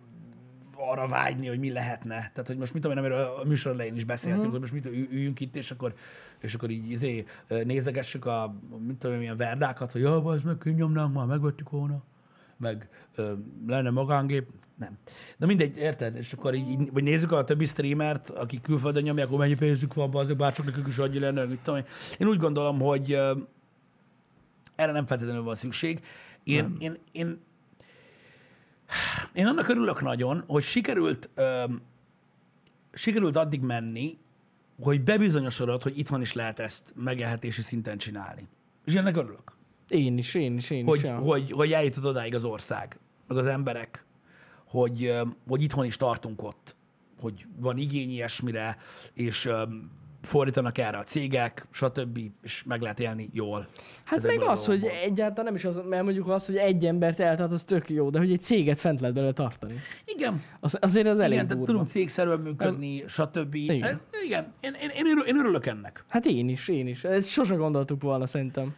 arra 0.90 1.06
vágyni, 1.08 1.46
hogy 1.46 1.58
mi 1.58 1.70
lehetne. 1.72 2.14
Tehát, 2.14 2.44
hogy 2.46 2.56
most 2.56 2.72
mit 2.72 2.82
tudom 2.82 2.96
én, 2.98 3.04
amiről 3.04 3.20
a 3.42 3.44
műsor 3.44 3.72
elején 3.72 3.96
is 3.96 4.04
beszéltünk, 4.04 4.42
Mhm. 4.42 4.50
hogy 4.52 4.60
most 4.60 4.72
mit 4.72 4.86
ül- 4.86 5.12
üljünk 5.12 5.40
itt, 5.40 5.56
és 5.56 5.70
akkor, 5.70 5.94
és 6.40 6.54
akkor 6.54 6.70
így 6.70 6.90
izé, 6.90 7.24
nézegessük 7.48 8.26
a, 8.26 8.54
mit 8.86 8.96
tudom 8.96 9.12
én, 9.14 9.20
milyen 9.20 9.36
verdákat, 9.36 9.92
hogy 9.92 10.00
jó, 10.00 10.26
az 10.26 10.42
meg 10.42 10.58
kinyomnánk, 10.58 11.14
már 11.14 11.26
megvettük 11.26 11.70
volna, 11.70 12.02
meg 12.62 12.88
ö, 13.14 13.32
lenne 13.66 13.90
magángép. 13.90 14.46
Nem. 14.76 14.98
De 15.36 15.46
mindegy, 15.46 15.76
érted? 15.76 16.16
És 16.16 16.32
akkor 16.32 16.54
így, 16.54 16.68
így- 16.68 16.92
vagy 16.92 17.02
nézzük 17.02 17.32
a 17.32 17.44
többi 17.44 17.64
streamert, 17.64 18.30
akik 18.30 18.60
külföldön 18.60 19.02
nyomják, 19.02 19.26
akkor 19.26 19.38
mennyi 19.38 19.54
pénzük 19.54 19.94
van, 19.94 20.14
azok 20.14 20.36
bárcsak 20.36 20.64
nekük 20.64 20.86
is 20.86 20.98
annyi 20.98 21.18
lenne, 21.18 21.44
mit 21.44 21.58
tudom 21.58 21.78
én. 21.78 21.84
Én 22.18 22.26
úgy 22.28 22.38
gondolom, 22.38 22.78
hogy 22.80 23.12
ö, 23.12 23.36
erre 24.74 24.92
nem 24.92 25.06
feltétlenül 25.06 25.42
van 25.42 25.54
szükség. 25.54 26.00
Én, 26.44 26.76
én, 26.78 26.96
én, 27.12 27.40
én 29.32 29.46
annak 29.46 29.68
örülök 29.68 30.02
nagyon, 30.02 30.44
hogy 30.46 30.62
sikerült, 30.62 31.30
öm, 31.34 31.82
sikerült 32.92 33.36
addig 33.36 33.60
menni, 33.60 34.18
hogy 34.80 35.02
bebizonyosodott, 35.02 35.82
hogy 35.82 35.98
itthon 35.98 36.20
is 36.20 36.32
lehet 36.32 36.58
ezt 36.58 36.92
megélhetési 36.96 37.62
szinten 37.62 37.98
csinálni. 37.98 38.48
És 38.84 38.94
ennek 38.94 39.16
örülök, 39.16 39.52
Én 39.88 40.18
is, 40.18 40.34
én 40.34 40.56
is, 40.56 40.70
én 40.70 40.84
hogy, 40.84 40.96
is. 40.96 41.02
Ja. 41.02 41.16
hogy, 41.16 41.50
hogy 41.50 41.72
eljutott 41.72 42.04
odáig 42.04 42.34
az 42.34 42.44
ország, 42.44 42.98
meg 43.28 43.36
az 43.36 43.46
emberek, 43.46 44.06
hogy, 44.66 45.14
hogy 45.48 45.62
itthon 45.62 45.84
is 45.84 45.96
tartunk 45.96 46.42
ott, 46.42 46.76
hogy 47.20 47.46
van 47.60 47.76
igény 47.76 48.10
ilyesmire, 48.10 48.76
és 49.14 49.50
fordítanak 50.22 50.78
erre 50.78 50.98
a 50.98 51.02
cégek, 51.02 51.66
stb., 51.70 52.18
és 52.42 52.62
meg 52.66 52.80
lehet 52.80 53.00
élni 53.00 53.28
jól. 53.32 53.68
Hát 54.04 54.22
meg 54.22 54.40
az, 54.40 54.66
hogy 54.66 54.84
egyáltalán 54.84 55.44
nem 55.44 55.54
is 55.54 55.64
az, 55.64 55.80
mert 55.88 56.02
mondjuk 56.02 56.28
az, 56.28 56.46
hogy 56.46 56.56
egy 56.56 56.86
embert 56.86 57.20
eltart, 57.20 57.52
az 57.52 57.64
tök 57.64 57.90
jó, 57.90 58.10
de 58.10 58.18
hogy 58.18 58.32
egy 58.32 58.42
céget 58.42 58.78
fent 58.78 59.00
lehet 59.00 59.14
belőle 59.14 59.32
tartani. 59.32 59.74
Igen, 60.04 60.42
Az, 60.60 60.76
azért 60.80 61.06
az 61.06 61.20
elég 61.20 61.32
igen, 61.32 61.46
tehát 61.46 61.64
tudunk 61.64 61.86
cégszerűen 61.86 62.40
működni, 62.40 63.04
stb. 63.06 63.54
Igen. 63.54 63.82
Ez, 63.82 64.06
igen, 64.24 64.52
én, 64.60 64.72
én, 64.82 64.90
én, 64.96 65.22
én 65.26 65.36
örülök 65.36 65.66
ennek. 65.66 66.04
Hát 66.08 66.26
én 66.26 66.48
is, 66.48 66.68
én 66.68 66.86
is. 66.86 67.04
Ezt 67.04 67.30
sose 67.30 67.54
gondoltuk 67.54 68.02
volna 68.02 68.26
szerintem. 68.26 68.74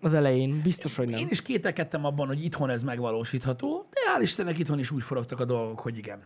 Az 0.00 0.14
elején. 0.14 0.60
Biztos, 0.62 0.96
hogy 0.96 1.08
nem. 1.08 1.18
Én 1.18 1.28
is 1.30 1.42
kételkedtem 1.42 2.04
abban, 2.04 2.26
hogy 2.26 2.44
itthon 2.44 2.70
ez 2.70 2.82
megvalósítható, 2.82 3.86
de 3.90 4.00
hál' 4.16 4.22
Istennek 4.22 4.58
itthon 4.58 4.78
is 4.78 4.90
úgy 4.90 5.02
forogtak 5.02 5.40
a 5.40 5.44
dolgok, 5.44 5.80
hogy 5.80 5.96
igen. 5.96 6.22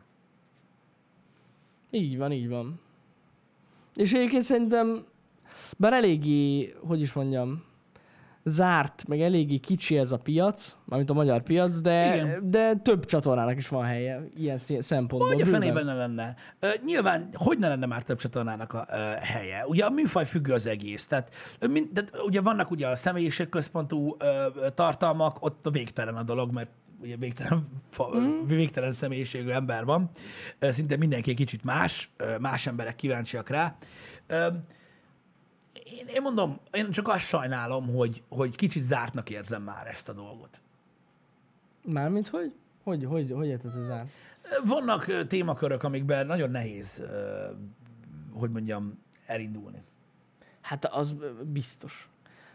Így 1.91 2.17
van, 2.19 2.33
így 2.33 2.49
van. 2.49 2.81
És 3.95 4.13
egyébként 4.13 4.43
szerintem, 4.43 5.07
bár 5.79 5.93
eléggé, 5.93 6.75
hogy 6.81 7.01
is 7.01 7.13
mondjam, 7.13 7.65
zárt, 8.45 9.09
meg 9.09 9.21
eléggé 9.21 9.57
kicsi 9.57 9.99
ez 9.99 10.13
a 10.13 10.19
piac, 10.19 10.77
mármint 10.85 11.11
a 11.11 11.15
magyar 11.15 11.43
piac, 11.43 11.81
de, 11.81 12.15
Igen. 12.15 12.51
de 12.51 12.75
több 12.75 13.05
csatornának 13.05 13.57
is 13.57 13.69
van 13.69 13.85
helye 13.85 14.29
ilyen 14.37 14.59
szempontból. 14.59 15.29
Hogy 15.29 15.41
a 15.41 15.45
bőven. 15.45 15.61
fenében 15.61 15.85
ne 15.85 15.95
lenne? 15.95 16.35
Ö, 16.61 16.69
nyilván, 16.85 17.29
hogy 17.33 17.59
ne 17.59 17.69
lenne 17.69 17.87
már 17.87 18.03
több 18.03 18.19
csatornának 18.19 18.73
a 18.73 18.87
ö, 18.91 18.95
helye? 19.21 19.67
Ugye 19.67 19.85
a 19.85 19.91
műfaj 19.91 20.27
függő 20.27 20.53
az 20.53 20.67
egész. 20.67 21.07
Tehát, 21.07 21.35
mind, 21.71 21.89
tehát 21.93 22.13
ugye 22.27 22.41
vannak 22.41 22.71
ugye 22.71 22.89
a 22.89 22.95
személyiségközpontú 22.95 24.17
ö, 24.19 24.47
tartalmak, 24.75 25.45
ott 25.45 25.67
a 25.67 25.71
végtelen 25.71 26.17
a 26.17 26.23
dolog, 26.23 26.53
mert 26.53 26.71
ugye 27.01 27.17
végtelen, 27.17 27.65
mm. 28.17 28.47
végtelen 28.47 28.93
személyiségű 28.93 29.51
ember 29.51 29.85
van. 29.85 30.11
Szinte 30.61 30.97
mindenki 30.97 31.31
egy 31.31 31.37
kicsit 31.37 31.65
más, 31.65 32.11
más 32.41 32.67
emberek 32.67 32.97
kíváncsiak 32.97 33.49
rá. 33.49 33.77
Én, 35.99 36.07
én 36.07 36.23
mondom, 36.23 36.59
én 36.73 36.91
csak 36.91 37.09
azt 37.09 37.27
sajnálom, 37.27 37.95
hogy, 37.95 38.23
hogy 38.29 38.55
kicsit 38.55 38.83
zártnak 38.83 39.31
érzem 39.31 39.63
már 39.63 39.87
ezt 39.87 40.09
a 40.09 40.13
dolgot. 40.13 40.61
Mármint 41.85 42.29
hogy? 42.29 42.55
Hogy, 42.83 43.05
hogy, 43.05 43.31
hogy 43.31 43.47
érted 43.47 43.77
az 43.77 43.91
ár? 43.91 44.07
Vannak 44.65 45.27
témakörök, 45.27 45.83
amikben 45.83 46.27
nagyon 46.27 46.51
nehéz, 46.51 47.03
hogy 48.33 48.51
mondjam, 48.51 48.99
elindulni. 49.27 49.83
Hát 50.61 50.85
az 50.85 51.17
biztos. 51.53 52.09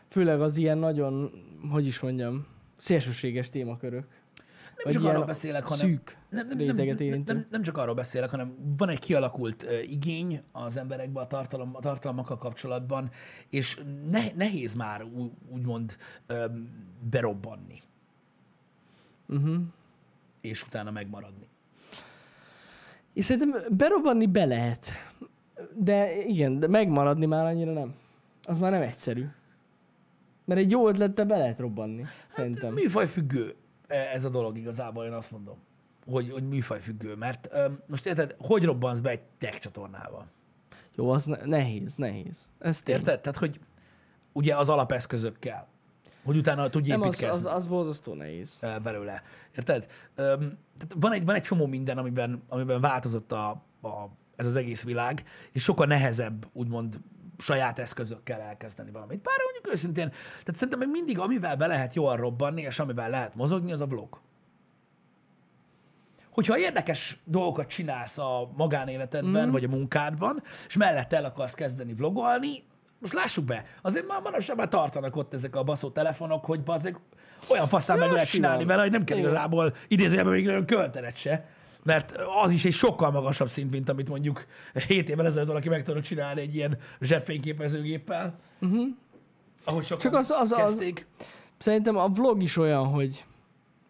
Főleg 0.07 0.41
az 0.41 0.57
ilyen 0.57 0.77
nagyon, 0.77 1.31
hogy 1.71 1.87
is 1.87 1.99
mondjam, 1.99 2.45
szélsőséges 2.77 3.49
témakörök. 3.49 4.07
Nem 4.83 4.93
csak 4.93 5.03
arról 5.03 5.25
beszélek, 5.25 5.63
hanem... 5.63 5.87
Szűk 5.87 6.17
Nem, 6.29 6.47
nem, 6.47 6.57
nem, 6.57 6.75
nem, 6.75 7.23
nem, 7.25 7.47
nem 7.49 7.61
csak 7.61 7.77
arról 7.77 7.95
beszélek, 7.95 8.29
hanem 8.29 8.75
van 8.77 8.89
egy 8.89 8.99
kialakult 8.99 9.63
uh, 9.63 9.91
igény 9.91 10.41
az 10.51 10.77
emberekben 10.77 11.23
a, 11.23 11.27
tartalom, 11.27 11.75
a 11.75 11.79
tartalmakkal 11.79 12.37
kapcsolatban, 12.37 13.09
és 13.49 13.81
ne, 14.09 14.31
nehéz 14.35 14.73
már 14.73 15.03
ú, 15.03 15.31
úgymond 15.49 15.97
um, 16.29 16.69
berobbanni. 17.09 17.81
Uh-huh. 19.27 19.57
És 20.41 20.65
utána 20.65 20.91
megmaradni. 20.91 21.47
És 23.13 23.25
szerintem 23.25 23.61
berobbanni 23.71 24.25
be 24.25 24.45
lehet. 24.45 24.91
De 25.75 26.25
igen, 26.25 26.59
de 26.59 26.67
megmaradni 26.67 27.25
már 27.25 27.45
annyira 27.45 27.73
nem. 27.73 27.95
Az 28.41 28.57
már 28.57 28.71
nem 28.71 28.81
egyszerű. 28.81 29.25
Mert 30.45 30.59
egy 30.59 30.71
jó 30.71 30.87
ötlettel 30.87 31.25
be 31.25 31.37
lehet 31.37 31.59
robbanni, 31.59 32.03
szerintem. 32.29 32.73
Műfaj 32.73 33.07
függő 33.07 33.55
ez 33.87 34.23
a 34.23 34.29
dolog 34.29 34.57
igazából, 34.57 35.05
én 35.05 35.13
azt 35.13 35.31
mondom, 35.31 35.57
hogy, 36.05 36.31
hogy 36.31 36.47
műfaj 36.47 36.79
függő, 36.81 37.15
mert 37.15 37.49
um, 37.53 37.79
most 37.87 38.05
érted, 38.05 38.35
hogy 38.39 38.63
robbansz 38.63 38.99
be 38.99 39.09
egy 39.09 39.21
tech 39.37 39.59
csatornával? 39.59 40.27
Jó, 40.95 41.09
az 41.09 41.25
ne- 41.25 41.45
nehéz, 41.45 41.95
nehéz. 41.95 42.47
Ez 42.59 42.81
tény. 42.81 42.95
Érted? 42.95 43.21
Tehát, 43.21 43.37
hogy 43.37 43.59
ugye 44.33 44.55
az 44.55 44.69
alapeszközökkel, 44.69 45.67
hogy 46.23 46.37
utána 46.37 46.69
tudj 46.69 46.89
Nem, 46.89 47.01
az, 47.01 47.07
építkezni. 47.07 47.49
az, 47.49 47.55
az 47.55 47.67
borzasztó 47.67 48.13
nehéz. 48.13 48.59
ö, 48.61 48.77
belőle. 48.83 49.21
Érted? 49.55 49.87
Öm, 50.15 50.39
tehát 50.77 50.95
van, 50.95 51.13
egy, 51.13 51.25
van 51.25 51.35
egy 51.35 51.41
csomó 51.41 51.65
minden, 51.65 51.97
amiben, 51.97 52.43
amiben 52.49 52.81
változott 52.81 53.31
a, 53.31 53.49
a, 53.81 54.09
ez 54.35 54.45
az 54.45 54.55
egész 54.55 54.83
világ, 54.83 55.23
és 55.51 55.63
sokkal 55.63 55.85
nehezebb, 55.85 56.47
úgymond, 56.53 56.99
saját 57.37 57.79
eszközökkel 57.79 58.41
elkezdeni 58.41 58.91
valamit. 58.91 59.21
Bár 59.21 59.35
mondjuk 59.43 59.73
őszintén, 59.75 60.09
tehát 60.09 60.53
szerintem 60.53 60.79
még 60.79 60.89
mindig, 60.89 61.19
amivel 61.19 61.55
be 61.55 61.67
lehet 61.67 61.93
jól 61.93 62.15
robbanni, 62.15 62.61
és 62.61 62.79
amivel 62.79 63.09
lehet 63.09 63.35
mozogni, 63.35 63.71
az 63.71 63.81
a 63.81 63.85
vlog. 63.85 64.19
hogyha 66.31 66.57
érdekes 66.57 67.19
dolgokat 67.23 67.67
csinálsz 67.67 68.17
a 68.17 68.51
magánéletedben, 68.55 69.47
Mm. 69.47 69.51
vagy 69.51 69.63
a 69.63 69.67
munkádban, 69.67 70.43
és 70.67 70.77
mellette 70.77 71.17
el 71.17 71.25
akarsz 71.25 71.53
kezdeni 71.53 71.93
vlogolni, 71.93 72.63
most 72.99 73.13
lássuk 73.13 73.45
be, 73.45 73.65
azért 73.81 74.07
már 74.07 74.21
manapság 74.21 74.55
már 74.57 74.67
tartanak 74.67 75.15
ott 75.15 75.33
ezek 75.33 75.55
a 75.55 75.63
baszó 75.63 75.89
telefonok, 75.89 76.45
hogy 76.45 76.63
bazzeg, 76.63 76.99
olyan 77.49 77.67
faszán 77.67 77.97
meg 77.97 78.11
lehet 78.11 78.27
simán. 78.27 78.43
csinálni 78.43 78.65
vele, 78.69 78.81
hogy 78.81 78.91
nem 78.91 79.03
kell 79.03 79.17
igazából 79.17 79.75
idézőjelben 79.87 80.33
még 80.33 80.45
nagyon 80.45 80.65
költened 80.65 81.15
se, 81.15 81.49
mert 81.87 82.15
az 82.43 82.51
is 82.51 82.65
egy 82.65 82.73
sokkal 82.73 83.11
magasabb 83.11 83.49
szint, 83.49 83.71
mint 83.71 83.89
amit 83.89 84.09
mondjuk 84.09 84.45
7 84.87 85.09
évvel 85.09 85.25
ezelőtt 85.25 85.47
valaki 85.47 85.69
meg 85.69 85.83
tudott 85.83 86.03
csinálni 86.03 86.41
egy 86.41 86.55
ilyen 86.55 86.77
zsebfényképezőgéppel. 87.01 88.39
Uh-huh. 88.61 88.85
Ahogy 89.63 89.83
sokan 89.85 89.99
Csak 90.03 90.13
az- 90.13 90.31
az- 90.31 90.51
az- 90.51 90.57
kezdték. 90.59 91.05
Szerintem 91.57 91.97
a 91.97 92.07
vlog 92.07 92.41
is 92.43 92.57
olyan, 92.57 92.85
hogy 92.87 93.25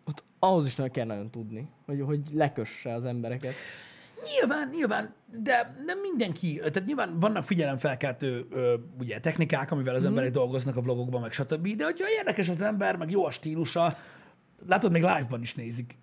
ott 0.08 0.24
ahhoz 0.40 0.66
is 0.66 0.76
nagyon 0.76 0.92
kell 0.92 1.06
nagyon 1.06 1.30
tudni, 1.32 1.68
hogy, 1.86 2.02
hogy 2.02 2.20
lekösse 2.34 2.94
az 2.94 3.06
embereket. 3.06 3.54
Nyilván, 4.40 4.70
nyilván, 4.74 5.14
de 5.44 5.74
nem 5.86 6.00
mindenki, 6.00 6.56
tehát 6.58 6.86
nyilván 6.86 7.20
vannak 7.20 7.44
figyelemfelkeltő 7.44 8.46
ö, 8.52 8.74
ugye, 9.00 9.20
technikák, 9.20 9.72
amivel 9.72 9.94
Mhm. 9.94 10.02
az 10.04 10.08
emberek 10.10 10.32
dolgoznak 10.32 10.76
a 10.76 10.82
vlogokban, 10.82 11.22
meg 11.22 11.32
stb. 11.32 11.68
De 11.76 11.84
hogyha 11.84 12.10
érdekes 12.18 12.50
az 12.50 12.62
ember, 12.62 12.96
meg 12.98 13.12
jó 13.12 13.26
a 13.26 13.32
stílusa, 13.32 13.98
látod, 14.68 14.92
még 14.92 15.02
live-ban 15.02 15.42
is 15.42 15.56
nézik, 15.56 15.98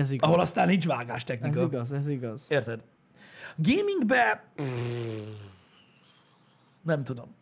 Ez 0.00 0.10
igaz. 0.10 0.28
ahol 0.28 0.40
aztán 0.40 0.66
nincs 0.66 0.86
vágás 0.86 1.16
Ez 1.16 1.24
technika. 1.24 1.62
igaz, 1.62 1.92
ez 1.92 2.08
igaz. 2.08 2.46
Érted? 2.48 2.80
Gamingbe 3.56 4.44
nem 6.82 7.04
tudom. 7.04 7.34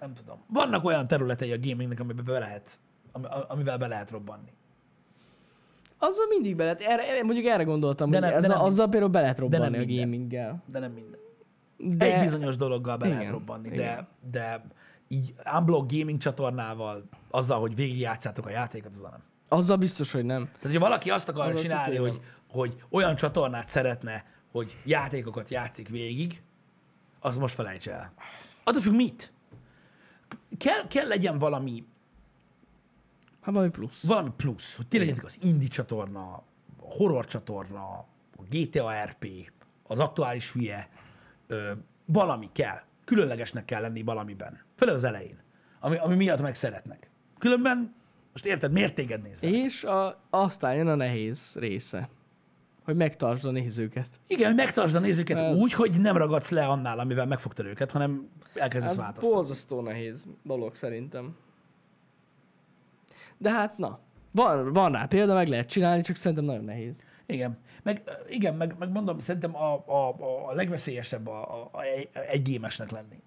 Nem 0.00 0.14
tudom. 0.14 0.38
Vannak 0.46 0.84
olyan 0.84 1.06
területei 1.06 1.52
a 1.52 1.58
gamingnek, 1.60 2.00
amiben 2.00 2.24
be 2.24 2.38
lehet, 2.38 2.78
ami- 3.12 3.26
amivel 3.48 3.78
be 3.78 3.86
lehet 3.86 4.10
robbanni. 4.10 4.52
Azzal 5.98 6.26
mindig 6.28 6.56
be 6.56 6.64
lehet, 6.64 6.80
erre, 6.80 7.22
mondjuk 7.22 7.46
erre 7.46 7.62
gondoltam, 7.62 8.10
De 8.10 8.16
hogy 8.16 8.24
nem- 8.24 8.34
de 8.40 8.44
ezzel, 8.46 8.56
nem 8.56 8.66
azzal 8.66 8.88
például 8.88 9.10
be 9.10 9.20
lehet 9.20 9.38
nem 9.38 9.48
robbanni 9.50 9.76
a 9.76 9.78
minden. 9.78 9.96
gaminggel. 10.04 10.62
De 10.66 10.78
nem 10.78 10.92
minden. 10.92 11.20
De 11.76 12.14
Egy 12.14 12.20
bizonyos 12.22 12.56
dologgal 12.56 12.96
be 12.96 13.06
Igen, 13.06 13.16
lehet 13.18 13.32
robbanni, 13.32 13.68
de, 13.68 13.74
igen. 13.74 14.06
de 14.30 14.64
így 15.08 15.34
unblock 15.58 15.92
gaming 15.92 16.18
csatornával, 16.18 17.02
azzal, 17.30 17.60
hogy 17.60 17.74
végigjátszátok 17.74 18.46
a 18.46 18.50
játékot, 18.50 18.90
azzal 18.94 19.10
nem. 19.10 19.22
Azzal 19.52 19.76
biztos, 19.76 20.12
hogy 20.12 20.24
nem. 20.24 20.44
Tehát, 20.44 20.62
hogyha 20.62 20.78
valaki 20.78 21.10
azt 21.10 21.28
akarja 21.28 21.50
Azzal 21.50 21.62
csinálni, 21.62 21.96
hogy, 21.96 22.20
hogy 22.48 22.82
olyan 22.90 23.16
csatornát 23.16 23.68
szeretne, 23.68 24.24
hogy 24.50 24.78
játékokat 24.84 25.48
játszik 25.50 25.88
végig, 25.88 26.42
az 27.20 27.36
most 27.36 27.54
felejts 27.54 27.88
el. 27.88 28.12
Attól 28.64 28.80
függ 28.80 28.94
mit? 28.94 29.32
Kell, 30.58 30.86
kell 30.86 31.06
legyen 31.06 31.38
valami, 31.38 31.84
Hát 33.40 33.54
valami 33.54 33.70
plusz. 33.70 34.06
valami 34.06 34.30
plusz, 34.36 34.76
hogy 34.76 34.86
legyetek 34.90 35.24
az 35.24 35.38
indie 35.42 35.68
csatorna, 35.68 36.32
a 36.32 36.44
horror 36.78 37.26
csatorna, 37.26 37.84
a 38.36 38.42
GTA 38.50 39.04
RP, 39.04 39.52
az 39.82 39.98
aktuális 39.98 40.52
hülye, 40.52 40.88
ö, 41.46 41.72
valami 42.04 42.48
kell. 42.52 42.80
Különlegesnek 43.04 43.64
kell 43.64 43.80
lenni 43.80 44.02
valamiben. 44.02 44.60
Főleg 44.76 44.94
az 44.94 45.04
elején. 45.04 45.38
Ami, 45.80 45.96
ami 45.96 46.14
miatt 46.14 46.40
meg 46.40 46.54
szeretnek. 46.54 47.10
Különben, 47.38 47.94
most 48.32 48.46
érted, 48.46 48.72
miért 48.72 48.94
téged 48.94 49.22
nézzel? 49.22 49.54
És 49.54 49.84
a, 49.84 50.20
aztán 50.30 50.74
jön 50.74 50.86
a 50.88 50.94
nehéz 50.94 51.56
része. 51.58 52.08
Hogy 52.84 52.96
megtartsd 52.96 53.44
a 53.44 53.50
nézőket. 53.50 54.08
Igen, 54.26 54.46
hogy 54.46 54.56
megtartsd 54.56 54.94
a 54.94 54.98
nézőket 54.98 55.40
Ez- 55.40 55.56
úgy, 55.56 55.72
hogy 55.72 56.00
nem 56.00 56.16
ragadsz 56.16 56.50
le 56.50 56.66
annál, 56.66 56.98
amivel 56.98 57.26
megfogtad 57.26 57.66
őket, 57.66 57.90
hanem 57.90 58.28
elkezdesz 58.54 58.90
Ez 58.90 58.96
változtatni. 58.96 59.34
borzasztó 59.34 59.80
nehéz 59.80 60.26
dolog 60.42 60.74
szerintem. 60.74 61.36
De 63.38 63.50
hát 63.50 63.78
na, 63.78 63.98
van, 64.30 64.72
van 64.72 64.92
rá 64.92 65.04
példa, 65.06 65.34
meg 65.34 65.48
lehet 65.48 65.68
csinálni, 65.68 66.02
csak 66.02 66.16
szerintem 66.16 66.44
nagyon 66.46 66.64
nehéz. 66.64 67.02
Igen. 67.26 67.58
Meg, 67.82 68.02
igen, 68.28 68.54
meg, 68.54 68.74
meg 68.78 68.90
mondom, 68.90 69.18
szerintem 69.18 69.56
a, 69.56 69.72
a, 69.86 70.08
a- 70.08 70.52
legveszélyesebb 70.54 71.26
a, 71.26 71.60
a, 71.62 71.68
a, 71.72 71.82
egy- 71.82 72.08
egy 72.12 72.42
gémesnek 72.42 72.90
lenni. 72.90 73.22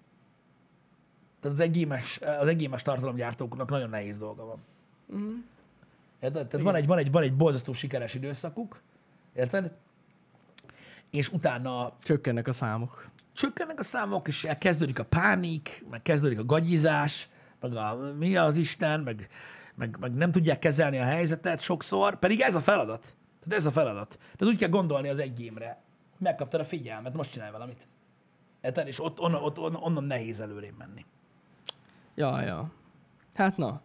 Tehát 1.40 1.56
az 1.56 1.62
egy 1.64 1.70
gémes, 1.70 2.20
az 2.40 2.46
egy 2.48 2.56
gémes 2.56 2.82
tartalomgyártóknak 2.82 3.68
nagyon 3.70 3.88
nehéz 3.90 4.18
dolga 4.18 4.44
van. 4.44 4.58
Mhm. 5.06 5.34
Érted? 6.20 6.46
Tehát 6.48 6.66
van 6.66 6.74
egy, 6.74 6.86
van, 6.86 6.98
egy, 6.98 7.10
van 7.10 7.22
egy 7.22 7.36
borzasztó 7.36 7.72
sikeres 7.72 8.14
időszakuk, 8.14 8.80
érted? 9.34 9.72
És 11.10 11.32
utána 11.32 11.92
Csökkennek 12.02 12.48
a 12.48 12.52
számok. 12.52 13.08
csökkennek 13.32 13.78
a 13.78 13.82
számok, 13.82 14.28
és 14.28 14.48
kezdődik 14.58 14.98
a 14.98 15.04
pánik, 15.04 15.84
meg 15.90 16.02
kezdődik 16.02 16.38
a 16.38 16.44
gagyizás, 16.44 17.28
meg 17.60 17.76
a 17.76 18.12
mi 18.18 18.36
az 18.36 18.56
Isten, 18.56 19.00
meg, 19.00 19.28
meg, 19.74 19.96
meg 20.00 20.14
nem 20.14 20.32
tudják 20.32 20.58
kezelni 20.58 20.98
a 20.98 21.04
helyzetet 21.04 21.60
sokszor, 21.60 22.18
pedig 22.18 22.40
ez 22.40 22.54
a 22.54 22.60
feladat. 22.60 23.16
Tehát 23.40 23.58
ez 23.58 23.66
a 23.66 23.70
feladat. 23.70 24.18
Tehát 24.36 24.54
úgy 24.54 24.58
kell 24.58 24.68
gondolni 24.68 25.08
az 25.08 25.18
egy 25.18 25.32
gémre, 25.32 25.66
hogy 26.10 26.20
megkaptad 26.26 26.60
a 26.60 26.64
figyelmet, 26.64 27.14
most 27.14 27.32
csinálj 27.32 27.50
valamit. 27.52 27.88
Érted? 28.60 28.86
És 28.86 29.00
ott, 29.04 29.20
onnan, 29.20 29.42
ott, 29.42 29.58
onnan, 29.58 29.82
onnan 29.82 30.04
nehéz 30.04 30.40
előrébb 30.40 30.76
menni. 30.78 31.04
Ja, 32.14 32.42
ja. 32.42 32.70
Hát 33.34 33.56
na. 33.56 33.80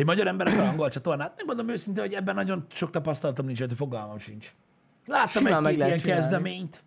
Hogy 0.00 0.08
magyar 0.08 0.26
emberek 0.26 0.58
a 0.58 0.68
angol 0.68 0.88
csatornát, 0.88 1.32
megmondom 1.36 1.68
őszintén, 1.68 2.02
hogy 2.02 2.12
ebben 2.12 2.34
nagyon 2.34 2.66
sok 2.72 2.90
tapasztalatom 2.90 3.46
nincs, 3.46 3.60
hogy 3.60 3.72
fogalmam 3.72 4.18
sincs. 4.18 4.54
Láttam 5.06 5.46
Simán 5.46 5.66
egy-két 5.66 5.86
ilyen 5.86 5.98
csinálni. 5.98 6.22
kezdeményt, 6.22 6.82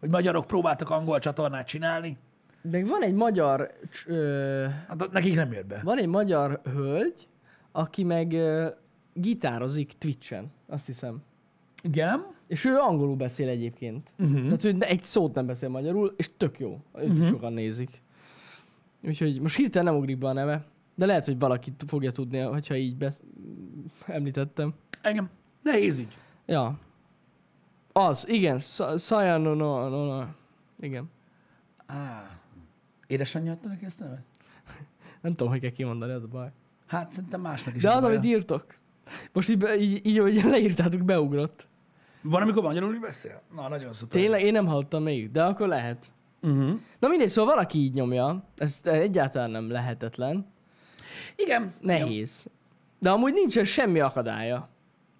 hogy 0.00 0.10
magyarok 0.10 0.46
próbáltak 0.46 0.90
angol 0.90 1.18
csatornát 1.18 1.66
csinálni, 1.66 2.18
Meg 2.62 2.86
van 2.86 3.02
egy 3.02 3.14
magyar, 3.14 3.70
ö, 4.06 4.66
hát 4.88 5.10
nekik 5.12 5.34
nem 5.34 5.52
jött 5.52 5.66
be. 5.66 5.80
van 5.84 5.98
egy 5.98 6.06
magyar 6.06 6.60
hölgy, 6.64 7.28
aki 7.72 8.04
meg 8.04 8.32
ö, 8.32 8.68
gitározik 9.14 9.92
Twitchen, 9.98 10.52
azt 10.68 10.86
hiszem. 10.86 11.22
Igen, 11.82 12.26
És 12.46 12.64
ő 12.64 12.76
angolul 12.76 13.16
beszél 13.16 13.48
egyébként. 13.48 14.12
Uh-huh. 14.18 14.42
Tehát, 14.42 14.62
hogy 14.62 14.82
egy 14.82 15.02
szót 15.02 15.34
nem 15.34 15.46
beszél 15.46 15.68
magyarul, 15.68 16.14
és 16.16 16.30
tök 16.36 16.58
jó. 16.58 16.80
Őt 16.98 17.08
uh-huh. 17.08 17.28
sokan 17.28 17.52
nézik. 17.52 18.02
Úgyhogy 19.02 19.40
most 19.40 19.56
hirtelen 19.56 19.92
nem 19.92 20.02
ugrik 20.02 20.18
be 20.18 20.28
a 20.28 20.32
neve, 20.32 20.64
de 21.00 21.06
lehet, 21.06 21.24
hogy 21.24 21.38
valaki 21.38 21.72
fogja 21.86 22.10
tudni, 22.10 22.38
hogyha 22.38 22.76
így 22.76 22.96
besz- 22.96 23.20
említettem. 24.06 24.74
engem. 25.02 25.30
Nehéz 25.62 25.98
ügy. 25.98 26.16
Ja. 26.46 26.78
Az, 27.92 28.28
igen, 28.28 28.58
Saja 28.98 29.36
no, 29.36 29.54
no, 29.54 29.88
no. 29.88 30.24
Igen. 30.78 31.10
Á, 31.86 32.30
édesanyja 33.06 33.52
adta 33.52 33.68
neki 33.68 33.84
ezt 33.84 34.00
a 34.00 34.04
nevet? 34.04 34.24
Nem 35.22 35.34
tudom, 35.34 35.48
hogy 35.52 35.60
kell 35.60 35.70
kimondani, 35.70 36.12
az 36.12 36.22
a 36.22 36.26
baj. 36.26 36.52
Hát 36.86 37.12
szerintem 37.12 37.40
másnak 37.40 37.74
is. 37.76 37.82
De 37.82 37.88
ez 37.88 37.96
az, 37.96 38.04
amit 38.04 38.24
írtok. 38.24 38.64
Most 39.32 39.50
így, 39.50 39.80
így, 39.80 40.06
így 40.06 40.18
ahogy 40.18 40.44
leírtátok, 40.44 41.02
beugrott. 41.02 41.68
Van, 42.22 42.42
amikor 42.42 42.62
magyarul 42.62 42.92
is 42.92 42.98
beszél? 42.98 43.42
Na, 43.54 43.68
nagyon 43.68 43.92
szuper. 43.92 44.20
Tényleg, 44.20 44.42
én 44.42 44.52
nem 44.52 44.66
hallottam 44.66 45.02
még, 45.02 45.30
de 45.30 45.44
akkor 45.44 45.68
lehet. 45.68 46.12
Uh-huh. 46.42 46.80
Na 46.98 47.08
mindegy, 47.08 47.28
szóval 47.28 47.54
valaki 47.54 47.78
így 47.78 47.92
nyomja, 47.92 48.44
ez 48.56 48.80
egyáltalán 48.84 49.50
nem 49.50 49.70
lehetetlen, 49.70 50.46
Igen. 51.36 51.60
Igen. 51.62 51.72
nehéz. 51.80 52.46
De 52.98 53.10
amúgy 53.10 53.32
nincsen 53.32 53.64
semmi 53.64 54.00
akadálya. 54.00 54.68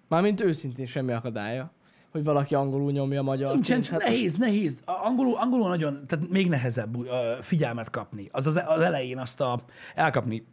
Mármint 0.07 0.41
őszintén 0.41 0.85
semmi 0.85 1.11
akadálya, 1.11 1.71
hogy 2.11 2.23
valaki 2.23 2.55
angolul 2.55 2.91
nyomja 2.91 3.21
magyar. 3.21 3.53
Nincsen, 3.53 3.81
csak 3.81 3.99
nehéz, 4.03 4.35
nehéz. 4.37 4.81
A- 4.85 5.05
Angolul, 5.05 5.35
angolul 5.37 5.67
nagyon, 5.67 6.07
tehát 6.07 6.29
még 6.29 6.49
nehezebb 6.49 6.97
uh, 6.97 7.07
figyelmet 7.41 7.89
kapni. 7.89 8.27
Az, 8.31 8.47
az 8.47 8.61
az 8.67 8.79
elején 8.81 9.17
azt 9.17 9.41
a, 9.41 9.59
elkapni 9.95 10.45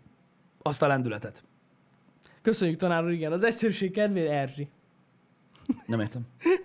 azt 0.62 0.82
a 0.82 0.86
lendületet. 0.86 1.44
Köszönjük 2.42 2.78
tanár 2.78 3.04
úr, 3.04 3.10
igen, 3.10 3.32
az 3.32 3.44
egyszerűség 3.44 3.90
kedvéért 3.92 4.30
Erzsi. 4.30 4.68
Nem 5.86 6.00
értem. 6.00 6.22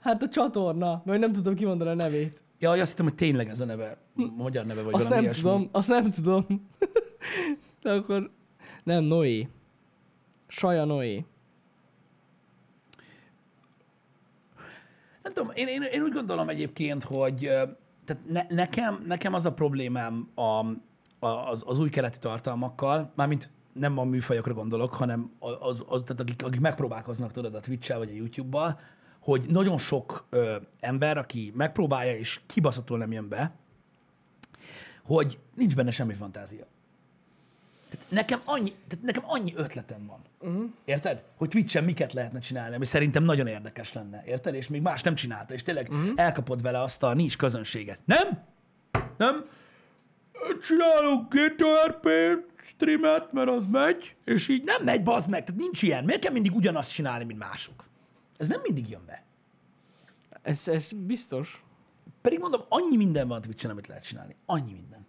Hát 0.00 0.22
a 0.22 0.28
csatorna, 0.28 1.02
mert 1.04 1.20
nem 1.20 1.32
tudom 1.32 1.54
kimondani 1.54 1.90
a 1.90 1.94
nevét. 1.94 2.40
Ja, 2.58 2.70
azt 2.70 2.90
hittem, 2.90 3.04
hogy 3.06 3.14
tényleg 3.14 3.48
ez 3.48 3.60
a 3.60 3.64
neve, 3.64 3.96
magyar 4.36 4.64
neve, 4.66 4.82
vagy 4.82 4.94
Azt 4.94 5.02
valami 5.02 5.14
nem 5.14 5.24
ilyesmi. 5.24 5.42
tudom, 5.42 5.68
azt 5.72 5.88
nem 5.88 6.10
tudom. 6.10 6.46
De 7.86 7.92
akkor 7.92 8.30
nem, 8.82 9.04
Noé. 9.04 9.48
Saja 10.46 10.84
Noé. 10.84 11.24
Nem 15.22 15.32
tudom, 15.32 15.50
én, 15.54 15.68
én, 15.68 15.82
én 15.82 16.02
úgy 16.02 16.12
gondolom 16.12 16.48
egyébként, 16.48 17.02
hogy 17.02 17.38
tehát 18.04 18.22
ne, 18.28 18.42
nekem, 18.48 19.04
nekem 19.06 19.34
az 19.34 19.46
a 19.46 19.52
problémám 19.52 20.28
a, 20.34 20.40
a, 20.40 21.26
az, 21.26 21.62
az 21.66 21.78
új 21.78 21.88
keleti 21.88 22.18
tartalmakkal, 22.18 23.12
mármint 23.14 23.50
nem 23.72 23.98
a 23.98 24.04
műfajokra 24.04 24.54
gondolok, 24.54 24.94
hanem 24.94 25.32
az, 25.38 25.84
az 25.88 26.02
tehát 26.04 26.20
akik, 26.20 26.44
akik 26.44 26.60
megpróbálkoznak 26.60 27.32
tudod 27.32 27.54
a 27.54 27.60
Twitch-el 27.60 27.98
vagy 27.98 28.10
a 28.10 28.14
YouTube-bal, 28.14 28.80
hogy 29.20 29.44
nagyon 29.48 29.78
sok 29.78 30.26
ö, 30.30 30.56
ember, 30.80 31.18
aki 31.18 31.52
megpróbálja 31.54 32.16
és 32.16 32.40
kibaszatul 32.46 32.98
nem 32.98 33.12
jön 33.12 33.28
be, 33.28 33.56
hogy 35.02 35.38
nincs 35.54 35.74
benne 35.74 35.90
semmi 35.90 36.14
fantázia. 36.14 36.66
Tehát 37.96 38.10
nekem 38.10 38.40
annyi, 38.44 38.72
tehát 38.88 39.04
nekem 39.04 39.22
annyi 39.26 39.52
ötletem 39.56 40.06
van. 40.06 40.20
Uh-huh. 40.40 40.70
Érted? 40.84 41.24
Hogy 41.36 41.48
Twitch-en 41.48 41.84
miket 41.84 42.12
lehetne 42.12 42.38
csinálni, 42.38 42.74
ami 42.74 42.84
szerintem 42.84 43.22
nagyon 43.22 43.46
érdekes 43.46 43.92
lenne. 43.92 44.22
Érted? 44.24 44.54
És 44.54 44.68
még 44.68 44.82
más 44.82 45.02
nem 45.02 45.14
csinálta, 45.14 45.54
és 45.54 45.62
tényleg 45.62 45.88
uh-huh. 45.90 46.12
elkapod 46.14 46.62
vele 46.62 46.80
azt 46.82 47.02
a 47.02 47.14
nincs 47.14 47.36
közönséget. 47.36 48.00
Nem? 48.04 48.42
Nem? 49.16 49.44
Csinálok 50.62 51.34
GTRP 51.34 52.08
streamet, 52.62 53.32
mert 53.32 53.48
az 53.48 53.64
megy, 53.70 54.16
és 54.24 54.48
így 54.48 54.64
nem 54.64 54.84
megy, 54.84 55.02
bazd 55.02 55.30
meg. 55.30 55.44
Tehát 55.44 55.60
nincs 55.60 55.82
ilyen. 55.82 56.04
Miért 56.04 56.20
kell 56.20 56.32
mindig 56.32 56.54
ugyanazt 56.54 56.92
csinálni, 56.92 57.24
mint 57.24 57.38
mások? 57.38 57.84
Ez 58.36 58.48
nem 58.48 58.60
mindig 58.62 58.90
jön 58.90 59.02
be. 59.06 59.24
Ez, 60.42 60.68
ez 60.68 60.90
biztos. 60.92 61.64
Pedig 62.20 62.38
mondom, 62.38 62.60
annyi 62.68 62.96
minden 62.96 63.28
van 63.28 63.40
Twitch-en, 63.40 63.70
amit 63.70 63.86
lehet 63.86 64.04
csinálni. 64.04 64.36
Annyi 64.46 64.72
minden. 64.72 65.05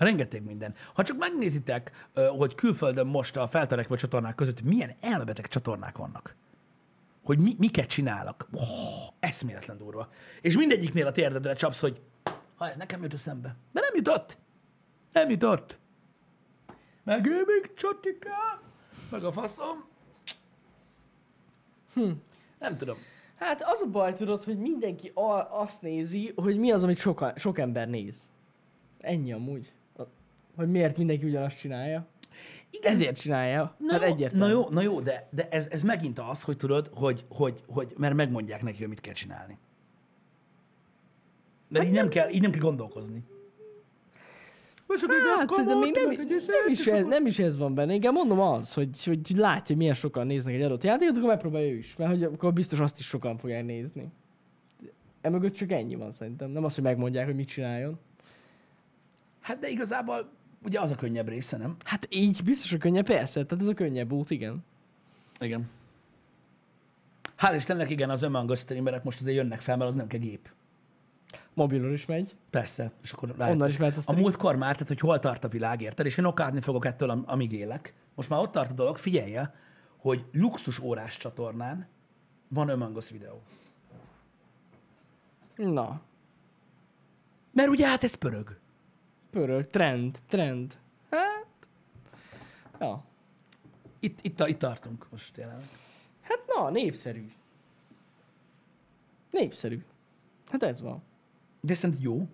Rengeteg 0.00 0.44
minden. 0.44 0.74
Ha 0.94 1.02
csak 1.02 1.18
megnézitek, 1.18 2.08
hogy 2.38 2.54
külföldön 2.54 3.06
most 3.06 3.36
a 3.36 3.48
feltörekvő 3.48 3.96
csatornák 3.96 4.34
között 4.34 4.62
milyen 4.62 4.94
elmebeteg 5.00 5.48
csatornák 5.48 5.96
vannak, 5.96 6.36
hogy 7.24 7.38
mi, 7.38 7.54
miket 7.58 7.86
csinálnak. 7.86 8.48
Oh, 8.52 8.62
eszméletlen 9.18 9.76
durva. 9.76 10.08
És 10.40 10.56
mindegyiknél 10.56 11.06
a 11.06 11.12
térdedre 11.12 11.54
csapsz, 11.54 11.80
hogy 11.80 12.00
ha 12.56 12.68
ez 12.68 12.76
nekem 12.76 13.02
jut 13.02 13.14
eszembe. 13.14 13.56
De 13.72 13.80
nem 13.80 13.94
jutott. 13.94 14.38
Nem 15.12 15.30
jutott. 15.30 15.78
Meg 17.04 17.26
ő 17.26 17.42
még 17.46 17.74
csatika. 17.74 18.62
Meg 19.10 19.24
a 19.24 19.32
faszom. 19.32 19.84
Hm. 21.94 22.10
Nem 22.58 22.76
tudom. 22.76 22.96
Hát 23.36 23.62
az 23.62 23.82
a 23.82 23.90
baj, 23.90 24.12
tudod, 24.12 24.42
hogy 24.42 24.58
mindenki 24.58 25.12
azt 25.50 25.82
nézi, 25.82 26.32
hogy 26.36 26.58
mi 26.58 26.70
az, 26.72 26.82
amit 26.82 26.98
soka, 26.98 27.32
sok 27.36 27.58
ember 27.58 27.88
néz. 27.88 28.30
Ennyi 29.00 29.32
amúgy. 29.32 29.72
Hogy 30.56 30.70
miért 30.70 30.96
mindenki 30.96 31.24
ugyanazt 31.24 31.58
csinálja. 31.58 32.06
Igen, 32.70 32.92
Ezért 32.92 33.16
csinálja. 33.16 33.74
Na, 33.78 33.92
hát 33.92 34.02
jó, 34.02 34.06
egyértelmű. 34.06 34.46
na 34.46 34.52
jó, 34.52 34.68
na 34.70 34.82
jó, 34.82 35.00
de, 35.00 35.28
de 35.30 35.48
ez, 35.50 35.68
ez 35.70 35.82
megint 35.82 36.18
az, 36.18 36.42
hogy 36.42 36.56
tudod, 36.56 36.90
hogy, 36.94 37.24
hogy, 37.28 37.62
hogy 37.66 37.94
mert 37.96 38.14
megmondják 38.14 38.62
neki, 38.62 38.78
hogy 38.78 38.88
mit 38.88 39.00
kell 39.00 39.14
csinálni. 39.14 39.58
Mert 41.68 41.84
így 41.84 41.92
nem 41.92 42.08
kell, 42.08 42.30
így 42.30 42.42
nem 42.42 42.50
kell 42.50 42.60
gondolkozni. 42.60 43.24
Hát 45.38 45.50
szerintem 45.50 45.78
még 45.78 45.94
nem, 45.94 46.26
nem, 46.46 46.68
is 46.68 46.86
ez, 46.86 47.06
nem 47.06 47.26
is 47.26 47.38
ez 47.38 47.58
van 47.58 47.74
benne. 47.74 47.94
Igen, 47.94 48.12
mondom 48.12 48.40
az, 48.40 48.74
hogy, 48.74 49.04
hogy 49.04 49.30
látja, 49.36 49.64
hogy 49.66 49.76
milyen 49.76 49.94
sokan 49.94 50.26
néznek 50.26 50.54
egy 50.54 50.62
adott 50.62 50.82
játékot, 50.82 51.16
akkor 51.16 51.28
megpróbálja 51.28 51.70
ő 51.70 51.76
is. 51.76 51.96
Mert 51.96 52.10
hogy 52.10 52.22
akkor 52.22 52.52
biztos 52.52 52.78
azt 52.78 52.98
is 52.98 53.06
sokan 53.06 53.38
fogják 53.38 53.64
nézni. 53.64 54.08
Emögött 55.20 55.54
csak 55.54 55.70
ennyi 55.72 55.94
van 55.94 56.12
szerintem. 56.12 56.50
Nem 56.50 56.64
az, 56.64 56.74
hogy 56.74 56.84
megmondják, 56.84 57.26
hogy 57.26 57.34
mit 57.34 57.48
csináljon. 57.48 57.98
Hát 59.40 59.58
de 59.58 59.68
igazából 59.68 60.30
ugye 60.64 60.80
az 60.80 60.90
a 60.90 60.94
könnyebb 60.94 61.28
része, 61.28 61.56
nem? 61.56 61.76
Hát 61.84 62.06
így 62.10 62.44
biztos, 62.44 62.70
hogy 62.70 62.80
könnyebb, 62.80 63.04
persze. 63.04 63.44
Tehát 63.44 63.62
ez 63.62 63.68
a 63.70 63.74
könnyebb 63.74 64.12
út, 64.12 64.30
igen. 64.30 64.64
Igen. 65.40 65.68
Hál' 67.38 67.54
Istennek, 67.56 67.90
igen, 67.90 68.10
az 68.10 68.22
Among 68.22 68.50
Us 68.50 68.58
streamerek 68.58 69.04
most 69.04 69.20
azért 69.20 69.36
jönnek 69.36 69.60
fel, 69.60 69.76
mert 69.76 69.88
az 69.90 69.96
nem 69.96 70.06
kell 70.06 70.20
gép. 70.20 70.48
Mobilon 71.54 71.92
is 71.92 72.06
megy. 72.06 72.36
Persze. 72.50 72.92
És 73.02 73.12
akkor 73.12 73.30
Onnan 73.30 73.46
rájöttek. 73.46 73.68
is 73.68 73.76
mehet 73.76 73.96
a 73.96 74.02
A 74.04 74.12
múltkor 74.16 74.56
már, 74.56 74.72
tehát 74.72 74.88
hogy 74.88 75.00
hol 75.00 75.18
tart 75.18 75.44
a 75.44 75.48
világ, 75.48 75.80
érted? 75.80 76.06
És 76.06 76.18
én 76.18 76.24
okádni 76.24 76.60
fogok 76.60 76.84
ettől, 76.86 77.10
am- 77.10 77.24
amíg 77.26 77.52
élek. 77.52 77.94
Most 78.14 78.28
már 78.28 78.40
ott 78.40 78.52
tart 78.52 78.70
a 78.70 78.74
dolog, 78.74 78.96
figyelje, 78.96 79.54
hogy 79.96 80.24
luxus 80.32 80.78
órás 80.78 81.16
csatornán 81.16 81.86
van 82.48 82.68
Among 82.68 82.96
Us 82.96 83.10
videó. 83.10 83.42
Na, 85.56 86.00
Mert 87.52 87.68
ugye 87.68 87.86
hát 87.86 88.04
ez 88.04 88.14
pörög. 88.14 88.58
Pörög, 89.30 89.66
trend, 89.66 90.18
trend. 90.28 90.78
Hát, 91.10 91.46
ja. 92.80 93.04
Itt, 93.98 94.18
itt, 94.22 94.46
itt 94.46 94.58
tartunk 94.58 95.06
most 95.10 95.36
jelenleg. 95.36 95.68
Hát 96.20 96.38
na, 96.46 96.70
népszerű. 96.70 97.32
Népszerű. 99.30 99.84
Hát 100.50 100.62
ez 100.62 100.80
van. 100.80 101.02
De 101.60 101.74
szerinted 101.74 102.02
jó, 102.02 102.28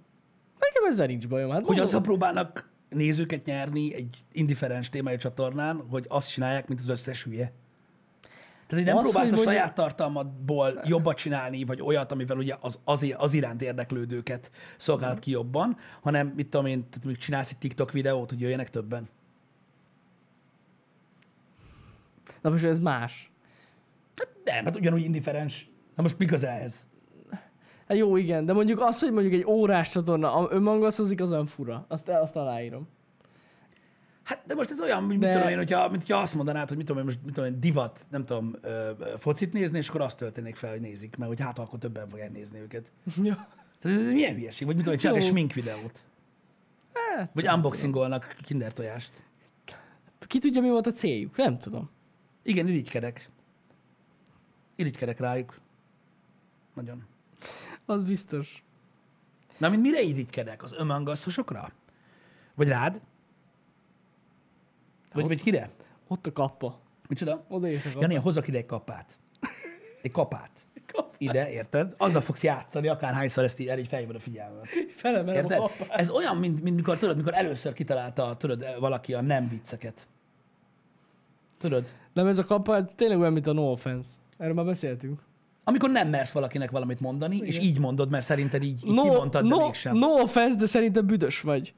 Nekem 0.58 0.84
ezzel 0.88 1.06
nincs 1.06 1.28
bajom. 1.28 1.50
Hát 1.50 1.64
hogy 1.64 1.78
azzal 1.78 2.00
próbálnak 2.00 2.70
nézőket 2.88 3.44
nyerni 3.44 3.94
egy 3.94 4.24
indiferens 4.32 4.90
témájú 4.90 5.16
csatornán, 5.16 5.84
hogy 5.88 6.04
azt 6.08 6.30
csinálják, 6.30 6.68
mint 6.68 6.80
az 6.80 6.88
összes 6.88 7.24
hülye. 7.24 7.52
Tehát, 8.66 8.84
hogy 8.84 8.94
nem 8.94 8.96
Az, 8.96 9.02
próbálsz 9.10 9.28
hogy 9.30 9.38
a 9.38 9.42
mondjuk- 9.42 9.56
saját 9.64 9.74
tartalmadból 9.74 10.80
jobbat 10.84 11.16
csinálni, 11.16 11.64
vagy 11.64 11.82
olyat, 11.82 12.12
amivel 12.12 12.36
ugye 12.36 12.54
az, 12.60 12.78
az, 12.84 13.14
az 13.16 13.34
iránt 13.34 13.62
érdeklődőket 13.62 14.50
szolgálod 14.76 15.18
ki 15.18 15.30
jobban, 15.30 15.76
hanem 16.02 16.26
mit 16.36 16.48
tudom 16.48 16.66
én, 16.66 16.78
tehát 16.80 16.94
mondjuk 17.04 17.24
csinálsz 17.24 17.50
egy 17.50 17.58
TikTok 17.58 17.92
videót, 17.92 18.30
hogy 18.30 18.40
jöjjenek 18.40 18.70
többen. 18.70 19.08
Na 22.42 22.50
most 22.50 22.64
ez 22.64 22.78
más. 22.78 23.30
Nem, 24.44 24.64
hát 24.64 24.76
ugyanúgy 24.76 25.02
indiferens. 25.02 25.70
Na 25.96 26.02
most 26.02 26.18
mi 26.18 26.24
köze 26.24 26.48
ehhez? 26.50 26.86
Hát 27.88 27.96
jó, 27.96 28.16
igen, 28.16 28.44
de 28.44 28.52
mondjuk 28.52 28.80
az, 28.80 29.00
hogy 29.00 29.12
mondjuk 29.12 29.34
egy 29.34 29.44
órás 29.46 29.90
csatorna 29.90 30.34
a- 30.34 30.48
önmagaszozik, 30.52 31.20
az 31.20 31.30
olyan 31.32 31.46
fura. 31.46 31.84
Azt, 31.88 32.08
azt 32.08 32.36
aláírom. 32.36 32.88
Hát, 34.26 34.42
de 34.46 34.54
most 34.54 34.70
ez 34.70 34.80
olyan, 34.80 35.04
mint, 35.04 35.20
De- 35.20 35.26
mit 35.26 35.36
tudom 35.36 35.50
én, 35.50 35.56
hogyha, 35.56 35.88
mint 35.88 36.02
hogyha 36.02 36.18
azt 36.22 36.34
mondanád, 36.34 36.68
hogy 36.68 36.76
mit 36.76 36.86
tudom 36.86 37.00
én, 37.00 37.06
most 37.06 37.24
mit 37.24 37.34
tudom 37.34 37.52
én, 37.52 37.60
divat, 37.60 38.06
nem 38.10 38.24
tudom, 38.24 38.56
ö, 38.60 38.90
focit 39.18 39.52
nézni, 39.52 39.78
és 39.78 39.88
akkor 39.88 40.00
azt 40.00 40.16
történik 40.16 40.56
fel, 40.56 40.70
hogy 40.70 40.80
nézik, 40.80 41.16
mert 41.16 41.30
hogy 41.30 41.40
hát 41.40 41.58
akkor 41.58 41.78
többen 41.78 42.08
fogják 42.08 42.32
nézni 42.32 42.58
őket. 42.58 42.90
ja. 43.22 43.34
Tehát 43.80 43.98
ez, 43.98 44.06
ez 44.06 44.12
milyen 44.12 44.34
hülyeség? 44.34 44.66
Vagy 44.66 44.76
mit 44.76 44.84
tudom 44.84 44.98
csinálok 44.98 45.20
egy 45.22 45.26
smink 45.26 45.52
videót. 45.52 46.04
Hát, 47.16 47.30
Vagy 47.34 47.48
unboxingolnak 47.48 48.36
kinder 48.42 48.72
tojást. 48.72 49.22
ki 50.26 50.38
tudja, 50.38 50.60
mi 50.60 50.68
volt 50.68 50.86
a 50.86 50.92
céljuk? 50.92 51.36
Nem 51.36 51.58
tudom. 51.58 51.90
Igen, 52.42 52.68
irigykedek. 52.68 53.30
Irigykedek 54.76 55.18
rájuk. 55.20 55.58
Nagyon. 56.74 57.04
Az 57.86 58.02
biztos. 58.02 58.62
Na, 59.58 59.68
mint 59.68 59.82
mire 59.82 60.00
irigykedek? 60.00 60.62
Az 60.62 60.72
ömangasszosokra? 60.78 61.72
Vagy 62.54 62.68
rád? 62.68 63.00
Vagy, 65.20 65.26
vagy 65.26 65.42
kire? 65.42 65.70
Ott 66.08 66.26
a 66.26 66.32
kappa. 66.32 66.80
Micsoda? 67.08 67.44
Oda 67.48 67.68
a 67.68 67.70
kappa. 67.82 68.00
Jani, 68.00 68.14
hozzak 68.14 68.48
ide 68.48 68.58
egy 68.58 68.66
kapát. 68.66 69.18
Egy 70.02 70.10
kapát. 70.10 70.50
Ide, 71.18 71.50
érted? 71.50 71.94
Azzal 71.98 72.20
fogsz 72.20 72.42
játszani, 72.42 72.88
akárhányszor 72.88 73.44
ezt 73.44 73.60
így, 73.60 73.66
erre 73.68 73.80
így 73.80 73.88
felhívod 73.88 74.14
a 74.14 74.18
figyelmet. 74.18 74.66
Felemelem 74.90 75.34
a 75.34 75.36
Érted? 75.36 75.58
kappát. 75.58 75.88
Ez 75.90 76.10
olyan, 76.10 76.36
mint, 76.36 76.62
mint 76.62 76.76
mikor, 76.76 76.98
tudod, 76.98 77.16
mikor 77.16 77.34
először 77.34 77.72
kitalálta, 77.72 78.36
tudod, 78.38 78.64
valaki 78.80 79.14
a 79.14 79.20
nem 79.20 79.48
vicceket. 79.48 80.08
Tudod? 81.58 81.86
Nem, 82.12 82.26
ez 82.26 82.38
a 82.38 82.44
kappa 82.44 82.84
tényleg 82.84 83.18
olyan, 83.20 83.32
mint 83.32 83.46
a 83.46 83.52
no 83.52 83.70
offense. 83.70 84.08
Erről 84.38 84.54
már 84.54 84.64
beszéltünk. 84.64 85.20
Amikor 85.64 85.90
nem 85.90 86.08
mersz 86.08 86.32
valakinek 86.32 86.70
valamit 86.70 87.00
mondani, 87.00 87.36
és 87.36 87.58
így 87.58 87.78
mondod, 87.78 88.10
mert 88.10 88.24
szerinted 88.24 88.62
így, 88.62 88.86
így 88.86 88.94
No, 88.94 89.02
kimondtad, 89.02 89.42
de 89.42 89.48
no, 89.48 89.64
mégsem. 89.64 89.96
no 89.96 90.06
offense, 90.06 90.56
de 90.58 90.66
szerintem 90.66 91.06
büdös 91.06 91.40
vagy. 91.40 91.74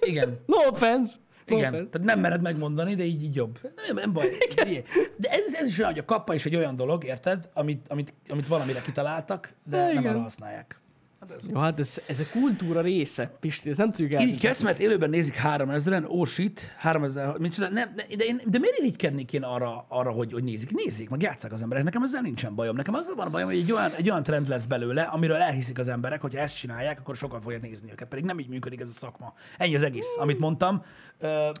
Igen. 0.00 0.38
No 0.46 0.56
offense. 0.56 1.14
Igen, 1.46 1.68
offense. 1.74 1.90
tehát 1.90 2.06
nem 2.06 2.20
mered 2.20 2.42
megmondani, 2.42 2.94
de 2.94 3.04
így, 3.04 3.22
így 3.22 3.34
jobb. 3.34 3.58
Nem, 3.86 3.96
nem 3.96 4.12
baj. 4.12 4.36
Igen. 4.50 4.84
De 5.16 5.28
ez, 5.28 5.54
ez 5.54 5.66
is 5.68 5.78
olyan, 5.78 5.90
hogy 5.90 6.00
a 6.00 6.04
kappa 6.04 6.34
is 6.34 6.46
egy 6.46 6.56
olyan 6.56 6.76
dolog, 6.76 7.04
érted, 7.04 7.50
amit, 7.54 7.86
amit, 7.88 8.14
amit 8.28 8.46
valamire 8.48 8.80
kitaláltak, 8.80 9.52
de 9.64 9.76
Ja, 9.76 9.84
nem 9.84 9.98
igen. 9.98 10.12
arra 10.12 10.22
használják. 10.22 10.80
Hát 11.22 11.30
ez. 11.30 11.48
Jó, 11.50 11.58
hát 11.58 11.78
ez, 11.78 12.00
ez 12.06 12.20
a 12.20 12.24
kultúra 12.32 12.80
része, 12.80 13.36
Pisti, 13.40 13.68
ezt 13.70 13.78
nem 13.78 13.90
tudjuk 13.90 14.12
el. 14.12 14.20
Irigykedsz, 14.20 14.62
mert 14.62 14.78
élőben 14.78 15.10
nézik 15.10 15.40
3000-en, 15.44 16.04
oh 16.06 16.26
shit, 16.26 16.72
3000, 16.78 17.38
mit 17.38 17.52
csinál? 17.52 17.70
Nem, 17.70 17.92
ne- 17.96 18.16
de, 18.16 18.24
én, 18.24 18.40
de 18.46 18.58
miért 18.58 18.78
irigykednék 18.78 19.32
én 19.32 19.42
arra, 19.42 19.84
arra 19.88 20.10
hogy, 20.10 20.32
hogy 20.32 20.44
nézik? 20.44 20.70
Nézzék, 20.70 21.08
meg 21.08 21.22
játsszák 21.22 21.52
az 21.52 21.62
emberek. 21.62 21.84
Nekem 21.84 22.02
ezzel 22.02 22.20
nincsen 22.20 22.54
bajom. 22.54 22.76
Nekem 22.76 22.94
azzal 22.94 23.14
van 23.14 23.26
a 23.26 23.30
bajom, 23.30 23.48
hogy 23.48 23.58
egy 23.58 23.72
olyan, 23.72 23.90
egy 23.96 24.10
olyan 24.10 24.22
trend 24.22 24.48
lesz 24.48 24.64
belőle, 24.64 25.02
amiről 25.02 25.36
elhiszik 25.36 25.78
az 25.78 25.88
emberek, 25.88 26.20
hogy 26.20 26.34
ha 26.34 26.40
ezt 26.40 26.56
csinálják, 26.56 26.98
akkor 27.00 27.16
sokan 27.16 27.40
fogják 27.40 27.62
nézni 27.62 27.90
őket. 27.90 28.08
Pedig 28.08 28.24
nem 28.24 28.38
így 28.38 28.48
működik 28.48 28.80
ez 28.80 28.88
a 28.88 28.92
szakma. 28.92 29.34
Ennyi 29.58 29.74
az 29.74 29.82
egész, 29.82 30.16
amit 30.18 30.38
mondtam, 30.38 30.82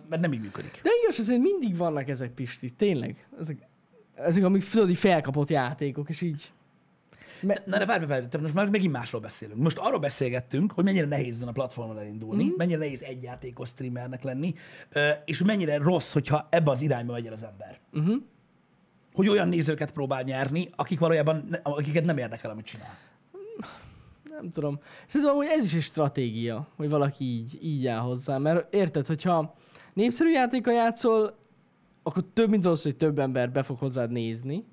mert 0.08 0.20
nem 0.20 0.32
így 0.32 0.40
működik. 0.40 0.80
De 0.82 0.90
igaz, 1.02 1.18
azért 1.18 1.40
mindig 1.40 1.76
vannak 1.76 2.08
ezek, 2.08 2.30
Pisti, 2.30 2.70
tényleg. 2.70 3.26
Ezek, 3.40 3.68
ezek 4.14 4.44
amik 4.44 4.68
tudod, 4.68 4.94
felkapott 4.94 5.48
játékok, 5.48 6.08
és 6.08 6.20
így... 6.20 6.52
Me- 7.42 7.66
Na 7.66 7.78
de 7.78 7.86
várj, 7.86 8.04
várj, 8.04 8.26
te 8.26 8.38
most 8.38 8.54
már 8.54 8.68
megint 8.68 8.92
másról 8.92 9.20
beszélünk. 9.20 9.60
Most 9.62 9.78
arról 9.78 9.98
beszélgettünk, 9.98 10.72
hogy 10.72 10.84
mennyire 10.84 11.06
nehéz 11.06 11.34
ezen 11.34 11.48
a 11.48 11.52
platformon 11.52 11.98
elindulni, 11.98 12.44
mm. 12.44 12.52
mennyire 12.56 12.78
nehéz 12.78 13.02
egyjátékos 13.02 13.68
streamernek 13.68 14.22
lenni, 14.22 14.54
és 15.24 15.38
hogy 15.38 15.46
mennyire 15.46 15.76
rossz, 15.78 16.12
hogyha 16.12 16.46
ebbe 16.50 16.70
az 16.70 16.82
irányba 16.82 17.12
megy 17.12 17.26
el 17.26 17.32
az 17.32 17.42
ember. 17.44 17.78
uh-huh. 17.92 18.22
Hogy 19.14 19.28
olyan 19.28 19.48
nézőket 19.48 19.92
próbál 19.92 20.22
nyerni, 20.22 20.68
akik 20.76 20.98
valójában, 20.98 21.58
akiket 21.62 22.04
nem 22.04 22.18
érdekel, 22.18 22.50
amit 22.50 22.64
csinál. 22.64 22.96
Nem 24.24 24.50
tudom. 24.50 24.80
Szerintem 25.06 25.36
hogy 25.36 25.46
ez 25.50 25.64
is 25.64 25.74
egy 25.74 25.82
stratégia, 25.82 26.68
hogy 26.76 26.88
valaki 26.88 27.24
így, 27.24 27.58
így 27.62 27.86
áll 27.86 28.00
hozzá. 28.00 28.38
Mert 28.38 28.74
érted, 28.74 29.06
hogyha 29.06 29.54
népszerű 29.94 30.30
játéka 30.30 30.72
játszol, 30.72 31.36
akkor 32.02 32.24
több 32.32 32.48
mint 32.50 32.66
az, 32.66 32.82
hogy 32.82 32.96
több 32.96 33.18
ember 33.18 33.50
be 33.52 33.62
fog 33.62 33.78
hozzád 33.78 34.10
nézni. 34.10 34.64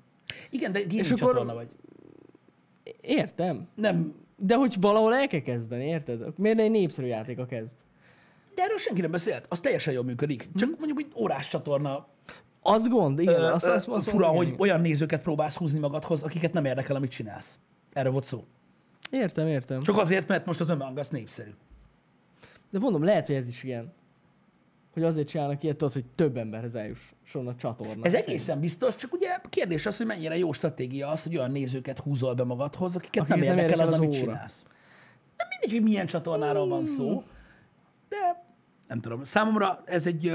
Igen, 0.50 0.72
de 0.72 0.80
gaming 0.80 1.04
akkor- 1.04 1.18
csatorna 1.18 1.54
vagy. 1.54 1.68
Értem. 3.00 3.68
Nem, 3.74 4.14
De 4.36 4.54
hogy 4.54 4.76
valahol 4.80 5.14
el 5.14 5.26
kell 5.26 5.40
kezdeni, 5.40 5.84
érted? 5.84 6.38
Miért 6.38 6.56
ne 6.56 6.62
egy 6.62 6.70
népszerű 6.70 7.06
játéka 7.06 7.46
kezd? 7.46 7.74
de 8.60 8.66
erről 8.66 8.78
senki 8.78 9.00
nem 9.00 9.10
beszélt. 9.10 9.46
Az 9.48 9.60
teljesen 9.60 9.92
jól 9.92 10.04
működik. 10.04 10.48
Csak 10.54 10.68
mondjuk, 10.68 10.94
hogy 10.94 11.22
órás 11.22 11.48
csatorna. 11.48 12.06
Az 12.60 12.88
gond, 12.88 13.18
igen. 13.18 13.34
Ö, 13.34 13.52
azt, 13.52 13.66
azt, 13.66 13.88
azt 13.88 14.08
fura, 14.08 14.26
igen, 14.26 14.36
hogy 14.36 14.54
olyan 14.58 14.80
nézőket 14.80 15.22
próbálsz 15.22 15.56
húzni 15.56 15.78
magadhoz, 15.78 16.22
akiket 16.22 16.52
nem 16.52 16.64
érdekel, 16.64 16.96
amit 16.96 17.10
csinálsz. 17.10 17.58
Erről 17.92 18.12
volt 18.12 18.24
szó. 18.24 18.44
Értem, 19.10 19.46
értem. 19.46 19.82
Csak 19.82 19.98
azért, 19.98 20.28
mert 20.28 20.46
most 20.46 20.60
az 20.60 20.72
Us 20.96 21.08
népszerű. 21.08 21.50
De 22.70 22.78
mondom, 22.78 23.04
lehet, 23.04 23.26
hogy 23.26 23.34
ez 23.34 23.48
is 23.48 23.62
ilyen. 23.62 23.92
Hogy 24.92 25.02
azért 25.02 25.28
csinálnak 25.28 25.62
ilyet, 25.62 25.82
az, 25.82 25.92
hogy 25.92 26.04
több 26.14 26.36
emberhez 26.36 26.74
eljusson 26.74 27.46
a 27.46 27.54
csatorna. 27.54 28.04
Ez 28.04 28.14
egészen 28.14 28.60
biztos, 28.60 28.96
csak 28.96 29.12
ugye 29.12 29.28
kérdés 29.48 29.86
az, 29.86 29.96
hogy 29.96 30.06
mennyire 30.06 30.36
jó 30.38 30.52
stratégia 30.52 31.08
az, 31.08 31.22
hogy 31.22 31.36
olyan 31.36 31.50
nézőket 31.50 31.98
húzol 31.98 32.34
be 32.34 32.44
magadhoz, 32.44 32.96
akiket, 32.96 33.22
Akiket 33.22 33.38
nem 33.38 33.46
nem 33.48 33.58
érdekel 33.58 33.80
az, 33.80 33.90
érdekel 33.90 33.92
az 33.92 33.98
amit 33.98 34.08
óra. 34.08 34.32
csinálsz. 34.32 34.64
Nem 35.36 35.46
mindegy, 35.48 35.78
hogy 35.78 35.82
milyen 35.90 36.06
csatornáról 36.06 36.68
van 36.68 36.84
szó, 36.84 37.22
de 38.08 38.44
nem 38.88 39.00
tudom. 39.00 39.24
Számomra 39.24 39.82
ez 39.84 40.06
egy, 40.06 40.32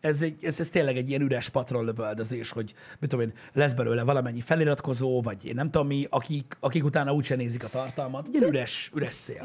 ez, 0.00 0.22
egy, 0.22 0.44
ez, 0.44 0.60
ez 0.60 0.68
tényleg 0.68 0.96
egy 0.96 1.08
ilyen 1.08 1.20
üres 1.20 1.48
patronlövöldözés, 1.48 2.50
hogy 2.50 2.74
mit 2.98 3.10
tudom 3.10 3.26
én, 3.26 3.32
lesz 3.52 3.72
belőle 3.72 4.02
valamennyi 4.02 4.40
feliratkozó, 4.40 5.22
vagy 5.22 5.44
én 5.44 5.54
nem 5.54 5.70
tudom 5.70 5.86
mi, 5.86 6.06
akik, 6.10 6.56
akik 6.60 6.84
utána 6.84 7.12
úgyse 7.12 7.34
nézik 7.34 7.64
a 7.64 7.68
tartalmat. 7.68 8.28
Egy 8.32 8.42
üres, 8.42 8.90
üres 8.94 9.14
szél. 9.14 9.44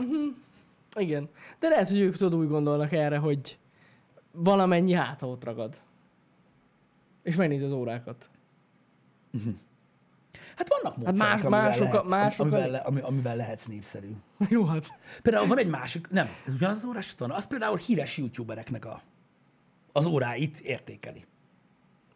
Igen. 0.96 1.30
De 1.60 1.68
lehet, 1.68 1.90
hogy 1.90 2.00
ők 2.00 2.16
tudod 2.16 2.40
úgy 2.40 2.48
gondolnak 2.48 2.92
erre, 2.92 3.18
hogy 3.18 3.58
valamennyi 4.36 4.94
háta 4.94 5.28
ott 5.28 5.44
ragad. 5.44 5.82
És 7.24 7.36
megnézi 7.36 7.64
az 7.64 7.72
órákat. 7.72 8.30
Hát 10.56 10.68
vannak 10.70 10.98
módszerek, 10.98 11.18
más- 11.30 11.42
amivel, 11.42 11.62
mások- 11.62 11.92
lehet, 11.92 12.06
mások- 12.08 12.40
amivel, 12.46 12.70
le- 12.70 12.78
ami, 12.80 13.00
amivel 13.02 13.36
lehetsz 13.36 13.66
népszerű. 13.66 14.12
Jó, 14.50 14.66
hát. 14.66 14.88
Például 15.22 15.48
van 15.48 15.58
egy 15.58 15.68
másik, 15.68 16.10
nem, 16.10 16.28
ez 16.46 16.54
ugyanaz 16.54 16.78
az 16.78 16.86
órás 16.86 17.08
csatorna, 17.08 17.36
az 17.36 17.48
például 17.48 17.78
híres 17.78 18.18
youtubereknek 18.18 18.86
a, 18.86 19.02
az 19.92 20.06
óráit 20.06 20.60
értékeli. 20.60 21.26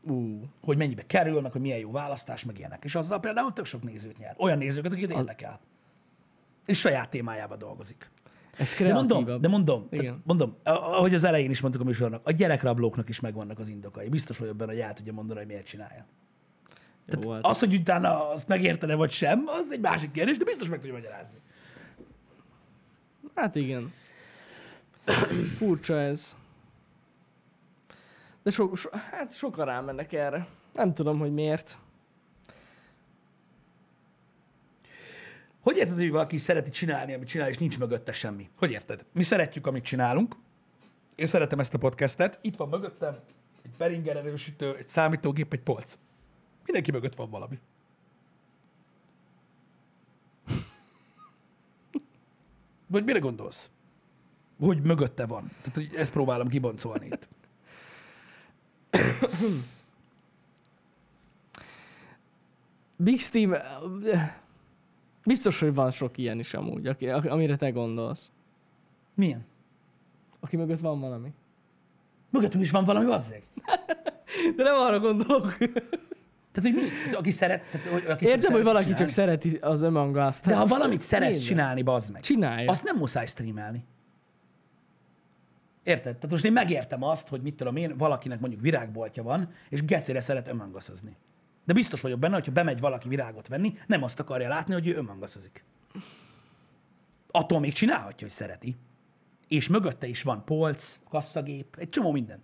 Ú, 0.01 0.41
Hogy 0.61 0.77
mennyibe 0.77 1.05
kerül, 1.05 1.41
meg 1.41 1.51
hogy 1.51 1.61
milyen 1.61 1.77
jó 1.79 1.91
választás, 1.91 2.43
meg 2.43 2.57
ilyenek. 2.57 2.83
És 2.83 2.95
azzal 2.95 3.19
például 3.19 3.53
tök 3.53 3.65
sok 3.65 3.83
nézőt 3.83 4.17
nyer. 4.17 4.35
Olyan 4.37 4.57
nézőket, 4.57 4.91
akiket 4.91 5.11
érdekel. 5.17 5.59
És 6.65 6.79
saját 6.79 7.09
témájába 7.09 7.55
dolgozik. 7.55 8.09
Ez 8.57 8.75
De 8.75 8.93
mondom, 8.93 9.41
de 9.41 9.47
mondom, 9.47 9.89
tehát 9.89 10.15
mondom, 10.23 10.55
ahogy 10.63 11.13
az 11.13 11.23
elején 11.23 11.49
is 11.49 11.61
mondtuk 11.61 11.81
a 11.81 11.85
műsornak, 11.85 12.21
a 12.27 12.31
gyerekrablóknak 12.31 13.09
is 13.09 13.19
megvannak 13.19 13.59
az 13.59 13.67
indokai. 13.67 14.09
Biztos 14.09 14.37
vagyok 14.37 14.55
benne, 14.55 14.71
hogy 14.71 14.81
el 14.81 14.93
tudja 14.93 15.13
mondani, 15.13 15.39
hogy 15.39 15.47
miért 15.47 15.65
csinálja. 15.65 16.05
Tehát 17.05 17.23
Jó, 17.23 17.49
az, 17.49 17.59
hogy 17.59 17.73
utána 17.73 18.29
azt 18.29 18.47
megértene 18.47 18.95
vagy 18.95 19.11
sem, 19.11 19.43
az 19.47 19.71
egy 19.71 19.79
másik 19.79 20.11
kérdés, 20.11 20.37
de 20.37 20.43
biztos 20.43 20.69
meg 20.69 20.79
tudja 20.79 20.95
magyarázni. 20.95 21.37
Hát 23.35 23.55
igen. 23.55 23.93
Furcsa 25.57 25.99
ez. 25.99 26.37
De 28.43 28.51
so, 28.51 28.75
so, 28.75 28.89
hát 29.11 29.35
sokan 29.35 29.65
rámennek 29.65 30.13
erre. 30.13 30.47
Nem 30.73 30.93
tudom, 30.93 31.19
hogy 31.19 31.33
miért. 31.33 31.77
Hogy 35.67 35.77
érted, 35.77 35.95
hogy 35.95 36.11
valaki 36.11 36.37
szereti 36.37 36.69
csinálni, 36.69 37.13
amit 37.13 37.27
csinál, 37.27 37.49
és 37.49 37.57
nincs 37.57 37.79
mögötte 37.79 38.13
semmi? 38.13 38.49
Hogy 38.55 38.71
érted? 38.71 39.05
Mi 39.11 39.23
szeretjük, 39.23 39.67
amit 39.67 39.83
csinálunk. 39.83 40.35
Én 41.15 41.25
szeretem 41.25 41.59
ezt 41.59 41.73
a 41.73 41.77
podcastet. 41.77 42.39
Itt 42.41 42.55
van 42.55 42.69
mögöttem 42.69 43.17
egy 43.63 43.71
Behringer 43.77 44.15
erősítő, 44.15 44.75
egy 44.75 44.87
számítógép, 44.87 45.53
egy 45.53 45.61
polc. 45.61 45.97
Mindenki 46.63 46.91
mögött 46.91 47.15
van 47.15 47.29
valami. 47.29 47.59
Vagy 52.87 53.03
mire 53.03 53.19
gondolsz? 53.19 53.69
Hogy 54.59 54.81
mögötte 54.81 55.25
van. 55.25 55.51
Tehát, 55.61 55.73
hogy 55.73 55.89
ezt 55.95 56.11
próbálom 56.11 56.47
kiboncolni 56.47 57.05
itt. 57.05 57.27
Big 62.95 63.19
Steam... 63.19 63.53
Biztos, 65.27 65.59
hogy 65.59 65.73
van 65.73 65.91
sok 65.91 66.17
ilyen 66.17 66.39
is 66.39 66.53
amúgy, 66.53 66.87
aki, 66.87 67.09
amire 67.09 67.55
te 67.55 67.69
gondolsz. 67.69 68.31
Milyen? 69.13 69.45
Aki 70.39 70.55
mögött 70.57 70.79
van 70.79 70.99
valami. 70.99 71.33
Mögöttünk 72.29 72.63
is 72.63 72.71
van 72.71 72.83
valami 72.83 73.05
bazzeg. 73.05 73.43
De 74.55 74.63
nem 74.63 74.75
arra 74.75 74.99
gondolok. 74.99 75.57
Tehát, 75.57 76.61
hogy 76.61 76.73
mi? 76.73 76.81
Tehát, 77.03 77.15
aki 77.15 77.31
szeret... 77.31 77.61
Tehát, 77.71 77.87
hogy, 77.87 78.05
aki 78.05 78.25
Értem, 78.25 78.51
hogy 78.51 78.63
valaki 78.63 78.83
csinálni. 78.83 79.05
csak 79.05 79.13
szereti 79.15 79.57
az 79.61 79.81
Us-t. 79.81 80.45
De 80.45 80.49
Hát 80.49 80.53
ha 80.53 80.59
most 80.59 80.75
valamit 80.75 81.01
szeretsz 81.01 81.39
csinálni, 81.39 81.81
bazd 81.81 82.11
meg. 82.11 82.21
Csinálja. 82.21 82.71
Azt 82.71 82.83
nem 82.83 82.97
muszáj 82.97 83.25
streamelni. 83.25 83.85
Érted? 85.83 86.15
Tehát 86.15 86.29
most 86.31 86.45
én 86.45 86.51
megértem 86.51 87.03
azt, 87.03 87.27
hogy 87.27 87.41
mit 87.41 87.55
tudom 87.55 87.75
én, 87.75 87.97
valakinek 87.97 88.39
mondjuk 88.39 88.61
virágboltja 88.61 89.23
van, 89.23 89.49
és 89.69 89.83
gecére 89.85 90.21
szeret 90.21 90.47
ömangoszozni. 90.47 91.15
De 91.67 91.73
biztos 91.73 92.01
vagyok 92.01 92.19
benne, 92.19 92.33
hogyha 92.33 92.51
bemegy 92.51 92.79
valaki 92.79 93.07
virágot 93.07 93.47
venni, 93.47 93.73
nem 93.87 94.03
azt 94.03 94.19
akarja 94.19 94.47
látni, 94.47 94.73
hogy 94.73 94.87
ő 94.87 94.95
ömangoszozik. 94.95 95.63
Attól 97.31 97.59
még 97.59 97.73
csinálhatja, 97.73 98.27
hogy 98.27 98.35
szereti. 98.35 98.75
És 99.47 99.67
mögötte 99.67 100.07
is 100.07 100.21
van 100.21 100.43
polc, 100.45 100.99
kasszagép, 101.09 101.75
egy 101.79 101.89
csomó 101.89 102.11
minden. 102.11 102.41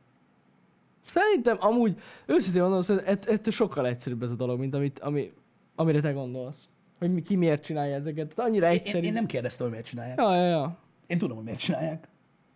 Szerintem 1.06 1.58
amúgy, 1.60 2.00
őszintén 2.26 2.62
mondom, 2.62 2.98
ett- 3.06 3.26
ettől 3.26 3.54
sokkal 3.54 3.88
egyszerűbb 3.88 4.24
ez 4.24 4.32
a 4.32 4.36
dolog, 4.36 4.60
mint 4.60 4.76
amit, 4.76 5.00
ami, 5.00 5.34
amire 5.76 6.00
te 6.00 6.12
gondolsz. 6.12 6.58
Hogy 7.00 7.14
mi, 7.14 7.22
ki 7.22 7.36
miért 7.36 7.64
csinálja 7.64 7.96
ezeket. 7.96 8.34
Tehát 8.36 8.50
annyira 8.50 8.66
Én, 8.66 8.72
egyszerű. 8.72 9.06
én 9.06 9.14
nem 9.14 9.26
kérdeztem, 9.26 9.62
hogy 9.66 9.72
miért 9.72 9.88
csinálják. 9.90 10.18
Ja, 10.20 10.36
ja, 10.36 10.46
ja. 10.48 10.78
Én 11.08 11.18
tudom, 11.18 11.36
hogy 11.36 11.46
miért 11.46 11.60
csinálják. 11.60 12.08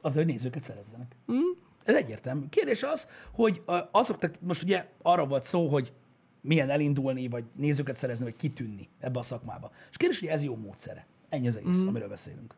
Azért, 0.02 0.26
hogy 0.26 0.34
nézőket 0.34 0.64
szerezzenek. 0.64 1.16
Mm. 1.32 1.38
Ez 1.84 1.96
egyértelmű. 1.96 2.46
Kérdés 2.50 2.84
az, 2.84 3.08
hogy 3.32 3.62
azok, 3.92 4.18
tehát 4.18 4.40
most 4.42 4.64
ugye 4.64 4.86
arra 5.02 5.26
volt 5.26 5.44
szó, 5.44 5.68
hogy 5.68 5.94
milyen 6.42 6.70
elindulni, 6.70 7.28
vagy 7.28 7.44
nézőket 7.56 7.96
szerezni, 7.96 8.24
vagy 8.24 8.36
kitűnni 8.36 8.90
ebbe 9.00 9.20
a 9.20 9.22
szakmába. 9.22 9.72
És 9.90 9.98
kérdés, 9.98 10.20
hogy 10.20 10.30
ez 10.30 10.44
jó 10.44 10.56
módszere. 10.56 11.06
Ennyi 11.30 11.48
az 11.48 11.58
egész, 11.58 11.78
mm. 11.78 11.88
amiről 11.88 12.10
beszélünk. 12.10 12.56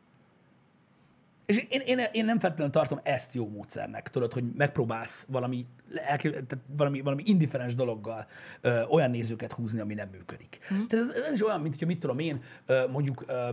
És 1.49 1.65
én, 1.69 1.81
én, 1.85 1.99
én 2.11 2.25
nem 2.25 2.39
feltétlenül 2.39 2.73
tartom 2.73 2.99
ezt 3.03 3.33
jó 3.33 3.47
módszernek, 3.47 4.09
tudod, 4.09 4.33
hogy 4.33 4.43
megpróbálsz 4.57 5.25
valami, 5.29 5.65
tehát 5.93 6.57
valami, 6.77 7.01
valami 7.01 7.23
indiferens 7.25 7.75
dologgal 7.75 8.27
ö, 8.61 8.83
olyan 8.83 9.11
nézőket 9.11 9.51
húzni, 9.51 9.79
ami 9.79 9.93
nem 9.93 10.09
működik. 10.11 10.59
Mm. 10.73 10.85
Tehát 10.85 11.05
ez, 11.05 11.23
ez 11.23 11.33
is 11.33 11.45
olyan, 11.45 11.61
mint 11.61 11.73
hogyha 11.73 11.87
mit 11.87 11.99
tudom 11.99 12.19
én, 12.19 12.41
ö, 12.65 12.87
mondjuk 12.87 13.23
ö, 13.27 13.49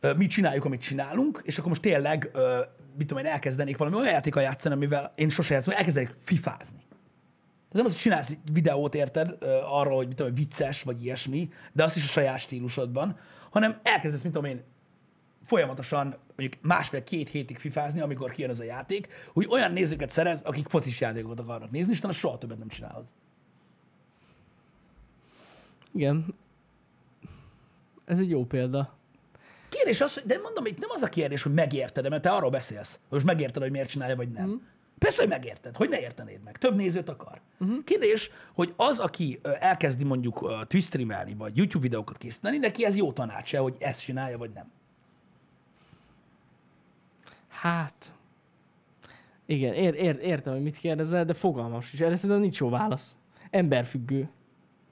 ö, 0.00 0.12
mi 0.14 0.26
csináljuk, 0.26 0.64
amit 0.64 0.80
csinálunk, 0.80 1.40
és 1.44 1.58
akkor 1.58 1.68
most 1.68 1.82
tényleg, 1.82 2.30
ö, 2.32 2.58
mit 2.98 3.06
tudom 3.06 3.24
én, 3.24 3.30
elkezdenék 3.30 3.76
valami 3.76 3.96
olyan 3.96 4.12
játékkal 4.12 4.42
játszani, 4.42 4.74
amivel 4.74 5.12
én 5.14 5.28
sose 5.28 5.54
játszom, 5.54 5.74
elkezdenék 5.76 6.14
fifázni. 6.18 6.86
Tehát 7.68 7.84
nem 7.84 7.84
az, 7.84 7.92
hogy 7.92 8.00
csinálsz 8.00 8.30
egy 8.30 8.52
videót, 8.52 8.94
érted, 8.94 9.36
arról, 9.62 9.96
hogy 9.96 10.06
mit 10.06 10.16
tudom, 10.16 10.34
vicces, 10.34 10.82
vagy 10.82 11.04
ilyesmi, 11.04 11.48
de 11.72 11.84
azt 11.84 11.96
is 11.96 12.04
a 12.04 12.08
saját 12.08 12.38
stílusodban, 12.38 13.18
hanem 13.50 13.80
elkezdesz, 13.82 14.22
mit 14.22 14.32
tudom 14.32 14.50
én, 14.50 14.62
folyamatosan 15.44 16.16
mondjuk 16.36 16.62
másfél-két 16.62 17.28
hétig 17.28 17.58
fifázni, 17.58 18.00
amikor 18.00 18.30
kijön 18.30 18.50
ez 18.50 18.60
a 18.60 18.64
játék, 18.64 19.08
hogy 19.32 19.46
olyan 19.50 19.72
nézőket 19.72 20.10
szerez, 20.10 20.42
akik 20.42 20.68
focis 20.68 21.00
játékokat 21.00 21.40
akarnak 21.40 21.70
nézni, 21.70 21.92
és 21.92 21.98
utána 21.98 22.12
soha 22.12 22.38
többet 22.38 22.58
nem 22.58 22.68
csinálod. 22.68 23.04
Igen. 25.94 26.34
Ez 28.04 28.18
egy 28.18 28.30
jó 28.30 28.44
példa. 28.44 28.96
Kérdés 29.68 30.00
az, 30.00 30.14
hogy, 30.14 30.22
de 30.26 30.38
mondom, 30.38 30.66
itt 30.66 30.78
nem 30.78 30.90
az 30.92 31.02
a 31.02 31.08
kérdés, 31.08 31.42
hogy 31.42 31.54
megérted 31.54 32.08
mert 32.08 32.22
te 32.22 32.30
arról 32.30 32.50
beszélsz, 32.50 32.92
hogy 32.94 33.02
most 33.10 33.24
megérted, 33.24 33.62
hogy 33.62 33.70
miért 33.70 33.88
csinálja, 33.88 34.16
vagy 34.16 34.30
nem. 34.30 34.48
Mm. 34.48 34.56
Persze, 34.98 35.20
hogy 35.20 35.30
megérted. 35.30 35.76
Hogy 35.76 35.88
ne 35.88 36.00
értenéd 36.00 36.42
meg? 36.44 36.58
Több 36.58 36.76
nézőt 36.76 37.08
akar. 37.08 37.40
Uh-huh. 37.58 37.84
Kérdés, 37.84 38.30
hogy 38.54 38.74
az, 38.76 38.98
aki 38.98 39.40
elkezdi 39.42 40.04
mondjuk 40.04 40.42
ö, 40.42 40.60
twist 40.66 40.86
streamelni, 40.86 41.34
vagy 41.34 41.56
YouTube 41.56 41.82
videókat 41.82 42.16
készíteni, 42.16 42.58
neki 42.58 42.84
ez 42.84 42.96
jó 42.96 43.12
tanács 43.12 43.56
hogy 43.56 43.76
ezt 43.78 44.00
csinálja, 44.00 44.38
vagy 44.38 44.50
nem. 44.54 44.70
Hát... 47.48 48.12
Igen, 49.46 49.74
ér, 49.74 49.94
ér, 49.94 50.18
értem, 50.22 50.52
hogy 50.52 50.62
mit 50.62 50.76
kérdezel, 50.76 51.24
de 51.24 51.34
fogalmas 51.34 51.92
is. 51.92 52.00
Erre 52.00 52.16
szerintem 52.16 52.40
nincs 52.40 52.58
jó 52.58 52.68
válasz. 52.68 53.16
Emberfüggő. 53.50 54.28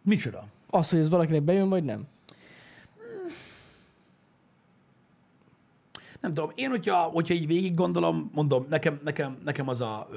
Micsoda? 0.02 0.46
Az, 0.70 0.90
hogy 0.90 0.98
ez 0.98 1.08
valakinek 1.08 1.42
bejön, 1.42 1.68
vagy 1.68 1.84
nem. 1.84 2.06
Nem 6.26 6.34
tudom, 6.34 6.52
én, 6.54 6.70
hogyha, 6.70 6.96
hogyha 6.96 7.34
így 7.34 7.46
végig 7.46 7.74
gondolom, 7.74 8.30
mondom, 8.34 8.66
nekem, 8.68 9.00
nekem, 9.04 9.38
nekem 9.44 9.68
az, 9.68 9.80
a, 9.80 10.08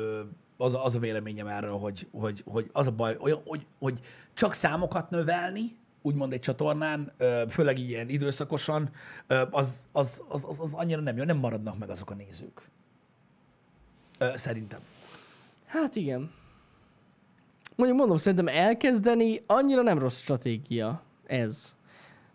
az, 0.58 0.74
a, 0.74 0.86
az 0.86 0.96
a 0.96 1.00
véleményem 1.00 1.48
erről, 1.48 1.78
hogy, 1.78 2.08
hogy, 2.12 2.44
hogy 2.46 2.70
az 2.74 2.88
a 2.88 2.92
baj, 2.92 3.18
olyan, 3.20 3.42
hogy, 3.46 3.66
hogy 3.80 4.00
csak 4.34 4.54
számokat 4.54 5.10
növelni, 5.10 5.78
úgymond 6.02 6.34
egy 6.34 6.40
csatornán, 6.40 7.12
főleg 7.50 7.80
ilyen 7.80 8.10
időszakosan, 8.10 8.90
az, 9.50 9.88
az, 9.92 10.22
az, 10.28 10.46
az, 10.50 10.60
az 10.60 10.74
annyira 10.74 11.02
nem 11.02 11.18
jó, 11.18 11.24
nem 11.24 11.38
maradnak 11.38 11.78
meg 11.78 11.90
azok 11.90 12.12
a 12.12 12.14
nézők. 12.14 12.70
Szerintem. 14.34 14.80
Hát 15.66 15.96
igen. 15.96 16.32
Mondjuk 17.76 18.00
mondom, 18.00 18.18
szerintem 18.18 18.48
elkezdeni 18.48 19.44
annyira 19.48 19.82
nem 19.82 20.00
rossz 20.00 20.20
stratégia 20.20 21.02
ez. 21.26 21.76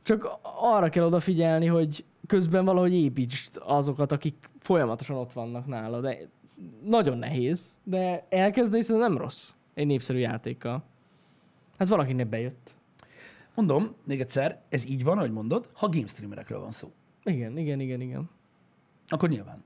Csak 0.02 0.38
arra 0.42 0.88
kell 0.88 1.04
odafigyelni, 1.04 1.66
hogy 1.66 2.04
közben 2.26 2.64
valahogy 2.64 2.94
építsd 2.94 3.60
azokat, 3.64 4.12
akik 4.12 4.50
folyamatosan 4.58 5.16
ott 5.16 5.32
vannak 5.32 5.66
nála. 5.66 6.00
De 6.00 6.18
nagyon 6.84 7.18
nehéz, 7.18 7.76
de 7.84 8.26
elkezdeni 8.28 8.82
szerintem 8.82 9.10
nem 9.12 9.20
rossz 9.20 9.52
egy 9.74 9.86
népszerű 9.86 10.18
játékkal. 10.18 10.82
Hát 11.78 11.88
valakinek 11.88 12.28
bejött. 12.28 12.74
Mondom, 13.54 13.94
még 14.04 14.20
egyszer, 14.20 14.60
ez 14.68 14.86
így 14.86 15.04
van, 15.04 15.18
ahogy 15.18 15.32
mondod, 15.32 15.70
ha 15.72 15.88
game 15.88 16.06
streamerekről 16.06 16.60
van 16.60 16.70
szó. 16.70 16.92
Igen, 17.24 17.58
igen, 17.58 17.80
igen, 17.80 18.00
igen. 18.00 18.30
Akkor 19.06 19.28
nyilván. 19.28 19.64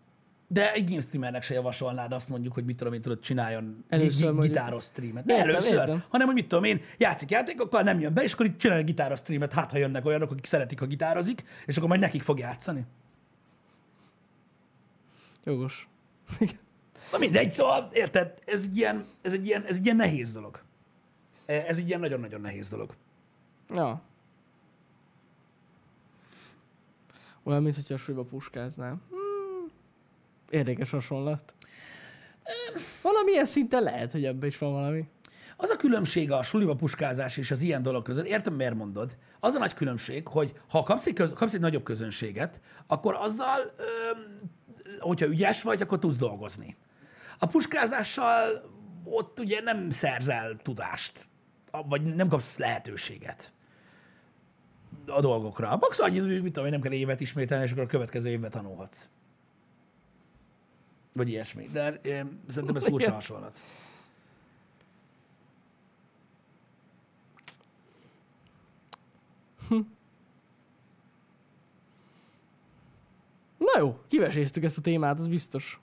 De 0.50 0.72
egy 0.72 0.88
game 0.90 1.00
streamernek 1.00 1.42
se 1.42 1.54
javasolnád 1.54 2.12
azt 2.12 2.28
mondjuk, 2.28 2.54
hogy 2.54 2.64
mit 2.64 2.76
tudom 2.76 2.92
én, 2.92 3.00
tudod, 3.00 3.20
csináljon 3.20 3.84
Először 3.88 4.34
gi- 4.34 4.40
gitáros 4.40 4.84
streamet. 4.84 5.24
Ne 5.24 5.34
Értem, 5.34 5.48
először, 5.48 5.72
értem. 5.72 6.04
hanem 6.08 6.26
hogy 6.26 6.34
mit 6.36 6.48
tudom 6.48 6.64
én, 6.64 6.80
játszik 6.98 7.30
játékokkal, 7.30 7.82
nem 7.82 8.00
jön 8.00 8.14
be, 8.14 8.22
és 8.22 8.32
akkor 8.32 8.46
itt 8.46 8.58
csinál 8.58 8.78
egy 8.78 8.84
gitáros 8.84 9.18
streamet, 9.18 9.52
hát 9.52 9.70
ha 9.70 9.78
jönnek 9.78 10.04
olyanok, 10.06 10.30
akik 10.30 10.46
szeretik, 10.46 10.78
ha 10.78 10.86
gitározik, 10.86 11.44
és 11.66 11.76
akkor 11.76 11.88
majd 11.88 12.00
nekik 12.00 12.22
fog 12.22 12.38
játszani. 12.38 12.84
Jogos. 15.44 15.88
Na 17.12 17.18
mindegy, 17.18 17.50
szóval 17.50 17.88
érted, 17.92 18.34
ez 18.46 18.62
egy 18.62 18.76
ilyen, 18.76 19.04
ez 19.22 19.32
egy 19.32 19.46
ilyen, 19.46 19.64
ez 19.64 19.76
egy 19.76 19.84
ilyen 19.84 19.96
nehéz 19.96 20.32
dolog. 20.32 20.60
Ez 21.46 21.76
egy 21.76 21.88
ilyen 21.88 22.00
nagyon-nagyon 22.00 22.40
nehéz 22.40 22.68
dolog. 22.68 22.94
Ja. 23.74 24.02
Olyan, 27.42 27.62
mint 27.62 27.74
hogyha 27.74 27.94
a 27.94 27.96
súlyba 27.96 28.22
puskáznám. 28.22 29.02
Hmm. 29.08 29.17
Érdekes 30.50 30.90
hasonlat. 30.90 31.54
Valamilyen 33.02 33.46
szinten 33.46 33.82
lehet, 33.82 34.12
hogy 34.12 34.24
ebben 34.24 34.48
is 34.48 34.58
van 34.58 34.72
valami. 34.72 35.04
Az 35.56 35.70
a 35.70 35.76
különbség 35.76 36.32
a 36.32 36.42
suliba 36.42 36.74
puskázás 36.74 37.36
és 37.36 37.50
az 37.50 37.60
ilyen 37.60 37.82
dolog 37.82 38.04
között, 38.04 38.26
értem, 38.26 38.54
miért 38.54 38.74
mondod, 38.74 39.16
az 39.40 39.54
a 39.54 39.58
nagy 39.58 39.74
különbség, 39.74 40.28
hogy 40.28 40.52
ha 40.68 40.82
kapsz 40.82 41.06
egy, 41.06 41.12
köz, 41.14 41.32
kapsz 41.32 41.54
egy 41.54 41.60
nagyobb 41.60 41.82
közönséget, 41.82 42.60
akkor 42.86 43.14
azzal, 43.14 43.72
öm, 43.76 44.40
hogyha 44.98 45.26
ügyes 45.26 45.62
vagy, 45.62 45.82
akkor 45.82 45.98
tudsz 45.98 46.16
dolgozni. 46.16 46.76
A 47.38 47.46
puskázással 47.46 48.70
ott 49.04 49.40
ugye 49.40 49.60
nem 49.60 49.90
szerzel 49.90 50.56
tudást, 50.62 51.28
vagy 51.70 52.02
nem 52.02 52.28
kapsz 52.28 52.58
lehetőséget 52.58 53.52
a 55.06 55.20
dolgokra. 55.20 55.68
A 55.68 55.76
box 55.76 55.98
annyit, 55.98 56.22
hogy 56.22 56.42
mit 56.42 56.52
tudom, 56.52 56.64
én, 56.64 56.70
nem 56.70 56.80
kell 56.80 56.92
évet 56.92 57.20
ismételni, 57.20 57.64
és 57.64 57.70
akkor 57.70 57.82
a 57.82 57.86
következő 57.86 58.28
évben 58.28 58.50
tanulhatsz. 58.50 59.08
Vagy 61.18 61.28
ilyesmi. 61.28 61.68
De 61.72 61.92
én, 62.02 62.40
szerintem 62.48 62.76
ez 62.76 62.84
furcsa 62.84 63.12
hasonlat. 63.12 63.62
Na 73.58 73.78
jó, 73.78 73.98
kiveséztük 74.08 74.64
ezt 74.64 74.78
a 74.78 74.80
témát, 74.80 75.18
az 75.18 75.26
biztos. 75.26 75.80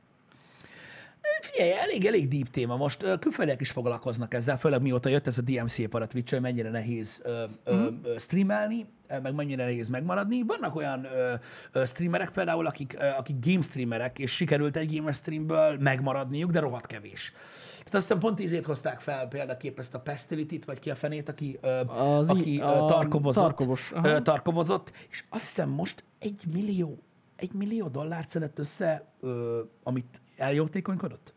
Figyelj, 1.42 1.72
elég, 1.72 2.06
elég 2.06 2.28
deep 2.28 2.48
téma. 2.48 2.76
Most 2.76 3.04
ö, 3.04 3.18
külföldiek 3.18 3.62
is 3.62 3.72
foglalkoznak 3.72 4.34
ezzel, 4.34 4.58
főleg 4.58 4.82
mióta 4.82 5.10
jött 5.10 5.28
ez 5.28 5.38
a 5.38 5.42
DMC 5.42 5.90
para 5.90 6.08
twitch 6.08 6.32
hogy 6.34 6.42
mennyire 6.42 6.70
nehéz 6.70 7.22
ö, 7.24 7.46
ö, 7.64 7.88
ö, 8.04 8.18
streamelni, 8.18 8.86
meg 9.08 9.34
mennyire 9.36 9.64
nehéz 9.64 9.88
megmaradni. 9.88 10.44
Vannak 10.44 10.76
olyan 10.76 11.06
ö, 11.06 11.34
ö, 11.72 11.86
streamerek 11.86 12.30
például, 12.32 12.66
akik, 12.66 12.96
ö, 13.00 13.06
akik 13.18 13.36
game 13.46 13.62
streamerek, 13.62 14.20
és 14.20 14.32
sikerült 14.36 14.78
egy 14.78 14.96
gamer 14.98 15.14
streamből 15.14 15.78
megmaradniuk, 15.80 16.52
de 16.52 16.60
rohadt 16.60 16.88
kevés. 16.88 17.34
Tehát 17.78 17.94
azt 17.94 18.04
hiszem 18.04 18.20
pont 18.20 18.40
ízét 18.40 18.66
hozták 18.66 19.00
fel 19.00 19.28
példaképp 19.28 19.80
ezt 19.80 19.94
a 19.94 20.00
Pestility-t, 20.00 20.66
vagy 20.66 20.80
ki 20.80 20.90
a 20.90 20.96
fenét, 20.96 21.30
aki, 21.30 21.58
ö, 21.62 21.80
Az 21.80 22.30
aki 22.30 22.60
ö, 22.60 22.64
tarkovozott, 22.64 23.44
tarkovos, 23.44 23.92
ö, 24.04 24.22
tarkovozott, 24.22 24.92
és 25.10 25.24
azt 25.30 25.44
hiszem 25.44 25.70
most 25.70 26.04
egy 26.20 26.42
millió, 26.54 26.98
egy 27.36 27.54
millió 27.54 27.88
dollárt 27.88 28.30
szedett 28.30 28.60
össze, 28.60 29.06
ö, 29.20 29.62
amit 29.84 30.22
eljótékonykodott. 30.38 31.34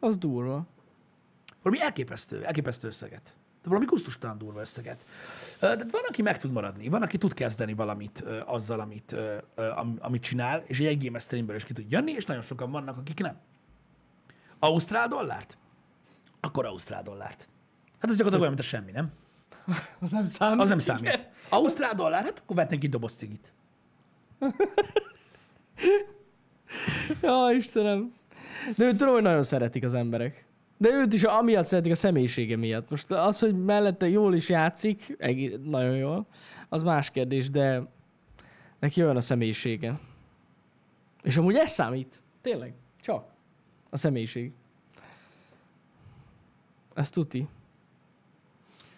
Az 0.00 0.18
durva. 0.18 0.66
Valami 1.62 1.82
elképesztő, 1.82 2.44
elképesztő 2.44 2.86
összeget. 2.88 3.36
De 3.64 3.70
valami 3.70 3.86
kusztustalan 3.86 4.38
durva 4.38 4.60
összeget. 4.60 5.06
Tehát 5.58 5.90
van, 5.90 6.02
aki 6.08 6.22
meg 6.22 6.38
tud 6.38 6.52
maradni, 6.52 6.88
van, 6.88 7.02
aki 7.02 7.18
tud 7.18 7.34
kezdeni 7.34 7.74
valamit 7.74 8.24
azzal, 8.46 8.80
amit, 8.80 9.16
amit 9.98 10.22
csinál, 10.22 10.62
és 10.66 10.80
egy 10.80 11.04
game 11.04 11.18
streamből 11.18 11.56
is 11.56 11.64
ki 11.64 11.72
tud 11.72 11.90
jönni, 11.90 12.12
és 12.12 12.24
nagyon 12.24 12.42
sokan 12.42 12.70
vannak, 12.70 12.96
akik 12.96 13.18
nem. 13.20 13.36
Ausztrál 14.58 15.08
dollárt? 15.08 15.58
Akkor 16.40 16.66
Ausztrál 16.66 17.02
dollárt. 17.02 17.48
Hát 17.98 18.10
ez 18.10 18.16
gyakorlatilag 18.16 18.40
olyan, 18.40 18.52
mint 18.54 18.58
a 18.58 18.62
semmi, 18.62 18.90
nem? 18.90 19.12
Az 20.04 20.10
nem 20.10 20.26
számít. 20.26 20.60
Az 20.60 20.68
nem 20.68 20.78
számít. 20.78 21.28
Ausztrál 21.48 21.94
dollár, 21.94 22.24
hát 22.24 22.38
akkor 22.38 22.56
vetnénk 22.56 22.84
egy 22.84 22.90
doboz 22.90 23.12
cigit. 23.14 23.52
Ja, 27.22 27.50
Istenem. 27.56 28.14
De 28.76 28.90
tudom, 28.90 29.14
hogy 29.14 29.22
nagyon 29.22 29.42
szeretik 29.42 29.84
az 29.84 29.94
emberek. 29.94 30.46
De 30.76 30.90
őt 30.92 31.12
is 31.12 31.22
amiatt 31.22 31.64
szeretik 31.64 31.92
a 31.92 31.94
személyisége 31.94 32.56
miatt. 32.56 32.90
Most 32.90 33.10
az, 33.10 33.38
hogy 33.38 33.64
mellette 33.64 34.08
jól 34.08 34.34
is 34.34 34.48
játszik, 34.48 35.16
nagyon 35.64 35.96
jól, 35.96 36.26
az 36.68 36.82
más 36.82 37.10
kérdés, 37.10 37.50
de 37.50 37.82
neki 38.78 39.02
olyan 39.02 39.16
a 39.16 39.20
személyisége. 39.20 40.00
És 41.22 41.36
amúgy 41.36 41.54
ez 41.54 41.70
számít. 41.70 42.22
Tényleg. 42.40 42.74
Csak. 43.00 43.32
A 43.90 43.96
személyiség. 43.96 44.52
Ez 46.94 47.10
tuti. 47.10 47.48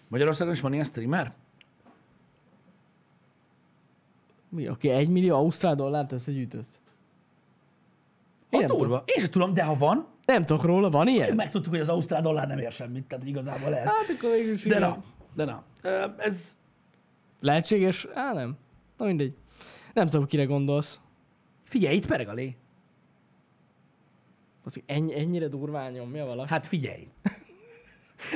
Magyarországon 0.09 0.53
is 0.53 0.61
van 0.61 0.73
ilyen 0.73 0.85
streamer? 0.85 1.35
Mi? 4.49 4.67
Aki 4.67 4.89
egy 4.89 5.09
millió 5.09 5.37
ausztrál 5.37 5.75
dollárt 5.75 6.13
összegyűjtött? 6.13 6.79
Az 8.51 8.65
durva. 8.65 9.03
Én 9.07 9.21
sem 9.21 9.31
tudom, 9.31 9.55
de 9.55 9.65
ha 9.65 9.77
van, 9.77 10.07
Nem 10.27 10.45
tudok 10.45 10.65
róla, 10.65 10.91
van 10.91 11.09
ilyen? 11.09 11.35
megtudtuk, 11.35 11.73
hogy 11.73 11.81
az 11.81 11.89
ausztrál 11.89 12.23
dollár 12.23 12.47
nem 12.49 12.59
ér 12.59 12.73
semmit, 12.73 13.05
tehát 13.05 13.25
igazából 13.25 13.71
lehet. 13.71 13.85
Hát 13.87 14.17
akkor 14.19 14.31
végül 14.31 14.57
De 14.65 14.79
na, 14.79 15.03
de 15.35 15.45
na. 15.45 15.63
Ez, 16.19 16.57
Lehetséges? 17.41 18.07
Á, 18.15 18.33
nem. 18.33 18.57
Na 18.97 19.05
mindegy. 19.05 19.35
Nem 19.95 20.09
tudom, 20.09 20.27
kire 20.27 20.45
gondolsz. 20.45 21.01
figyelj, 21.65 21.97
itt 21.97 22.07
pereg 22.07 22.29
a 22.29 22.33
lé. 22.33 22.57
Az 24.65 24.83
ennyi, 24.87 25.19
ennyire 25.21 25.49
durván 25.49 25.93
nyomja 25.93 26.25
valaki. 26.25 26.49
Hát 26.53 26.67
figyelj. 26.67 27.07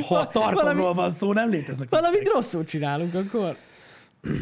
Ha 0.09 0.28
tarkomról 0.28 0.62
valami- 0.74 0.95
van 0.95 1.11
szó, 1.11 1.32
nem 1.32 1.51
léteznek 1.51 1.88
Valamit 1.88 2.18
viccek. 2.18 2.34
rosszul 2.34 2.64
csinálunk 2.64 3.14
akkor. 3.14 3.57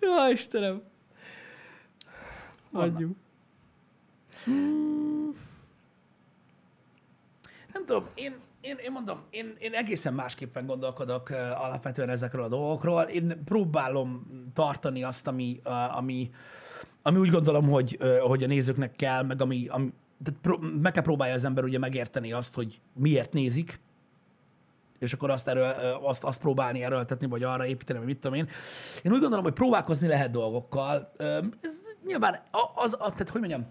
ja, 0.00 0.28
Istenem. 0.32 0.82
Adjuk. 2.72 3.16
Nem 7.72 7.84
tudom, 7.86 8.06
én, 8.14 8.34
én, 8.60 8.76
én 8.84 8.92
mondom, 8.92 9.20
én, 9.30 9.54
én 9.58 9.72
egészen 9.72 10.14
másképpen 10.14 10.66
gondolkodok 10.66 11.30
uh, 11.30 11.64
alapvetően 11.64 12.08
ezekről 12.08 12.42
a 12.42 12.48
dolgokról. 12.48 13.02
Én 13.02 13.44
próbálom 13.44 14.26
tartani 14.54 15.02
azt, 15.02 15.26
ami, 15.26 15.60
uh, 15.64 15.96
ami, 15.96 16.30
ami 17.02 17.18
úgy 17.18 17.30
gondolom, 17.30 17.68
hogy, 17.68 17.98
uh, 18.00 18.18
hogy 18.18 18.42
a 18.42 18.46
nézőknek 18.46 18.96
kell, 18.96 19.22
meg 19.22 19.40
ami, 19.40 19.66
ami 19.68 19.92
tehát 20.24 20.40
pró- 20.40 20.58
meg 20.82 20.92
kell 20.92 21.02
próbálja 21.02 21.34
az 21.34 21.44
ember 21.44 21.64
ugye 21.64 21.78
megérteni 21.78 22.32
azt, 22.32 22.54
hogy 22.54 22.80
miért 22.92 23.32
nézik, 23.32 23.80
és 25.00 25.12
akkor 25.12 25.30
azt, 25.30 25.48
erről, 25.48 25.74
ö, 25.80 25.94
azt, 26.02 26.24
azt 26.24 26.40
próbálni 26.40 26.82
erőltetni, 26.82 27.26
vagy 27.26 27.42
arra 27.42 27.66
építeni, 27.66 27.98
vagy 27.98 28.08
mit 28.08 28.18
tudom 28.18 28.36
én. 28.36 28.48
Én 29.02 29.12
úgy 29.12 29.20
gondolom, 29.20 29.44
hogy 29.44 29.52
próbálkozni 29.52 30.08
lehet 30.08 30.30
dolgokkal. 30.30 31.12
Ez 31.60 31.82
nyilván 32.06 32.42
az, 32.74 32.96
az 32.98 33.10
tehát 33.12 33.28
hogy 33.28 33.40
mondjam, 33.40 33.66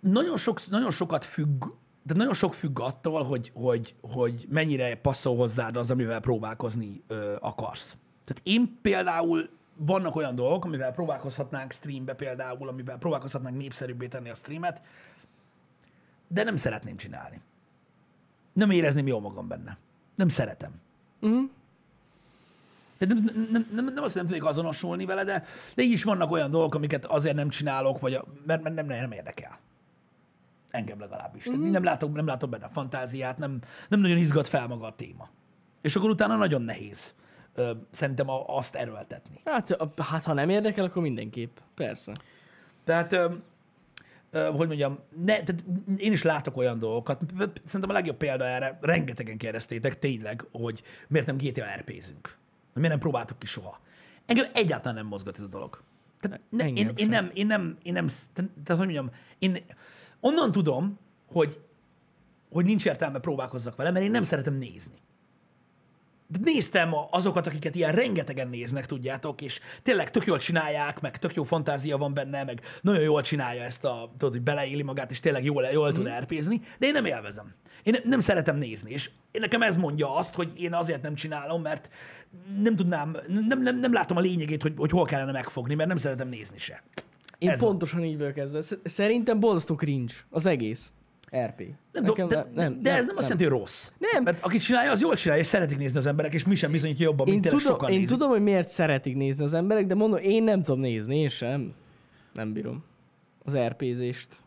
nagyon, 0.00 0.36
sok, 0.36 0.68
nagyon 0.68 0.90
sokat 0.90 1.24
függ, 1.24 1.64
de 2.02 2.14
nagyon 2.14 2.34
sok 2.34 2.54
függ 2.54 2.80
attól, 2.80 3.22
hogy, 3.22 3.50
hogy, 3.54 3.94
hogy 4.00 4.46
mennyire 4.48 4.96
passzol 4.96 5.36
hozzád 5.36 5.76
az, 5.76 5.90
amivel 5.90 6.20
próbálkozni 6.20 7.04
akarsz. 7.40 7.96
Tehát 8.24 8.40
én 8.42 8.78
például 8.82 9.48
vannak 9.76 10.16
olyan 10.16 10.34
dolgok, 10.34 10.64
amivel 10.64 10.92
próbálkozhatnánk 10.92 11.72
streambe 11.72 12.14
például, 12.14 12.68
amivel 12.68 12.98
próbálkozhatnánk 12.98 13.56
népszerűbbé 13.56 14.06
tenni 14.06 14.30
a 14.30 14.34
streamet, 14.34 14.82
de 16.28 16.42
nem 16.42 16.56
szeretném 16.56 16.96
csinálni. 16.96 17.40
Nem 18.54 18.70
érezném 18.70 19.06
jól 19.06 19.20
magam 19.20 19.48
benne. 19.48 19.78
Nem 20.14 20.28
szeretem. 20.28 20.70
Uh-huh. 21.20 21.50
Tehát 22.98 23.14
nem, 23.14 23.46
nem, 23.50 23.66
nem, 23.74 23.94
nem 23.94 24.04
azt 24.04 24.14
nem 24.14 24.26
tudjuk 24.26 24.46
azonosulni 24.46 25.04
vele, 25.04 25.24
de, 25.24 25.44
de 25.74 25.82
így 25.82 25.92
is 25.92 26.04
vannak 26.04 26.30
olyan 26.30 26.50
dolgok, 26.50 26.74
amiket 26.74 27.04
azért 27.04 27.34
nem 27.34 27.48
csinálok, 27.48 28.00
vagy 28.00 28.14
a, 28.14 28.24
mert, 28.46 28.62
mert 28.62 28.74
nem, 28.74 28.86
nem 28.86 29.12
érdekel. 29.12 29.58
Engem 30.70 31.00
legalábbis. 31.00 31.44
Tehát 31.44 31.60
nem, 31.60 31.84
látok, 31.84 32.14
nem 32.14 32.26
látok 32.26 32.50
benne 32.50 32.64
a 32.64 32.70
fantáziát, 32.72 33.38
nem, 33.38 33.58
nem 33.88 34.00
nagyon 34.00 34.16
izgat 34.16 34.48
fel 34.48 34.66
maga 34.66 34.86
a 34.86 34.94
téma. 34.94 35.28
És 35.82 35.96
akkor 35.96 36.10
utána 36.10 36.36
nagyon 36.36 36.62
nehéz 36.62 37.14
ö, 37.54 37.72
szerintem 37.90 38.28
a, 38.28 38.56
azt 38.56 38.74
erőltetni. 38.74 39.40
Hát, 39.44 39.76
hát, 39.98 40.24
ha 40.24 40.32
nem 40.32 40.48
érdekel, 40.48 40.84
akkor 40.84 41.02
mindenképp. 41.02 41.56
Persze. 41.74 42.12
Tehát, 42.84 43.12
ö, 43.12 43.34
hogy 44.34 44.66
mondjam, 44.66 44.98
ne, 45.16 45.42
tehát 45.42 45.64
én 45.96 46.12
is 46.12 46.22
látok 46.22 46.56
olyan 46.56 46.78
dolgokat. 46.78 47.20
Szerintem 47.64 47.90
a 47.90 47.92
legjobb 47.92 48.16
példa 48.16 48.44
erre, 48.44 48.78
rengetegen 48.80 49.36
kérdeztétek 49.36 49.98
tényleg, 49.98 50.46
hogy 50.52 50.82
miért 51.08 51.26
nem 51.26 51.36
GTA 51.36 51.64
RP-zünk. 51.76 52.36
Hogy 52.72 52.82
miért 52.82 52.90
nem 52.90 52.98
próbáltuk 52.98 53.38
ki 53.38 53.46
soha. 53.46 53.80
Engem 54.26 54.46
egyáltalán 54.52 54.94
nem 54.94 55.06
mozgat 55.06 55.36
ez 55.36 55.44
a 55.44 55.48
dolog. 55.48 55.82
Tehát 56.20 56.40
ne, 56.48 56.68
én, 56.68 56.90
én, 56.96 57.08
nem, 57.08 57.30
én 57.34 57.46
nem, 57.46 57.78
én 57.82 57.92
nem, 57.92 58.06
tehát 58.34 58.50
hogy 58.66 58.76
mondjam, 58.76 59.10
én 59.38 59.58
onnan 60.20 60.52
tudom, 60.52 60.98
hogy, 61.26 61.60
hogy 62.50 62.64
nincs 62.64 62.86
értelme 62.86 63.18
próbálkozzak 63.18 63.76
vele, 63.76 63.90
mert 63.90 64.04
én 64.04 64.10
nem 64.10 64.22
szeretem 64.22 64.54
nézni. 64.54 65.02
Néztem 66.42 66.90
azokat, 67.10 67.46
akiket 67.46 67.74
ilyen 67.74 67.92
rengetegen 67.92 68.48
néznek, 68.48 68.86
tudjátok, 68.86 69.40
és 69.40 69.60
tényleg 69.82 70.10
tök 70.10 70.24
jól 70.24 70.38
csinálják, 70.38 71.00
meg 71.00 71.18
tök 71.18 71.34
jó 71.34 71.42
fantázia 71.42 71.96
van 71.96 72.14
benne, 72.14 72.44
meg 72.44 72.60
nagyon 72.82 73.02
jól 73.02 73.22
csinálja 73.22 73.62
ezt 73.62 73.84
a, 73.84 74.12
tudod, 74.18 74.34
hogy 74.34 74.42
beleéli 74.42 74.82
magát, 74.82 75.10
és 75.10 75.20
tényleg 75.20 75.44
jól, 75.44 75.64
jól 75.64 75.92
tud 75.92 76.06
erpézni, 76.06 76.60
de 76.78 76.86
én 76.86 76.92
nem 76.92 77.04
élvezem. 77.04 77.54
Én 77.82 77.92
ne- 77.92 78.10
nem 78.10 78.20
szeretem 78.20 78.56
nézni, 78.56 78.90
és 78.92 79.10
én 79.30 79.40
nekem 79.40 79.62
ez 79.62 79.76
mondja 79.76 80.14
azt, 80.14 80.34
hogy 80.34 80.52
én 80.56 80.74
azért 80.74 81.02
nem 81.02 81.14
csinálom, 81.14 81.62
mert 81.62 81.90
nem 82.62 82.76
tudnám, 82.76 83.16
nem, 83.48 83.62
nem, 83.62 83.78
nem 83.78 83.92
látom 83.92 84.16
a 84.16 84.20
lényegét, 84.20 84.62
hogy, 84.62 84.72
hogy 84.76 84.90
hol 84.90 85.04
kellene 85.04 85.32
megfogni, 85.32 85.74
mert 85.74 85.88
nem 85.88 85.96
szeretem 85.96 86.28
nézni 86.28 86.58
se. 86.58 86.82
Én 87.38 87.48
Ez 87.48 87.60
van. 87.60 87.68
pontosan 87.70 88.04
így 88.04 88.18
vagyok 88.18 88.36
ezzel. 88.36 88.62
Sz- 88.62 88.78
Szerintem 88.84 89.40
borzasztó 89.40 89.74
cringe 89.74 90.12
az 90.30 90.46
egész 90.46 90.92
RP. 91.34 91.58
Nem, 91.92 92.04
Nekem 92.04 92.28
de, 92.28 92.46
de, 92.54 92.70
de 92.80 92.94
ez 92.94 93.06
nem 93.06 93.16
azt 93.16 93.28
jelenti, 93.28 93.50
hogy 93.50 93.58
rossz. 93.58 93.90
Nem. 93.98 94.22
Mert 94.22 94.40
aki 94.40 94.58
csinálja, 94.58 94.90
az 94.90 95.00
jól 95.00 95.14
csinálja, 95.14 95.42
és 95.42 95.48
szeretik 95.48 95.78
nézni 95.78 95.98
az 95.98 96.06
emberek, 96.06 96.34
és 96.34 96.44
mi 96.44 96.54
sem 96.54 96.70
bizonyítja 96.70 97.04
jobban, 97.04 97.24
mint 97.28 97.36
Én, 97.36 97.42
tényleg 97.42 97.60
tudom, 97.60 97.76
sokan 97.76 97.90
én 97.90 97.98
nézik. 98.00 98.16
tudom, 98.16 98.30
hogy 98.30 98.42
miért 98.42 98.68
szeretik 98.68 99.16
nézni 99.16 99.44
az 99.44 99.52
emberek, 99.52 99.86
de 99.86 99.94
mondom, 99.94 100.18
én 100.18 100.42
nem 100.42 100.62
tudom 100.62 100.80
nézni, 100.80 101.18
én 101.18 101.28
sem. 101.28 101.74
Nem 102.32 102.52
bírom 102.52 102.84
az 103.44 103.56
RP-zést. 103.56 104.42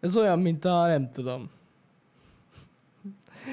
Ez 0.00 0.16
olyan, 0.16 0.38
mint 0.38 0.64
a, 0.64 0.86
nem 0.86 1.10
tudom, 1.10 1.50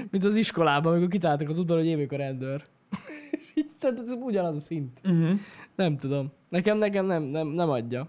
mint 0.10 0.26
az 0.26 0.36
iskolában, 0.36 0.92
amikor 0.92 1.10
kitáltak 1.10 1.50
az 1.50 1.60
udvar, 1.60 1.78
hogy 1.78 1.88
én 1.88 2.08
a 2.10 2.16
rendőr. 2.16 2.64
És 3.32 3.52
így, 3.54 3.72
tehát 3.80 4.00
ez 4.00 4.12
ugyanaz 4.12 4.58
a 4.58 4.60
szint. 4.60 5.00
Uh-huh. 5.04 5.40
Nem 5.76 5.98
tudom. 5.98 6.32
Nekem, 6.50 6.78
nekem 6.78 7.06
nem, 7.06 7.24
nem, 7.24 7.48
nem 7.48 7.70
adja. 7.70 8.08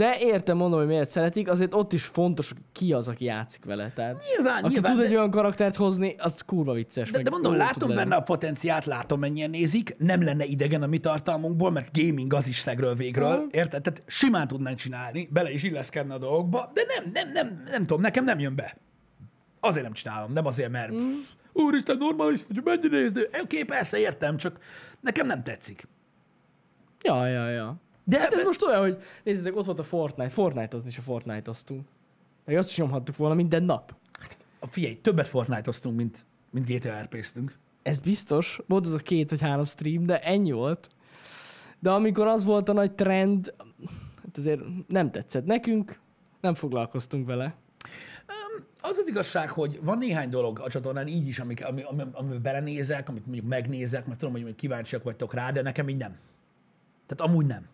De 0.00 0.16
értem 0.20 0.56
mondom, 0.56 0.78
hogy 0.78 0.88
miért 0.88 1.10
szeretik, 1.10 1.48
azért 1.48 1.74
ott 1.74 1.92
is 1.92 2.04
fontos, 2.04 2.48
hogy 2.48 2.58
ki 2.72 2.92
az, 2.92 3.08
aki 3.08 3.24
játszik 3.24 3.64
vele. 3.64 3.90
Tehát, 3.90 4.22
Nyilván, 4.36 4.64
aki 4.64 4.72
nyilván, 4.72 4.92
tud 4.92 5.00
de, 5.00 5.06
egy 5.08 5.14
olyan 5.16 5.30
karaktert 5.30 5.76
hozni, 5.76 6.14
az 6.18 6.34
kurva 6.46 6.72
vicces. 6.72 7.10
de, 7.10 7.16
meg 7.16 7.24
de 7.24 7.30
mondom, 7.30 7.56
látom 7.56 7.72
tud 7.78 7.88
lenni. 7.88 8.00
benne 8.00 8.14
a 8.16 8.20
potenciát, 8.22 8.84
látom 8.84 9.20
mennyien 9.20 9.50
nézik, 9.50 9.94
nem 9.98 10.22
lenne 10.22 10.44
idegen 10.44 10.82
a 10.82 10.86
mi 10.86 10.98
tartalmunkból, 10.98 11.70
mert 11.70 11.96
gaming 11.98 12.32
az 12.32 12.48
is 12.48 12.58
szegről 12.58 12.94
végről, 12.94 13.36
Mhm. 13.36 13.46
érted? 13.50 13.82
Tehát 13.82 14.02
simán 14.06 14.48
tudnánk 14.48 14.76
csinálni, 14.78 15.28
bele 15.32 15.50
is 15.52 15.62
illeszkedne 15.62 16.14
a 16.14 16.18
dolgokba, 16.18 16.70
de 16.74 16.82
nem, 16.96 17.10
nem, 17.12 17.32
nem, 17.32 17.62
nem 17.70 17.80
tudom, 17.80 18.00
nekem 18.00 18.24
nem 18.24 18.38
jön 18.38 18.56
be. 18.56 18.76
Azért 19.60 19.84
nem 19.84 19.92
csinálom, 19.92 20.32
nem 20.32 20.46
azért, 20.46 20.70
mert 20.70 20.90
Mhm. 20.92 21.02
úristen, 21.52 21.96
normális 21.96 22.40
vagy, 22.48 22.62
mennyi 22.64 22.88
néző. 23.00 23.22
Oké, 23.26 23.38
okay, 23.42 23.64
persze, 23.64 23.98
értem, 23.98 24.36
csak 24.36 24.58
nekem 25.00 25.26
nem 25.26 25.42
tetszik. 25.42 25.88
Ja, 27.02 27.26
ja, 27.26 27.48
ja. 27.48 27.76
De 28.04 28.20
Hát 28.20 28.34
ez 28.34 28.42
most 28.42 28.62
olyan, 28.62 28.80
hogy 28.80 29.02
nézzétek, 29.24 29.56
ott 29.56 29.64
volt 29.64 29.78
a 29.78 29.82
Fortnite, 29.82 30.30
Fortnite-ozni 30.30 30.90
se 30.90 31.00
Fortnite-oztunk. 31.00 31.86
Meg 32.44 32.56
azt 32.56 32.70
is 32.70 32.76
nyomhattuk 32.76 33.16
volna 33.16 33.34
minden 33.34 33.62
nap. 33.62 33.94
Figyelj, 34.60 35.00
többet 35.00 35.28
Fortnite-oztunk, 35.28 35.96
mint, 35.96 36.26
mint 36.50 36.66
GTA 36.66 37.00
RP-ztünk. 37.00 37.58
Ez 37.82 38.00
biztos. 38.00 38.60
Volt 38.66 38.86
az 38.86 38.92
a 38.92 38.98
két 38.98 39.30
vagy 39.30 39.40
három 39.40 39.64
stream, 39.64 40.04
de 40.04 40.20
ennyi 40.20 40.52
volt. 40.52 40.88
De 41.78 41.90
amikor 41.90 42.26
az 42.26 42.44
volt 42.44 42.68
a 42.68 42.72
nagy 42.72 42.92
trend, 42.92 43.54
hát 44.22 44.36
azért 44.36 44.60
nem 44.86 45.10
tetszett 45.10 45.44
nekünk, 45.44 46.00
nem 46.40 46.54
foglalkoztunk 46.54 47.26
vele. 47.26 47.54
Az 48.82 48.98
az 48.98 49.08
igazság, 49.08 49.50
hogy 49.50 49.78
van 49.82 49.98
néhány 49.98 50.28
dolog 50.28 50.58
a 50.58 50.68
csatornán 50.68 51.06
így 51.06 51.26
is, 51.26 51.38
amik, 51.38 51.64
ami, 51.64 51.82
ami, 51.82 52.02
amiben 52.12 52.42
belenézek, 52.42 53.08
amit 53.08 53.26
mondjuk 53.26 53.46
megnézek, 53.46 54.06
mert 54.06 54.18
tudom, 54.18 54.42
hogy 54.42 54.54
kíváncsiak 54.54 55.02
vagytok 55.02 55.34
rá, 55.34 55.50
de 55.50 55.62
nekem 55.62 55.88
így 55.88 55.96
nem. 55.96 56.16
Tehát 57.06 57.32
amúgy 57.32 57.46
nem. 57.46 57.68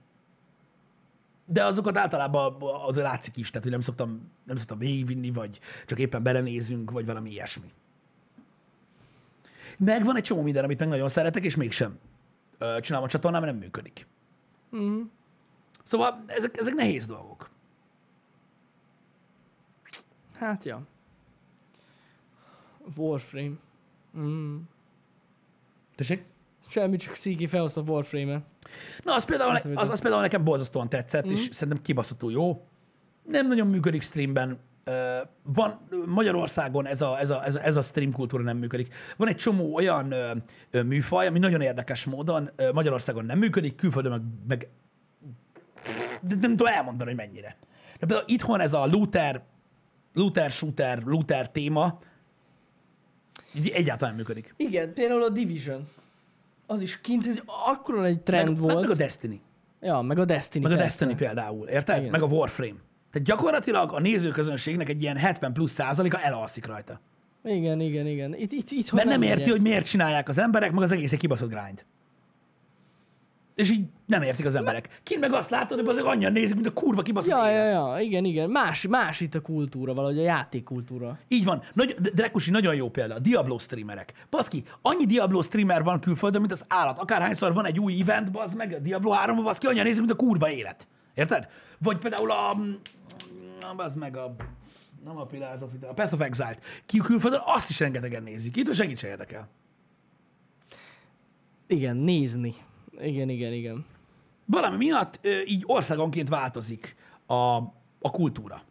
De 1.47 1.64
azokat 1.64 1.97
általában 1.97 2.57
azért 2.61 3.07
látszik 3.07 3.36
is, 3.36 3.49
tehát 3.49 3.62
hogy 3.62 3.72
nem 3.72 3.80
szoktam, 3.80 4.30
nem 4.44 4.57
szoktam 4.57 4.78
végigvinni, 4.78 5.30
vagy 5.30 5.61
csak 5.86 5.99
éppen 5.99 6.22
belenézünk, 6.22 6.90
vagy 6.90 7.07
valami 7.07 7.30
ilyesmi. 7.30 7.72
Meg 9.78 10.05
van 10.05 10.16
egy 10.16 10.22
csomó 10.22 10.42
minden, 10.42 10.64
amit 10.64 10.78
meg 10.78 10.88
nagyon 10.88 11.09
szeretek, 11.09 11.44
és 11.44 11.57
mégsem 11.57 11.99
ö, 12.59 12.78
csinálom 12.80 13.07
a 13.07 13.11
csatornán, 13.11 13.40
mert 13.40 13.53
nem 13.53 13.62
működik. 13.62 14.07
Mm. 14.76 15.03
Szóval 15.82 16.24
ezek, 16.26 16.57
ezek 16.57 16.74
nehéz 16.74 17.07
dolgok. 17.07 17.51
Hát 20.32 20.64
ja. 20.64 20.82
Warframe. 22.97 23.55
Mm. 24.18 24.57
Tessék? 25.94 26.24
Semmi, 26.68 26.97
csak 26.97 27.14
Sziki 27.14 27.47
felhozta 27.47 27.80
Warframe-et. 27.80 28.55
Na, 29.04 29.14
az 29.14 29.24
például, 29.24 29.58
az, 29.74 29.88
az 29.90 30.00
például 30.00 30.22
nekem 30.22 30.44
borzasztóan 30.44 30.88
tetszett, 30.88 31.24
Mhm. 31.24 31.32
és 31.32 31.48
szerintem 31.50 31.82
kibaszható 31.82 32.30
jó. 32.30 32.66
Nem 33.24 33.48
nagyon 33.48 33.66
működik 33.66 34.02
streamben. 34.02 34.58
Van 35.42 35.88
Magyarországon 36.06 36.86
ez 36.86 37.00
a, 37.00 37.18
ez, 37.18 37.30
a, 37.30 37.44
ez, 37.44 37.54
a, 37.54 37.64
ez 37.64 37.76
a 37.76 37.82
stream 37.82 38.12
kultúra 38.12 38.42
nem 38.42 38.56
működik. 38.56 38.94
Van 39.16 39.28
egy 39.28 39.36
csomó 39.36 39.74
olyan 39.74 40.12
ö, 40.12 40.30
ö, 40.70 40.82
műfaj, 40.82 41.26
ami 41.26 41.38
nagyon 41.38 41.60
érdekes 41.60 42.04
módon 42.04 42.50
ö, 42.56 42.72
Magyarországon 42.72 43.24
nem 43.24 43.38
működik, 43.38 43.74
külföldön 43.76 44.10
meg, 44.12 44.22
meg 44.48 44.68
de 46.22 46.34
nem 46.40 46.50
tudom 46.56 46.66
elmondani, 46.66 47.10
hogy 47.14 47.18
mennyire. 47.18 47.56
De 47.98 48.06
például 48.06 48.28
itthon 48.28 48.60
ez 48.60 48.72
a 48.72 48.86
looter, 48.86 49.42
looter, 50.14 50.50
shooter, 50.50 51.02
looter 51.02 51.50
téma 51.50 51.98
egyáltalán 53.72 54.14
nem 54.14 54.24
működik. 54.24 54.54
Igen, 54.56 54.94
például 54.94 55.22
a 55.22 55.28
Division. 55.28 55.88
Az 56.66 56.80
is 56.80 57.00
kint, 57.00 57.26
ez 57.26 57.40
akkora 57.46 58.04
egy 58.04 58.20
trend 58.20 58.48
meg, 58.48 58.58
volt. 58.58 58.80
Meg, 58.80 58.90
a 58.90 58.94
Destiny. 58.94 59.40
Ja, 59.80 60.00
meg 60.00 60.18
a 60.18 60.24
Destiny 60.24 60.62
Meg 60.62 60.72
a 60.72 60.76
persze. 60.76 61.04
Destiny 61.06 61.26
például, 61.26 61.68
érted? 61.68 61.98
Igen. 61.98 62.10
Meg 62.10 62.22
a 62.22 62.26
Warframe. 62.26 62.78
Tehát 63.10 63.28
gyakorlatilag 63.28 63.92
a 63.92 64.00
nézőközönségnek 64.00 64.88
egy 64.88 65.02
ilyen 65.02 65.16
70 65.16 65.52
plusz 65.52 65.72
százaléka 65.72 66.20
elalszik 66.20 66.66
rajta. 66.66 67.00
Igen, 67.44 67.80
igen, 67.80 68.06
igen. 68.06 68.34
Itt, 68.34 68.52
itt, 68.52 68.70
itt 68.70 68.92
Mert 68.92 69.08
nem, 69.08 69.20
megy 69.20 69.28
érti, 69.28 69.50
hogy 69.50 69.60
miért 69.60 69.86
csinálják 69.86 70.28
az 70.28 70.38
emberek, 70.38 70.72
meg 70.72 70.82
az 70.82 70.92
egész 70.92 71.12
egy 71.12 71.18
kibaszott 71.18 71.50
grind. 71.50 71.84
És 73.54 73.70
így 73.70 73.84
nem 74.07 74.22
értik 74.22 74.46
az 74.46 74.54
emberek. 74.54 75.00
Kint 75.02 75.20
meg 75.20 75.32
azt 75.32 75.50
látod, 75.50 75.78
hogy 75.78 75.88
azok 75.88 76.04
annyian 76.07 76.32
nézik, 76.32 76.54
mint 76.54 76.66
a 76.66 76.72
kurva 76.72 77.02
kibaszott 77.02 77.30
Ja, 77.30 77.50
ja, 77.50 77.64
ja, 77.64 78.00
igen, 78.00 78.24
igen. 78.24 78.50
Más, 78.50 78.86
más 78.86 79.20
itt 79.20 79.34
a 79.34 79.40
kultúra, 79.40 79.94
valahogy 79.94 80.18
a 80.18 80.22
játékkultúra. 80.22 81.18
Így 81.28 81.44
van. 81.44 81.62
Nagy, 81.72 81.94
Drekusi 81.94 82.50
nagyon 82.50 82.74
jó 82.74 82.88
példa. 82.90 83.14
A 83.14 83.18
Diablo 83.18 83.59
streamerek. 83.59 84.12
Baszki, 84.30 84.64
annyi 84.82 85.04
Diablo 85.04 85.42
streamer 85.42 85.82
van 85.82 86.00
külföldön, 86.00 86.40
mint 86.40 86.52
az 86.52 86.64
állat. 86.68 86.98
Akárhányszor 86.98 87.54
van 87.54 87.66
egy 87.66 87.78
új 87.78 88.00
event, 88.00 88.30
bazd 88.30 88.57
meg, 88.57 88.72
a 88.72 88.78
Diablo 88.78 89.11
3 89.11 89.42
baszki, 89.42 89.66
annyian 89.66 89.84
nézik, 89.84 89.98
mint 90.00 90.12
a 90.12 90.16
kurva 90.16 90.50
élet. 90.50 90.88
Érted? 91.14 91.48
Vagy 91.78 91.98
például 91.98 92.30
a... 92.30 92.57
Na, 93.61 93.74
bazd 93.74 93.98
meg 93.98 94.16
a... 94.16 94.34
Nem 95.04 95.16
a 95.16 95.24
Pillars 95.24 95.62
of 95.62 95.70
a 95.88 95.92
Path 95.92 96.14
of 96.14 96.20
Exile-t. 96.20 96.59
Ki 96.86 96.98
külföldön 96.98 97.40
azt 97.44 97.70
is 97.70 97.80
rengetegen 97.80 98.22
nézik. 98.22 98.57
Itt 98.57 98.74
segít 98.74 98.98
se 98.98 99.09
érdekel. 99.09 99.48
Igen, 101.66 101.96
nézni. 101.96 102.54
Igen, 103.00 103.28
igen, 103.28 103.52
igen. 103.52 103.84
Valami 104.47 104.76
miatt 104.76 105.18
ö, 105.22 105.40
így 105.47 105.62
országonként 105.66 106.28
változik 106.28 106.97
a, 107.26 107.34
a 108.01 108.11
kultúra. 108.11 108.62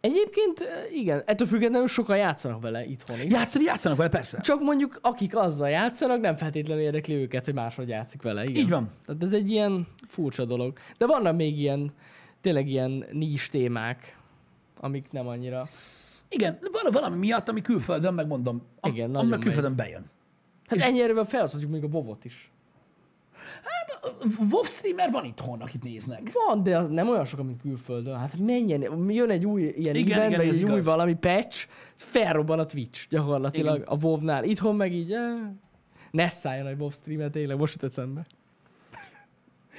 Egyébként 0.00 0.68
igen, 0.92 1.22
ettől 1.26 1.46
függetlenül 1.46 1.88
sokan 1.88 2.16
játszanak 2.16 2.62
vele 2.62 2.84
itthon 2.84 3.16
is. 3.16 3.32
Játszani 3.32 3.64
játszanak 3.64 3.98
vele, 3.98 4.10
persze. 4.10 4.40
Csak 4.40 4.60
mondjuk 4.60 4.98
akik 5.02 5.36
azzal 5.36 5.68
játszanak, 5.68 6.20
nem 6.20 6.36
feltétlenül 6.36 6.82
érdekli 6.82 7.14
őket, 7.14 7.44
hogy 7.44 7.54
máshogy 7.54 7.88
játszik 7.88 8.22
vele. 8.22 8.42
Igen. 8.42 8.62
Így 8.62 8.68
van. 8.68 8.90
Tehát 9.06 9.22
ez 9.22 9.32
egy 9.32 9.50
ilyen 9.50 9.86
furcsa 10.08 10.44
dolog. 10.44 10.78
De 10.98 11.06
vannak 11.06 11.36
még 11.36 11.58
ilyen, 11.58 11.90
tényleg 12.40 12.68
ilyen 12.68 13.04
nis 13.12 13.48
témák, 13.48 14.16
amik 14.80 15.10
nem 15.10 15.26
annyira... 15.26 15.68
Igen, 16.28 16.58
val- 16.72 16.92
valami 16.92 17.16
miatt, 17.16 17.48
ami 17.48 17.60
külföldön, 17.60 18.14
megmondom, 18.14 18.62
am, 18.80 18.90
Igen, 18.90 19.14
ami 19.14 19.38
külföldön 19.38 19.76
bejön. 19.76 20.10
Hát 20.66 20.78
és... 20.78 20.84
ennyi 20.84 21.02
erővel 21.02 21.24
felhasználjuk 21.24 21.70
még 21.70 21.84
a 21.84 21.88
vovot 21.88 22.24
is. 22.24 22.51
WoW 24.50 24.62
streamer 24.64 25.10
van 25.10 25.24
itthon, 25.24 25.60
akit 25.60 25.82
néznek. 25.82 26.30
Van, 26.46 26.62
de 26.62 26.76
az 26.76 26.88
nem 26.88 27.08
olyan 27.08 27.24
sokan, 27.24 27.46
mint 27.46 27.60
külföldön. 27.60 28.18
Hát 28.18 28.38
menjen, 28.38 29.08
jön 29.08 29.30
egy 29.30 29.46
új 29.46 29.62
ilyen 29.62 29.94
Igen, 29.94 30.18
event, 30.18 30.32
igen, 30.32 30.46
vagy 30.46 30.54
egy 30.56 30.62
új 30.64 30.70
igaz. 30.70 30.84
valami 30.84 31.14
patch, 31.14 31.66
felrobban 31.94 32.58
a 32.58 32.64
Twitch 32.64 33.08
gyakorlatilag 33.08 33.76
Igen. 33.76 33.88
a 33.88 33.96
WoW-nál. 34.00 34.44
Itthon 34.44 34.76
meg 34.76 34.92
így, 34.92 35.12
eh, 35.12 35.20
ne 36.10 36.28
szálljon 36.28 36.66
egy 36.66 36.78
WoW 36.78 36.90
streamer, 36.90 37.30
tényleg, 37.30 37.56
most 37.56 37.72
jut 37.82 37.90
eszembe. 37.90 38.26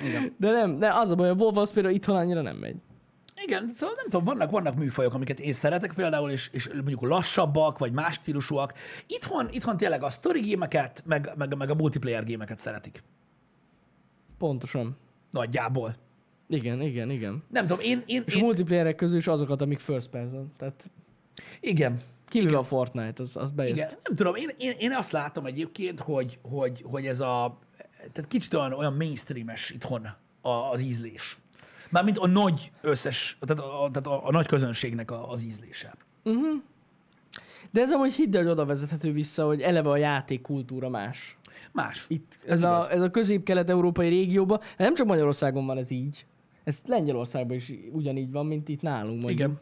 Igen. 0.02 0.36
De 0.38 0.52
nem, 0.52 0.80
de 0.80 0.94
az 0.94 1.12
a 1.12 1.16
baj, 1.16 1.30
a 1.30 1.34
WoW 1.34 1.60
az 1.60 1.74
például 1.74 1.96
itthon 1.96 2.16
annyira 2.16 2.42
nem 2.42 2.56
megy. 2.56 2.76
Igen, 3.46 3.68
szóval 3.68 3.96
nem 3.96 4.06
tudom, 4.06 4.24
vannak, 4.24 4.52
vannak 4.52 4.76
műfajok, 4.76 5.14
amiket 5.14 5.40
én 5.40 5.54
szeretek 5.54 5.94
például, 5.94 6.30
és, 6.32 6.50
és 6.52 6.70
mondjuk 6.74 7.02
lassabbak, 7.02 7.78
vagy 7.78 7.92
más 7.92 8.14
stílusúak. 8.14 8.74
Itthon, 9.08 9.48
itthon 9.52 9.78
tényleg 9.78 10.04
a 10.04 10.10
story 10.10 10.40
gémeket, 10.40 11.04
meg, 11.06 11.32
meg, 11.38 11.58
meg 11.58 11.70
a 11.70 11.76
multiplayer 11.76 12.24
gémeket 12.24 12.58
szeretik. 12.58 13.04
Pontosan. 14.44 14.98
Nagyjából. 15.32 15.96
Igen, 16.48 16.82
igen, 16.82 17.10
igen. 17.10 17.44
Nem 17.50 17.66
tudom, 17.68 17.84
én, 17.84 18.04
én, 18.06 18.24
És 18.26 18.36
én 18.36 18.44
multiplayerek 18.44 18.96
közül 18.96 19.18
is 19.18 19.28
azokat, 19.28 19.62
amik 19.62 19.80
first 19.80 20.10
person. 20.10 20.52
Tehát 20.58 20.90
igen, 21.60 22.00
kivéve 22.28 22.58
a 22.58 22.64
Fortnite, 22.64 23.22
az, 23.22 23.38
az 23.38 23.52
bejött. 23.52 23.76
igen, 23.76 23.88
nem 24.04 24.16
tudom, 24.16 24.36
én, 24.36 24.50
én, 24.58 24.74
én 24.80 24.92
azt 24.92 25.12
látom 25.12 25.46
egyébként, 25.46 26.00
hogy, 26.00 26.40
hogy, 26.42 26.84
hogy 26.86 27.06
ez 27.06 27.20
a, 27.20 27.60
tehát 28.12 28.28
kicsit 28.28 28.54
olyan, 28.54 28.74
olyan 28.74 28.94
mainstreames 28.94 29.70
itthon 29.70 30.08
az 30.72 30.82
ízlés. 30.82 31.38
Mármint 31.90 32.18
a 32.18 32.28
nagy 32.28 32.72
összes, 32.82 33.38
tehát 33.40 33.64
a, 33.64 33.90
tehát 33.92 34.08
a, 34.08 34.28
a 34.28 34.32
nagy 34.32 34.48
közönségnek 34.48 35.12
a, 35.12 35.30
az 35.30 35.42
ízlése. 35.42 35.96
De 37.72 37.82
ez 37.82 37.92
amúgy 37.92 38.14
hidd 38.14 38.36
el, 38.36 38.42
hogy 38.42 38.52
oda 38.52 38.66
vezethető 38.66 39.12
vissza, 39.12 39.46
hogy 39.46 39.62
eleve 39.62 39.90
a 39.90 39.98
játékkultúra 39.98 40.90
más. 40.90 41.38
Más. 41.74 42.06
Itt, 42.08 42.38
Ez 42.46 42.52
ez, 42.52 42.64
a, 42.64 42.92
ez 42.92 43.02
a 43.02 43.12
közép-kelet-európai 43.12 44.10
régióban, 44.10 44.60
nem 44.78 44.94
csak 44.94 45.08
Magyarországon 45.08 45.66
van 45.66 45.78
ez 45.78 45.92
így, 45.92 46.26
ez 46.64 46.82
Lengyelországban 46.86 47.56
is 47.56 47.74
ugyanígy 47.92 48.32
van, 48.32 48.46
mint 48.46 48.70
itt 48.70 48.82
nálunk 48.82 49.22
mondjuk. 49.22 49.40
Igen. 49.40 49.60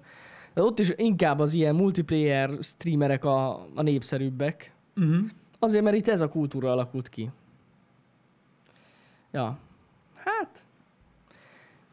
De 0.53 0.63
ott 0.63 0.79
is 0.79 0.93
inkább 0.95 1.39
az 1.39 1.53
ilyen 1.53 1.75
multiplayer 1.75 2.49
streamerek 2.61 3.25
a, 3.25 3.67
a 3.75 3.81
népszerűbbek. 3.81 4.73
Uh-huh. 4.95 5.15
Azért, 5.59 5.83
mert 5.83 5.95
itt 5.95 6.07
ez 6.07 6.21
a 6.21 6.29
kultúra 6.29 6.71
alakult 6.71 7.09
ki. 7.09 7.29
Ja. 9.31 9.57
Hát, 10.15 10.65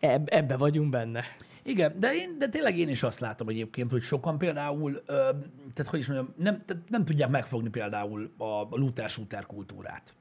eb, 0.00 0.28
ebbe 0.30 0.56
vagyunk 0.56 0.90
benne. 0.90 1.24
Igen, 1.62 2.00
de, 2.00 2.14
én, 2.14 2.38
de 2.38 2.48
tényleg 2.48 2.78
én 2.78 2.88
is 2.88 3.02
azt 3.02 3.20
látom 3.20 3.48
egyébként, 3.48 3.90
hogy 3.90 4.02
sokan 4.02 4.38
például, 4.38 4.92
ö, 5.06 5.30
tehát 5.74 5.90
hogy 5.90 5.98
is 5.98 6.08
mondjam, 6.08 6.34
nem, 6.36 6.64
tehát 6.64 6.88
nem 6.88 7.04
tudják 7.04 7.30
megfogni 7.30 7.68
például 7.68 8.30
a, 8.36 8.44
a 8.44 9.08
shooter 9.08 9.46
kultúrát. 9.46 10.14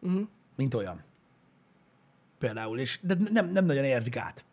Uh-huh. 0.00 0.28
Mint 0.56 0.74
olyan. 0.74 1.02
Például, 2.38 2.78
és 2.78 2.98
de 3.02 3.16
nem, 3.30 3.48
nem 3.50 3.64
nagyon 3.64 3.84
érzik 3.84 4.16
át. 4.16 4.44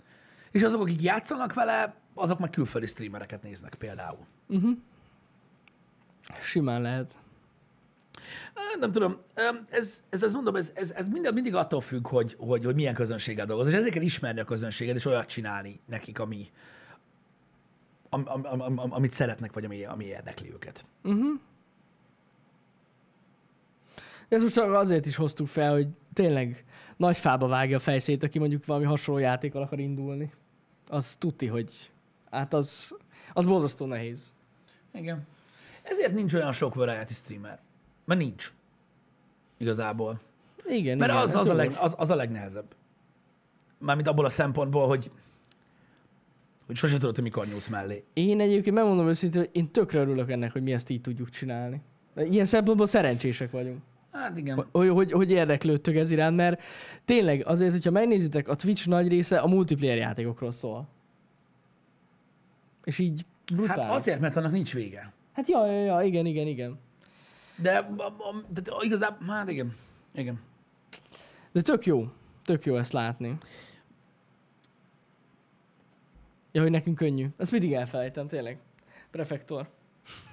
És 0.51 0.61
azok, 0.61 0.81
akik 0.81 1.01
játszanak 1.01 1.53
vele, 1.53 1.95
azok 2.13 2.39
meg 2.39 2.49
külföldi 2.49 2.87
streamereket 2.87 3.43
néznek 3.43 3.75
például. 3.75 4.25
Simán 6.41 6.81
lehet. 6.81 7.19
Nem 8.79 8.91
tudom, 8.91 9.17
ez, 9.69 10.03
ez, 10.09 10.23
ez 10.23 10.33
mondom, 10.33 10.55
ez, 10.55 10.71
ez, 10.75 10.91
ez 10.91 11.07
minden, 11.07 11.33
mindig 11.33 11.55
attól 11.55 11.81
függ, 11.81 12.07
hogy, 12.07 12.35
hogy, 12.39 12.65
hogy 12.65 12.75
milyen 12.75 12.93
közönséggel 12.93 13.45
dolgoz, 13.45 13.67
és 13.67 13.73
ezért 13.73 13.93
kell 13.93 14.03
ismerni 14.03 14.39
a 14.39 14.43
közönséget, 14.43 14.95
és 14.95 15.05
olyat 15.05 15.25
csinálni 15.25 15.79
nekik, 15.85 16.19
ami, 16.19 16.47
am, 18.09 18.23
am, 18.25 18.45
am, 18.61 18.79
am, 18.79 18.93
amit 18.93 19.11
szeretnek, 19.11 19.53
vagy 19.53 19.65
ami, 19.65 19.85
ami 19.85 20.05
érdekli 20.05 20.51
őket. 20.51 20.85
Ezt 24.29 24.43
most 24.43 24.57
azért 24.57 25.05
is 25.05 25.15
hoztuk 25.15 25.47
fel, 25.47 25.71
hogy 25.71 25.87
tényleg 26.13 26.65
nagy 26.97 27.17
fába 27.17 27.47
vágja 27.47 27.77
a 27.77 27.79
fejszét, 27.79 28.23
aki 28.23 28.39
mondjuk 28.39 28.65
valami 28.65 28.85
hasonló 28.85 29.21
játékkal 29.21 29.61
akar 29.61 29.79
indulni. 29.79 30.31
Az 30.87 31.15
tuti, 31.15 31.47
hogy 31.47 31.91
hát 32.29 32.53
az, 32.53 32.95
az 33.33 33.45
borzasztó 33.45 33.85
nehéz. 33.85 34.33
Igen. 34.93 35.27
Ezért 35.83 36.13
nincs 36.13 36.33
olyan 36.33 36.51
sok 36.51 36.75
variety 36.75 37.13
streamer. 37.13 37.59
Mert 38.05 38.19
nincs. 38.19 38.53
Igazából. 39.57 40.19
Igen, 40.65 40.97
Mert 40.97 41.11
igen, 41.11 41.23
az, 41.23 41.35
az, 41.35 41.47
a 41.47 41.53
leg, 41.53 41.71
az, 41.79 41.95
az 41.97 42.09
a 42.09 42.15
legnehezebb. 42.15 42.75
Mármint 43.77 44.07
abból 44.07 44.25
a 44.25 44.29
szempontból, 44.29 44.87
hogy, 44.87 45.11
hogy 46.65 46.75
sose 46.75 46.97
tudod, 46.97 47.15
hogy 47.15 47.23
mikor 47.23 47.47
nyúlsz 47.47 47.67
mellé. 47.67 48.03
Én 48.13 48.39
egyébként 48.39 48.75
megmondom 48.75 49.07
őszintén, 49.07 49.41
hogy 49.41 49.49
én 49.53 49.71
tökre 49.71 49.99
örülök 49.99 50.29
ennek, 50.29 50.51
hogy 50.51 50.63
mi 50.63 50.73
ezt 50.73 50.89
így 50.89 51.01
tudjuk 51.01 51.29
csinálni. 51.29 51.81
Ilyen 52.15 52.45
szempontból 52.45 52.85
szerencsések 52.85 53.51
vagyunk. 53.51 53.81
Hát 54.11 54.37
igen. 54.37 54.65
Hogy, 54.71 54.89
hogy, 54.89 55.11
hogy 55.11 55.31
érdeklődtök 55.31 55.95
ez 55.95 56.11
iránt, 56.11 56.35
mert 56.35 56.61
tényleg 57.05 57.45
azért, 57.45 57.71
hogyha 57.71 57.91
megnézitek, 57.91 58.47
a 58.47 58.55
Twitch 58.55 58.87
nagy 58.87 59.07
része 59.07 59.37
a 59.37 59.47
multiplayer 59.47 59.97
játékokról 59.97 60.51
szól. 60.51 60.87
És 62.83 62.99
így 62.99 63.25
brutál. 63.53 63.81
Hát 63.81 63.91
azért, 63.91 64.19
mert 64.19 64.35
annak 64.35 64.51
nincs 64.51 64.73
vége. 64.73 65.13
Hát 65.33 65.47
ja, 65.47 65.65
ja, 65.65 65.83
ja, 65.83 66.01
igen, 66.01 66.25
igen, 66.25 66.47
igen. 66.47 66.79
De 67.55 67.71
tehát 68.53 68.83
igazából, 68.83 69.27
hát 69.27 69.49
igen. 69.49 69.75
Igen. 70.13 70.39
De 71.51 71.61
tök 71.61 71.85
jó. 71.85 72.07
Tök 72.45 72.65
jó 72.65 72.77
ezt 72.77 72.91
látni. 72.91 73.37
Ja, 76.51 76.61
hogy 76.61 76.71
nekünk 76.71 76.97
könnyű. 76.97 77.27
Ezt 77.37 77.51
mindig 77.51 77.73
elfelejtem, 77.73 78.27
tényleg. 78.27 78.59
Prefektor. 79.11 79.69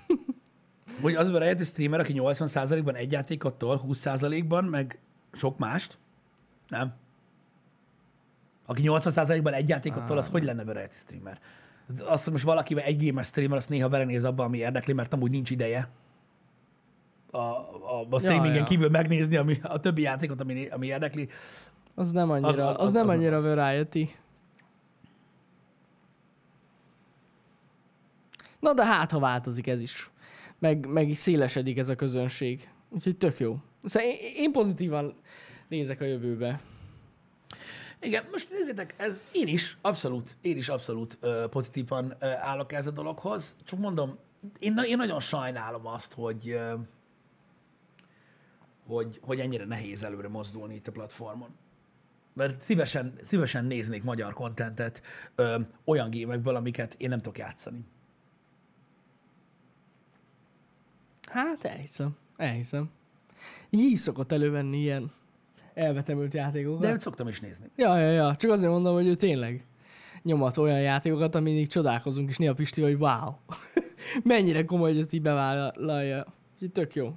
Hogy 1.02 1.14
az 1.14 1.28
a 1.28 1.32
variety 1.32 1.62
streamer, 1.62 2.00
aki 2.00 2.14
80%-ban 2.16 2.94
egy 2.94 3.12
játékot 3.12 3.54
tol, 3.54 3.84
20%-ban, 3.88 4.64
meg 4.64 4.98
sok 5.32 5.58
mást? 5.58 5.98
Nem. 6.68 6.94
Aki 8.66 8.82
80%-ban 8.84 9.52
egy 9.52 9.68
játékot 9.68 10.04
tol, 10.04 10.18
az 10.18 10.28
hogy 10.28 10.42
lenne 10.42 10.64
variety 10.64 10.94
streamer? 10.94 11.38
Azt, 12.04 12.24
hogy 12.24 12.32
most 12.32 12.44
valakivel 12.44 12.84
egy 12.84 13.06
gamer 13.06 13.24
streamer, 13.24 13.56
azt 13.56 13.68
néha 13.68 13.88
belenéz 13.88 14.24
abba, 14.24 14.44
ami 14.44 14.58
érdekli, 14.58 14.92
mert 14.92 15.12
amúgy 15.12 15.30
nincs 15.30 15.50
ideje 15.50 15.88
a, 17.30 17.38
a, 17.38 18.06
a 18.10 18.18
streamingen 18.18 18.56
ja. 18.56 18.64
kívül 18.64 18.88
megnézni 18.88 19.36
ami, 19.36 19.58
a 19.62 19.80
többi 19.80 20.02
játékot, 20.02 20.40
ami, 20.40 20.66
ami 20.68 20.86
érdekli. 20.86 21.28
Az 21.94 22.10
nem 22.12 22.30
annyira, 22.30 22.48
az, 22.48 22.58
Az- 22.58 22.76
az, 22.76 22.86
az- 22.86 22.92
nem 22.92 23.02
az 23.02 23.08
annyira 23.08 23.36
az. 23.36 23.44
variety. 23.44 24.08
Na 28.60 28.74
de 28.74 28.84
hát, 28.84 29.10
ha 29.10 29.18
változik 29.18 29.66
ez 29.66 29.80
is. 29.80 30.10
Meg, 30.58 30.86
meg 30.86 31.14
szélesedik 31.14 31.78
ez 31.78 31.88
a 31.88 31.94
közönség. 31.94 32.70
Úgyhogy 32.90 33.16
tök 33.16 33.38
jó. 33.38 33.56
Szóval 33.84 34.08
én, 34.08 34.16
én 34.36 34.52
pozitívan 34.52 35.14
nézek 35.68 36.00
a 36.00 36.04
jövőbe. 36.04 36.60
Igen, 38.00 38.24
most 38.32 38.50
nézzétek, 38.50 38.94
ez 38.96 39.22
én 39.32 39.46
is 39.48 39.76
abszolút, 39.80 40.36
én 40.40 40.56
is 40.56 40.68
abszolút 40.68 41.18
ö, 41.20 41.44
pozitívan 41.50 42.14
ö, 42.18 42.26
állok 42.26 42.72
ez 42.72 42.86
a 42.86 42.90
dologhoz. 42.90 43.56
Csak 43.64 43.78
mondom, 43.78 44.18
én, 44.58 44.74
én 44.86 44.96
nagyon 44.96 45.20
sajnálom 45.20 45.86
azt, 45.86 46.12
hogy, 46.14 46.48
ö, 46.50 46.74
hogy, 48.88 49.18
hogy 49.22 49.40
ennyire 49.40 49.64
nehéz 49.64 50.04
előre 50.04 50.28
mozdulni 50.28 50.74
itt 50.74 50.86
a 50.86 50.92
platformon. 50.92 51.48
Mert 52.32 52.60
szívesen, 52.60 53.12
szívesen 53.20 53.64
néznék 53.64 54.02
magyar 54.02 54.32
kontentet 54.32 55.02
ö, 55.34 55.60
olyan 55.84 56.10
gémekből, 56.10 56.54
amiket 56.54 56.94
én 56.98 57.08
nem 57.08 57.18
tudok 57.18 57.38
játszani. 57.38 57.84
Hát 61.30 61.64
elhiszem. 61.64 62.16
Elhiszem. 62.36 62.90
Így 63.70 63.96
szokott 63.96 64.32
elővenni 64.32 64.78
ilyen 64.78 65.12
elvetemült 65.74 66.34
játékokat. 66.34 66.80
De 66.80 66.92
őt 66.92 67.00
szoktam 67.00 67.28
is 67.28 67.40
nézni. 67.40 67.66
Ja, 67.76 67.98
ja, 67.98 68.10
ja. 68.10 68.36
Csak 68.36 68.50
azért 68.50 68.72
mondom, 68.72 68.94
hogy 68.94 69.06
ő 69.06 69.14
tényleg 69.14 69.66
nyomat 70.22 70.56
olyan 70.56 70.80
játékokat, 70.80 71.34
amin 71.34 71.56
így 71.56 71.68
csodálkozunk, 71.68 72.28
és 72.28 72.36
néha 72.36 72.54
Pisti, 72.54 72.82
hogy 72.82 72.94
wow. 72.94 73.32
Mennyire 74.24 74.64
komoly, 74.64 74.90
hogy 74.90 75.00
ezt 75.00 75.12
így 75.12 75.22
bevállalja. 75.22 76.26
Úgyhogy 76.52 76.72
tök 76.72 76.94
jó. 76.94 77.14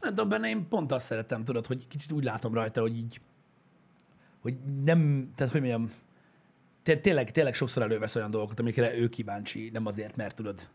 Nem 0.00 0.14
tudom, 0.14 0.28
benne 0.28 0.48
én 0.48 0.68
pont 0.68 0.92
azt 0.92 1.06
szeretem, 1.06 1.44
tudod, 1.44 1.66
hogy 1.66 1.86
kicsit 1.88 2.12
úgy 2.12 2.24
látom 2.24 2.54
rajta, 2.54 2.80
hogy 2.80 2.96
így, 2.96 3.20
hogy 4.40 4.56
nem, 4.84 5.30
tehát 5.34 5.52
hogy 5.52 5.60
mondjam, 5.60 5.90
té- 6.82 7.02
tényleg, 7.02 7.30
tényleg 7.30 7.54
sokszor 7.54 7.82
elővesz 7.82 8.16
olyan 8.16 8.30
dolgokat, 8.30 8.60
amikre 8.60 8.96
ő 8.96 9.08
kíváncsi, 9.08 9.70
nem 9.72 9.86
azért, 9.86 10.16
mert 10.16 10.36
tudod. 10.36 10.68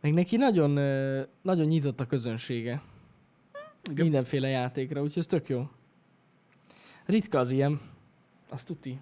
Meg 0.00 0.12
neki 0.12 0.36
nagyon, 0.36 0.70
nagyon 1.42 1.66
nyitott 1.66 2.00
a 2.00 2.06
közönsége. 2.06 2.82
Igen. 3.90 4.04
Mindenféle 4.04 4.48
játékra, 4.48 5.00
úgyhogy 5.00 5.18
ez 5.18 5.26
tök 5.26 5.48
jó. 5.48 5.68
Ritka 7.06 7.38
az 7.38 7.50
ilyen. 7.50 7.80
Azt 8.48 8.66
tuti. 8.66 9.00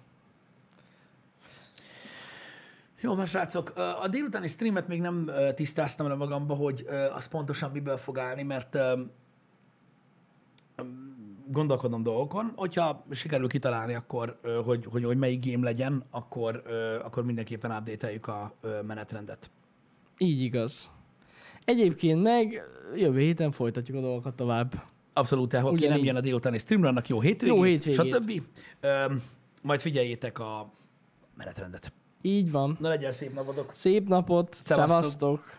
Jó 3.01 3.15
van, 3.15 3.25
srácok, 3.25 3.73
a 4.01 4.07
délutáni 4.07 4.47
streamet 4.47 4.87
még 4.87 5.01
nem 5.01 5.31
tisztáztam 5.55 6.07
le 6.07 6.15
magamba, 6.15 6.53
hogy 6.53 6.87
az 7.13 7.27
pontosan 7.27 7.71
miből 7.71 7.97
fog 7.97 8.17
állni, 8.17 8.43
mert 8.43 8.77
gondolkodom 11.47 12.03
dolgokon. 12.03 12.51
Hogyha 12.55 13.05
sikerül 13.11 13.47
kitalálni 13.47 13.93
akkor, 13.93 14.39
hogy, 14.65 14.85
hogy, 14.91 15.03
hogy 15.03 15.17
melyik 15.17 15.51
game 15.51 15.63
legyen, 15.65 16.03
akkor, 16.11 16.63
akkor 17.03 17.25
mindenképpen 17.25 17.71
update 17.71 18.31
a 18.31 18.53
menetrendet. 18.85 19.51
Így 20.17 20.41
igaz. 20.41 20.91
Egyébként 21.65 22.21
meg 22.21 22.61
jövő 22.95 23.19
héten 23.19 23.51
folytatjuk 23.51 23.97
a 23.97 24.01
dolgokat 24.01 24.35
tovább. 24.35 24.73
Abszolút, 25.13 25.53
aki 25.53 25.65
Ugyanígy. 25.65 25.89
nem 25.95 26.05
jön 26.05 26.15
a 26.15 26.21
délutáni 26.21 26.57
streamre, 26.57 26.87
annak 26.87 27.07
jó 27.07 27.21
hétvégét, 27.21 27.55
Jó 27.57 27.63
hétvégét. 27.63 28.13
stb. 28.15 28.41
Öm, 28.79 29.21
majd 29.61 29.79
figyeljétek 29.79 30.39
a 30.39 30.71
menetrendet. 31.37 31.93
Így 32.21 32.51
van. 32.51 32.77
Na 32.79 32.87
legyen 32.87 33.11
szép 33.11 33.33
napotok! 33.33 33.69
Szép 33.73 34.07
napot, 34.07 34.53
Szevasztok. 34.53 34.87
szevasztok! 34.87 35.57